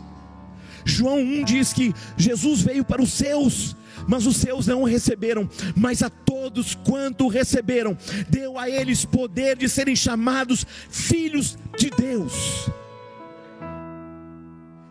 João 0.85 1.19
1 1.19 1.43
diz 1.43 1.73
que 1.73 1.93
Jesus 2.15 2.61
veio 2.61 2.85
para 2.85 3.01
os 3.01 3.11
seus, 3.11 3.75
mas 4.07 4.25
os 4.25 4.38
seus 4.38 4.67
não 4.67 4.83
o 4.83 4.85
receberam, 4.85 5.49
mas 5.75 6.01
a 6.01 6.09
todos 6.09 6.75
quanto 6.75 7.27
receberam, 7.27 7.97
deu 8.29 8.57
a 8.57 8.69
eles 8.69 9.03
poder 9.03 9.57
de 9.57 9.67
serem 9.67 9.95
chamados 9.95 10.65
filhos 10.89 11.57
de 11.77 11.89
Deus. 11.89 12.69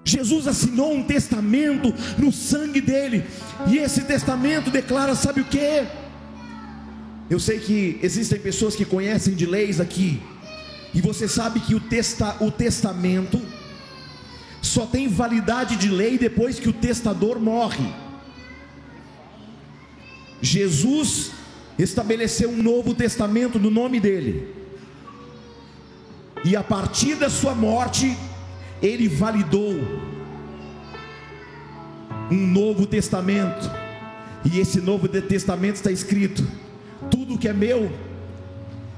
Jesus 0.05 0.47
assinou 0.47 0.95
um 0.95 1.03
testamento 1.03 1.93
no 2.17 2.31
sangue 2.31 2.81
dele, 2.81 3.25
e 3.67 3.79
esse 3.79 4.03
testamento 4.03 4.71
declara: 4.71 5.15
sabe 5.15 5.41
o 5.41 5.45
que? 5.45 5.85
Eu 7.29 7.41
sei 7.41 7.59
que 7.59 7.99
existem 8.03 8.39
pessoas 8.39 8.77
que 8.77 8.85
conhecem 8.85 9.35
de 9.35 9.47
leis 9.47 9.81
aqui, 9.81 10.23
e 10.95 11.01
você 11.01 11.29
sabe 11.29 11.61
que 11.61 11.75
o, 11.75 11.81
testa, 11.81 12.37
o 12.41 12.51
testamento 12.51 13.41
só 14.63 14.87
tem 14.87 15.09
validade 15.09 15.77
de 15.77 15.89
lei 15.89 16.19
depois 16.19 16.59
que 16.59 16.69
o 16.69 16.73
testador 16.73 17.39
morre. 17.39 17.87
Jesus 20.41 21.33
estabeleceu 21.79 22.51
um 22.51 22.63
novo 22.63 22.95
testamento 22.95 23.59
no 23.59 23.71
nome 23.71 24.01
dele, 24.01 24.55
e 26.45 26.55
a 26.55 26.63
partir 26.63 27.17
da 27.17 27.29
sua 27.29 27.55
morte, 27.55 28.17
ele 28.83 29.09
validou 29.09 29.75
um 32.31 32.47
novo 32.47 32.87
testamento, 32.87 33.71
e 34.45 34.61
esse 34.61 34.81
novo 34.81 35.09
testamento 35.09 35.77
está 35.77 35.91
escrito: 35.91 36.47
tudo 37.11 37.39
que 37.39 37.49
é 37.49 37.53
meu 37.53 37.91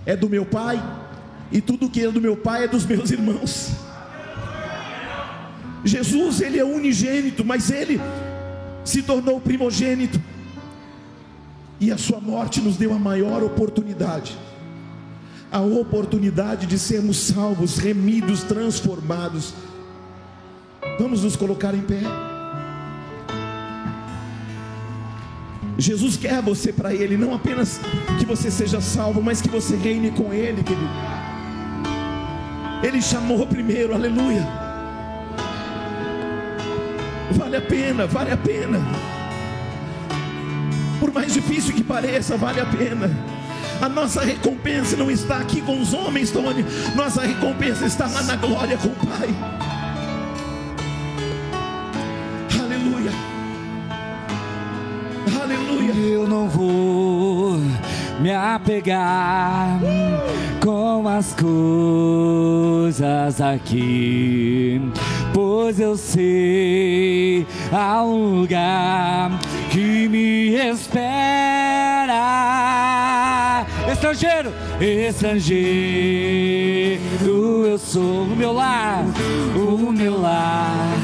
é 0.04 0.16
do 0.16 0.28
meu 0.28 0.44
pai, 0.44 0.82
e 1.50 1.60
tudo 1.60 1.88
que 1.88 2.02
é 2.04 2.10
do 2.10 2.20
meu 2.20 2.36
pai 2.36 2.64
é 2.64 2.68
dos 2.68 2.84
meus 2.84 3.10
irmãos. 3.10 3.72
Jesus, 5.84 6.40
ele 6.40 6.58
é 6.58 6.64
unigênito, 6.64 7.44
mas 7.44 7.70
ele 7.70 8.00
se 8.84 9.02
tornou 9.02 9.40
primogênito, 9.40 10.20
e 11.80 11.92
a 11.92 11.98
sua 11.98 12.20
morte 12.20 12.60
nos 12.60 12.76
deu 12.76 12.92
a 12.92 12.98
maior 12.98 13.42
oportunidade 13.42 14.36
a 15.50 15.60
oportunidade 15.60 16.66
de 16.66 16.78
sermos 16.78 17.16
salvos, 17.16 17.78
remidos, 17.78 18.42
transformados. 18.42 19.54
Vamos 20.98 21.24
nos 21.24 21.36
colocar 21.36 21.74
em 21.74 21.80
pé. 21.80 22.00
Jesus 25.78 26.16
quer 26.16 26.42
você 26.42 26.72
para 26.72 26.92
Ele, 26.92 27.16
não 27.16 27.32
apenas 27.32 27.80
que 28.18 28.26
você 28.26 28.50
seja 28.50 28.80
salvo, 28.80 29.22
mas 29.22 29.40
que 29.40 29.48
você 29.48 29.76
reine 29.76 30.10
com 30.10 30.32
Ele, 30.32 30.62
querido. 30.62 31.27
Ele 32.82 33.02
chamou 33.02 33.46
primeiro, 33.46 33.94
aleluia. 33.94 34.46
Vale 37.32 37.56
a 37.56 37.60
pena, 37.60 38.06
vale 38.06 38.30
a 38.30 38.36
pena. 38.36 38.78
Por 41.00 41.12
mais 41.12 41.32
difícil 41.34 41.74
que 41.74 41.82
pareça, 41.82 42.36
vale 42.36 42.60
a 42.60 42.66
pena. 42.66 43.10
A 43.80 43.88
nossa 43.88 44.22
recompensa 44.22 44.96
não 44.96 45.10
está 45.10 45.38
aqui 45.38 45.60
com 45.60 45.80
os 45.80 45.94
homens, 45.94 46.30
Tony. 46.30 46.64
Nossa 46.96 47.22
recompensa 47.22 47.86
está 47.86 48.06
lá 48.06 48.22
na 48.22 48.36
glória 48.36 48.76
com 48.76 48.88
o 48.88 49.06
Pai. 49.06 49.28
Aleluia. 52.60 53.12
Aleluia. 55.40 55.92
Eu 55.94 56.26
não 56.26 56.48
vou 56.48 57.07
me 58.20 58.32
apegar 58.32 59.80
com 60.60 61.06
as 61.08 61.34
coisas 61.34 63.00
aqui, 63.40 64.80
pois 65.32 65.78
eu 65.78 65.96
sei 65.96 67.46
há 67.72 68.02
um 68.02 68.40
lugar 68.40 69.30
que 69.70 70.08
me 70.08 70.54
espera. 70.54 70.98
Estrangeiro, 73.92 74.52
estrangeiro, 74.80 75.68
eu 77.66 77.78
sou 77.78 78.24
o 78.24 78.36
meu 78.36 78.52
lar, 78.52 79.04
o 79.54 79.92
meu 79.92 80.20
lar 80.20 80.96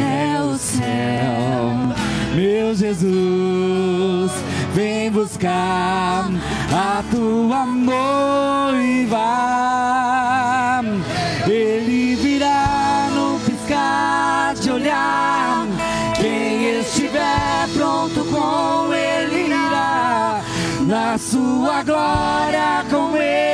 é 0.00 0.40
o 0.42 0.56
céu. 0.56 0.84
Meu 2.34 2.74
Jesus, 2.74 4.32
vem 4.74 5.10
buscar 5.10 6.28
a 6.72 7.02
tua 7.10 7.64
noiva. 7.64 9.20
Ele 11.46 12.16
virá 12.16 13.08
no 13.14 13.38
piscar 13.40 14.54
de 14.56 14.70
olhar. 14.70 15.66
Quem 16.16 16.80
estiver 16.80 17.68
pronto 17.72 18.24
com 18.24 18.92
ele 18.92 19.46
irá. 19.46 20.42
Na 20.86 21.16
sua 21.16 21.82
glória 21.82 22.84
com 22.90 23.16
ele 23.16 23.53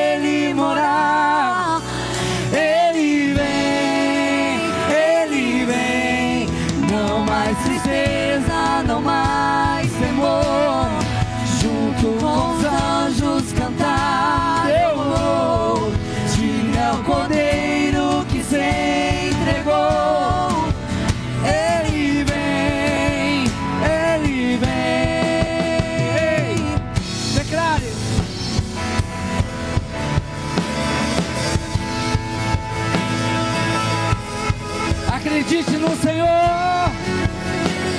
Acredite 35.61 35.77
no 35.77 35.95
Senhor. 35.97 36.91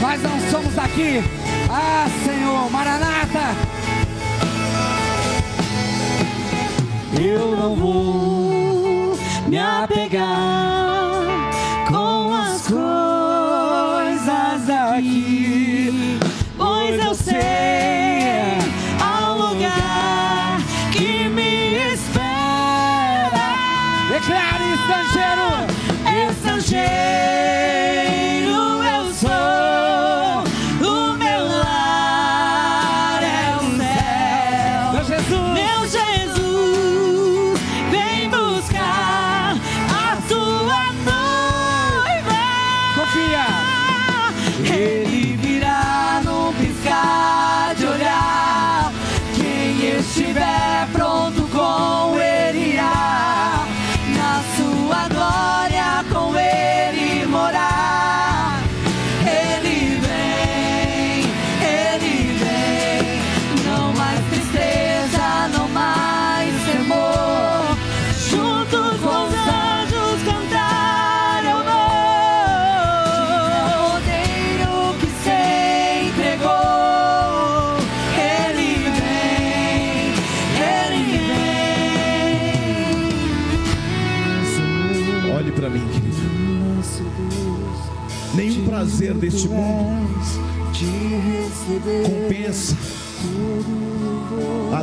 Nós 0.02 0.22
não 0.24 0.40
somos 0.50 0.74
daqui. 0.74 1.22
Ah, 1.70 2.08
Senhor, 2.26 2.72
Maranata. 2.72 3.56
Eu 7.22 7.56
não 7.56 7.76
vou 7.76 9.16
me 9.48 9.60
apegar 9.60 10.71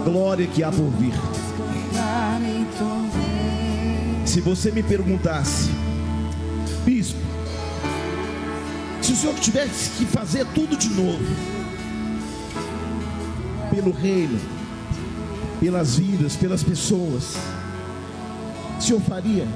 glória 0.08 0.46
que 0.46 0.62
há 0.62 0.70
por 0.70 0.88
vir. 0.92 1.12
Se 4.24 4.40
você 4.40 4.70
me 4.70 4.82
perguntasse, 4.82 5.70
bispo, 6.84 7.18
o 9.00 9.04
Senhor 9.04 9.34
tivesse 9.34 9.90
que 9.98 10.06
fazer 10.06 10.46
tudo 10.54 10.76
de 10.76 10.88
novo, 10.90 11.24
pelo 13.70 13.90
reino, 13.90 14.38
pelas 15.60 15.96
vidas, 15.96 16.36
pelas 16.36 16.62
pessoas, 16.62 17.36
o 18.78 18.82
Senhor 18.82 19.00
faria 19.02 19.46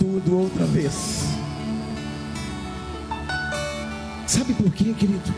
tudo 0.00 0.38
outra 0.38 0.64
vez. 0.64 1.24
Sabe 4.26 4.54
por 4.54 4.72
quê, 4.72 4.94
querido? 4.98 5.32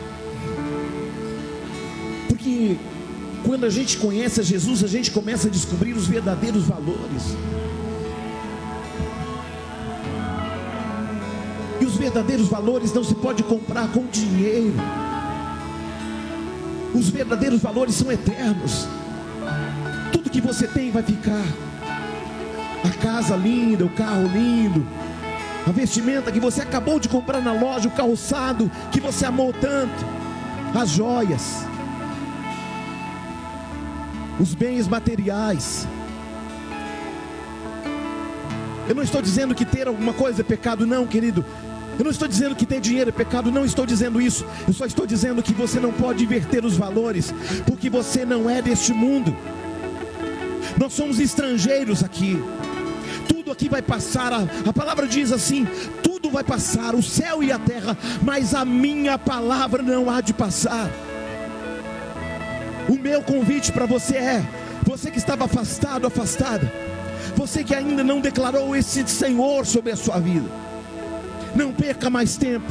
Porque 2.29 2.79
quando 3.45 3.65
a 3.65 3.71
gente 3.71 3.99
conhece 3.99 4.41
a 4.41 4.43
Jesus, 4.43 4.83
a 4.83 4.87
gente 4.87 5.11
começa 5.11 5.49
a 5.49 5.51
descobrir 5.51 5.93
os 5.93 6.07
verdadeiros 6.07 6.65
valores. 6.65 7.37
E 11.81 11.85
os 11.85 11.97
verdadeiros 11.97 12.49
valores 12.49 12.93
não 12.93 13.05
se 13.05 13.15
pode 13.15 13.43
comprar 13.43 13.89
com 13.89 14.07
dinheiro. 14.07 14.75
Os 16.95 17.11
verdadeiros 17.11 17.61
valores 17.61 17.95
são 17.95 18.11
eternos. 18.11 18.89
Tudo 20.11 20.31
que 20.31 20.41
você 20.41 20.67
tem 20.67 20.91
vai 20.91 21.03
ficar. 21.03 21.45
A 22.83 22.91
casa 23.03 23.37
linda, 23.37 23.85
o 23.85 23.91
carro 23.91 24.27
lindo, 24.29 24.87
a 25.67 25.71
vestimenta 25.71 26.31
que 26.33 26.41
você 26.41 26.63
acabou 26.63 26.99
de 26.99 27.09
comprar 27.09 27.41
na 27.41 27.53
loja, 27.53 27.89
o 27.89 27.93
calçado 27.93 28.71
que 28.91 29.01
você 29.01 29.25
amou 29.27 29.53
tanto, 29.53 30.05
as 30.75 30.91
joias, 30.91 31.65
os 34.39 34.55
bens 34.55 34.89
materiais. 34.89 35.87
Eu 38.89 38.95
não 38.95 39.03
estou 39.03 39.23
dizendo 39.23 39.55
que 39.55 39.65
ter 39.65 39.89
alguma 39.89 40.13
coisa 40.13 40.43
é 40.43 40.45
pecado, 40.45 40.87
não, 40.87 41.07
querido. 41.07 41.45
Eu 41.99 42.05
não 42.05 42.11
estou 42.11 42.27
dizendo 42.27 42.55
que 42.55 42.67
ter 42.67 42.81
dinheiro 42.81 43.11
é 43.11 43.13
pecado, 43.13 43.51
não 43.51 43.65
estou 43.65 43.87
dizendo 43.87 44.21
isso. 44.21 44.45
Eu 44.67 44.75
só 44.75 44.85
estou 44.85 45.07
dizendo 45.07 45.43
que 45.43 45.55
você 45.55 45.79
não 45.79 45.93
pode 45.93 46.25
inverter 46.25 46.65
os 46.65 46.77
valores, 46.77 47.33
porque 47.67 47.89
você 47.89 48.25
não 48.25 48.51
é 48.51 48.61
deste 48.61 48.93
mundo. 48.93 49.35
Nós 50.79 50.93
somos 50.93 51.21
estrangeiros 51.21 52.03
aqui. 52.03 52.43
Tudo 53.29 53.53
aqui 53.53 53.69
vai 53.69 53.81
passar. 53.81 54.33
A, 54.33 54.43
a 54.69 54.73
palavra 54.73 55.07
diz 55.07 55.31
assim: 55.31 55.67
tudo 56.03 56.29
vai 56.31 56.43
passar, 56.43 56.95
o 56.95 57.03
céu 57.03 57.43
e 57.43 57.53
a 57.53 57.59
terra, 57.59 57.97
mas 58.23 58.55
a 58.55 58.65
minha 58.65 59.17
palavra 59.17 59.83
não 59.83 60.11
há 60.11 60.21
de 60.21 60.35
passar. 60.35 60.91
O 62.89 62.97
meu 62.97 63.23
convite 63.23 63.73
para 63.73 63.87
você 63.87 64.17
é: 64.17 64.45
você 64.83 65.11
que 65.11 65.19
estava 65.19 65.45
afastado, 65.45 66.07
afastada, 66.07 66.71
você 67.35 67.65
que 67.65 67.75
ainda 67.75 68.05
não 68.05 68.21
declarou 68.21 68.77
esse 68.77 69.07
Senhor 69.09 69.65
sobre 69.67 69.93
a 69.93 69.97
sua 69.97 70.19
vida 70.19 70.65
não 71.55 71.73
perca 71.73 72.11
mais 72.11 72.37
tempo. 72.37 72.67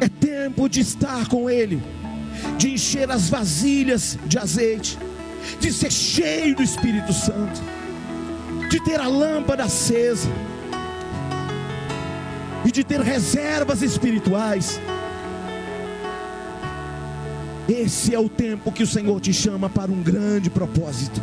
É 0.00 0.08
tempo 0.08 0.68
de 0.68 0.80
estar 0.80 1.28
com 1.28 1.48
Ele, 1.50 1.82
de 2.58 2.70
encher 2.72 3.10
as 3.10 3.28
vasilhas 3.28 4.18
de 4.26 4.38
azeite, 4.38 4.98
de 5.58 5.72
ser 5.72 5.90
cheio 5.90 6.54
do 6.54 6.62
Espírito 6.62 7.12
Santo, 7.12 7.60
de 8.68 8.82
ter 8.84 9.00
a 9.00 9.08
lâmpada 9.08 9.64
acesa 9.64 10.28
e 12.64 12.70
de 12.70 12.84
ter 12.84 13.00
reservas 13.00 13.82
espirituais. 13.82 14.80
Esse 17.68 18.14
é 18.14 18.18
o 18.18 18.28
tempo 18.28 18.70
que 18.70 18.82
o 18.82 18.86
Senhor 18.86 19.20
te 19.20 19.32
chama 19.32 19.68
para 19.68 19.90
um 19.90 20.02
grande 20.02 20.48
propósito. 20.48 21.20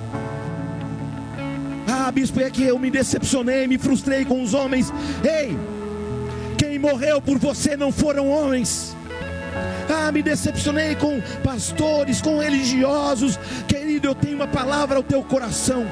Ah, 1.88 2.12
bispo, 2.12 2.42
é 2.42 2.50
que 2.50 2.64
eu 2.64 2.78
me 2.78 2.90
decepcionei, 2.90 3.66
me 3.66 3.78
frustrei 3.78 4.26
com 4.26 4.44
os 4.44 4.54
homens. 4.54 4.92
Ei, 5.24 5.58
quem 6.58 6.78
morreu 6.78 7.22
por 7.22 7.38
você 7.38 7.78
não 7.78 7.92
foram 7.92 8.30
homens. 8.30 8.96
Ah, 9.90 10.12
me 10.12 10.22
decepcionei 10.22 10.96
com 10.96 11.22
pastores, 11.44 12.22
com 12.22 12.40
religiosos. 12.40 13.40
Querido, 13.68 14.08
eu 14.08 14.16
tenho 14.16 14.36
uma 14.36 14.48
palavra 14.48 14.98
ao 14.98 15.04
teu 15.04 15.24
coração. 15.24 15.86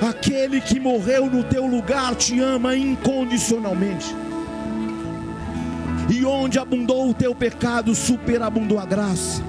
Aquele 0.00 0.60
que 0.60 0.78
morreu 0.78 1.26
no 1.26 1.42
teu 1.42 1.66
lugar 1.66 2.14
te 2.14 2.38
ama 2.40 2.76
incondicionalmente. 2.76 4.14
E 6.08 6.24
onde 6.24 6.58
abundou 6.58 7.10
o 7.10 7.14
teu 7.14 7.34
pecado, 7.34 7.94
superabundou 7.94 8.78
a 8.78 8.86
graça. 8.86 9.42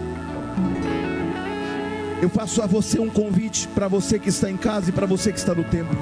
Eu 2.22 2.30
faço 2.30 2.62
a 2.62 2.66
você 2.66 3.00
um 3.00 3.10
convite 3.10 3.68
para 3.70 3.88
você 3.88 4.20
que 4.20 4.28
está 4.28 4.52
em 4.52 4.58
casa 4.58 4.90
e 4.90 4.94
para 4.94 5.06
você 5.06 5.32
que 5.32 5.40
está 5.40 5.56
no 5.56 5.64
templo. 5.64 5.98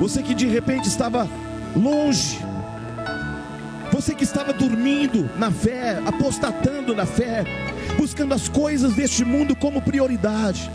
Você 0.00 0.22
que 0.22 0.34
de 0.34 0.46
repente 0.46 0.88
estava 0.88 1.28
longe, 1.76 2.40
você 3.92 4.12
que 4.12 4.24
estava 4.24 4.52
dormindo 4.52 5.30
na 5.38 5.52
fé, 5.52 6.02
apostatando 6.04 6.94
na 6.96 7.06
fé, 7.06 7.44
buscando 7.96 8.34
as 8.34 8.48
coisas 8.48 8.94
deste 8.94 9.24
mundo 9.24 9.54
como 9.54 9.80
prioridade. 9.80 10.68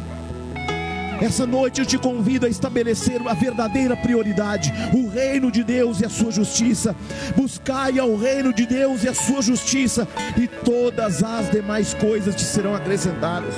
Essa 1.22 1.46
noite 1.46 1.82
eu 1.82 1.86
te 1.86 1.98
convido 1.98 2.46
a 2.46 2.50
estabelecer 2.50 3.22
a 3.28 3.34
verdadeira 3.34 3.96
prioridade: 3.96 4.72
o 4.94 5.10
reino 5.10 5.52
de 5.52 5.64
Deus 5.64 6.00
e 6.00 6.06
a 6.06 6.10
sua 6.10 6.32
justiça. 6.32 6.96
Buscai 7.36 8.00
ao 8.00 8.16
reino 8.16 8.54
de 8.54 8.66
Deus 8.66 9.04
e 9.04 9.10
a 9.10 9.14
sua 9.14 9.42
justiça, 9.42 10.08
e 10.38 10.48
todas 10.48 11.24
as 11.24 11.52
demais 11.52 11.94
coisas 11.94 12.36
te 12.36 12.44
serão 12.44 12.74
acrescentadas. 12.74 13.54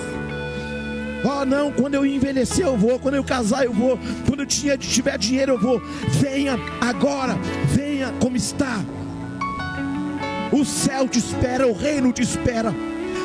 Oh, 1.23 1.45
não, 1.45 1.71
quando 1.71 1.93
eu 1.93 2.03
envelhecer 2.03 2.65
eu 2.65 2.75
vou, 2.75 2.97
quando 2.97 3.13
eu 3.13 3.23
casar 3.23 3.63
eu 3.63 3.73
vou, 3.73 3.99
quando 4.27 4.39
eu 4.39 4.45
tiver 4.47 5.17
dinheiro 5.19 5.53
eu 5.53 5.59
vou. 5.59 5.79
Venha 6.19 6.57
agora, 6.81 7.37
venha 7.67 8.11
como 8.19 8.35
está. 8.35 8.79
O 10.51 10.65
céu 10.65 11.07
te 11.07 11.19
espera, 11.19 11.67
o 11.67 11.73
reino 11.73 12.11
te 12.11 12.23
espera. 12.23 12.73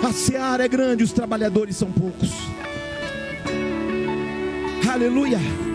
A 0.07 0.13
seara 0.13 0.65
é 0.65 0.69
grande, 0.69 1.03
os 1.03 1.13
trabalhadores 1.13 1.77
são 1.77 1.91
poucos. 1.91 2.31
Aleluia. 4.97 5.66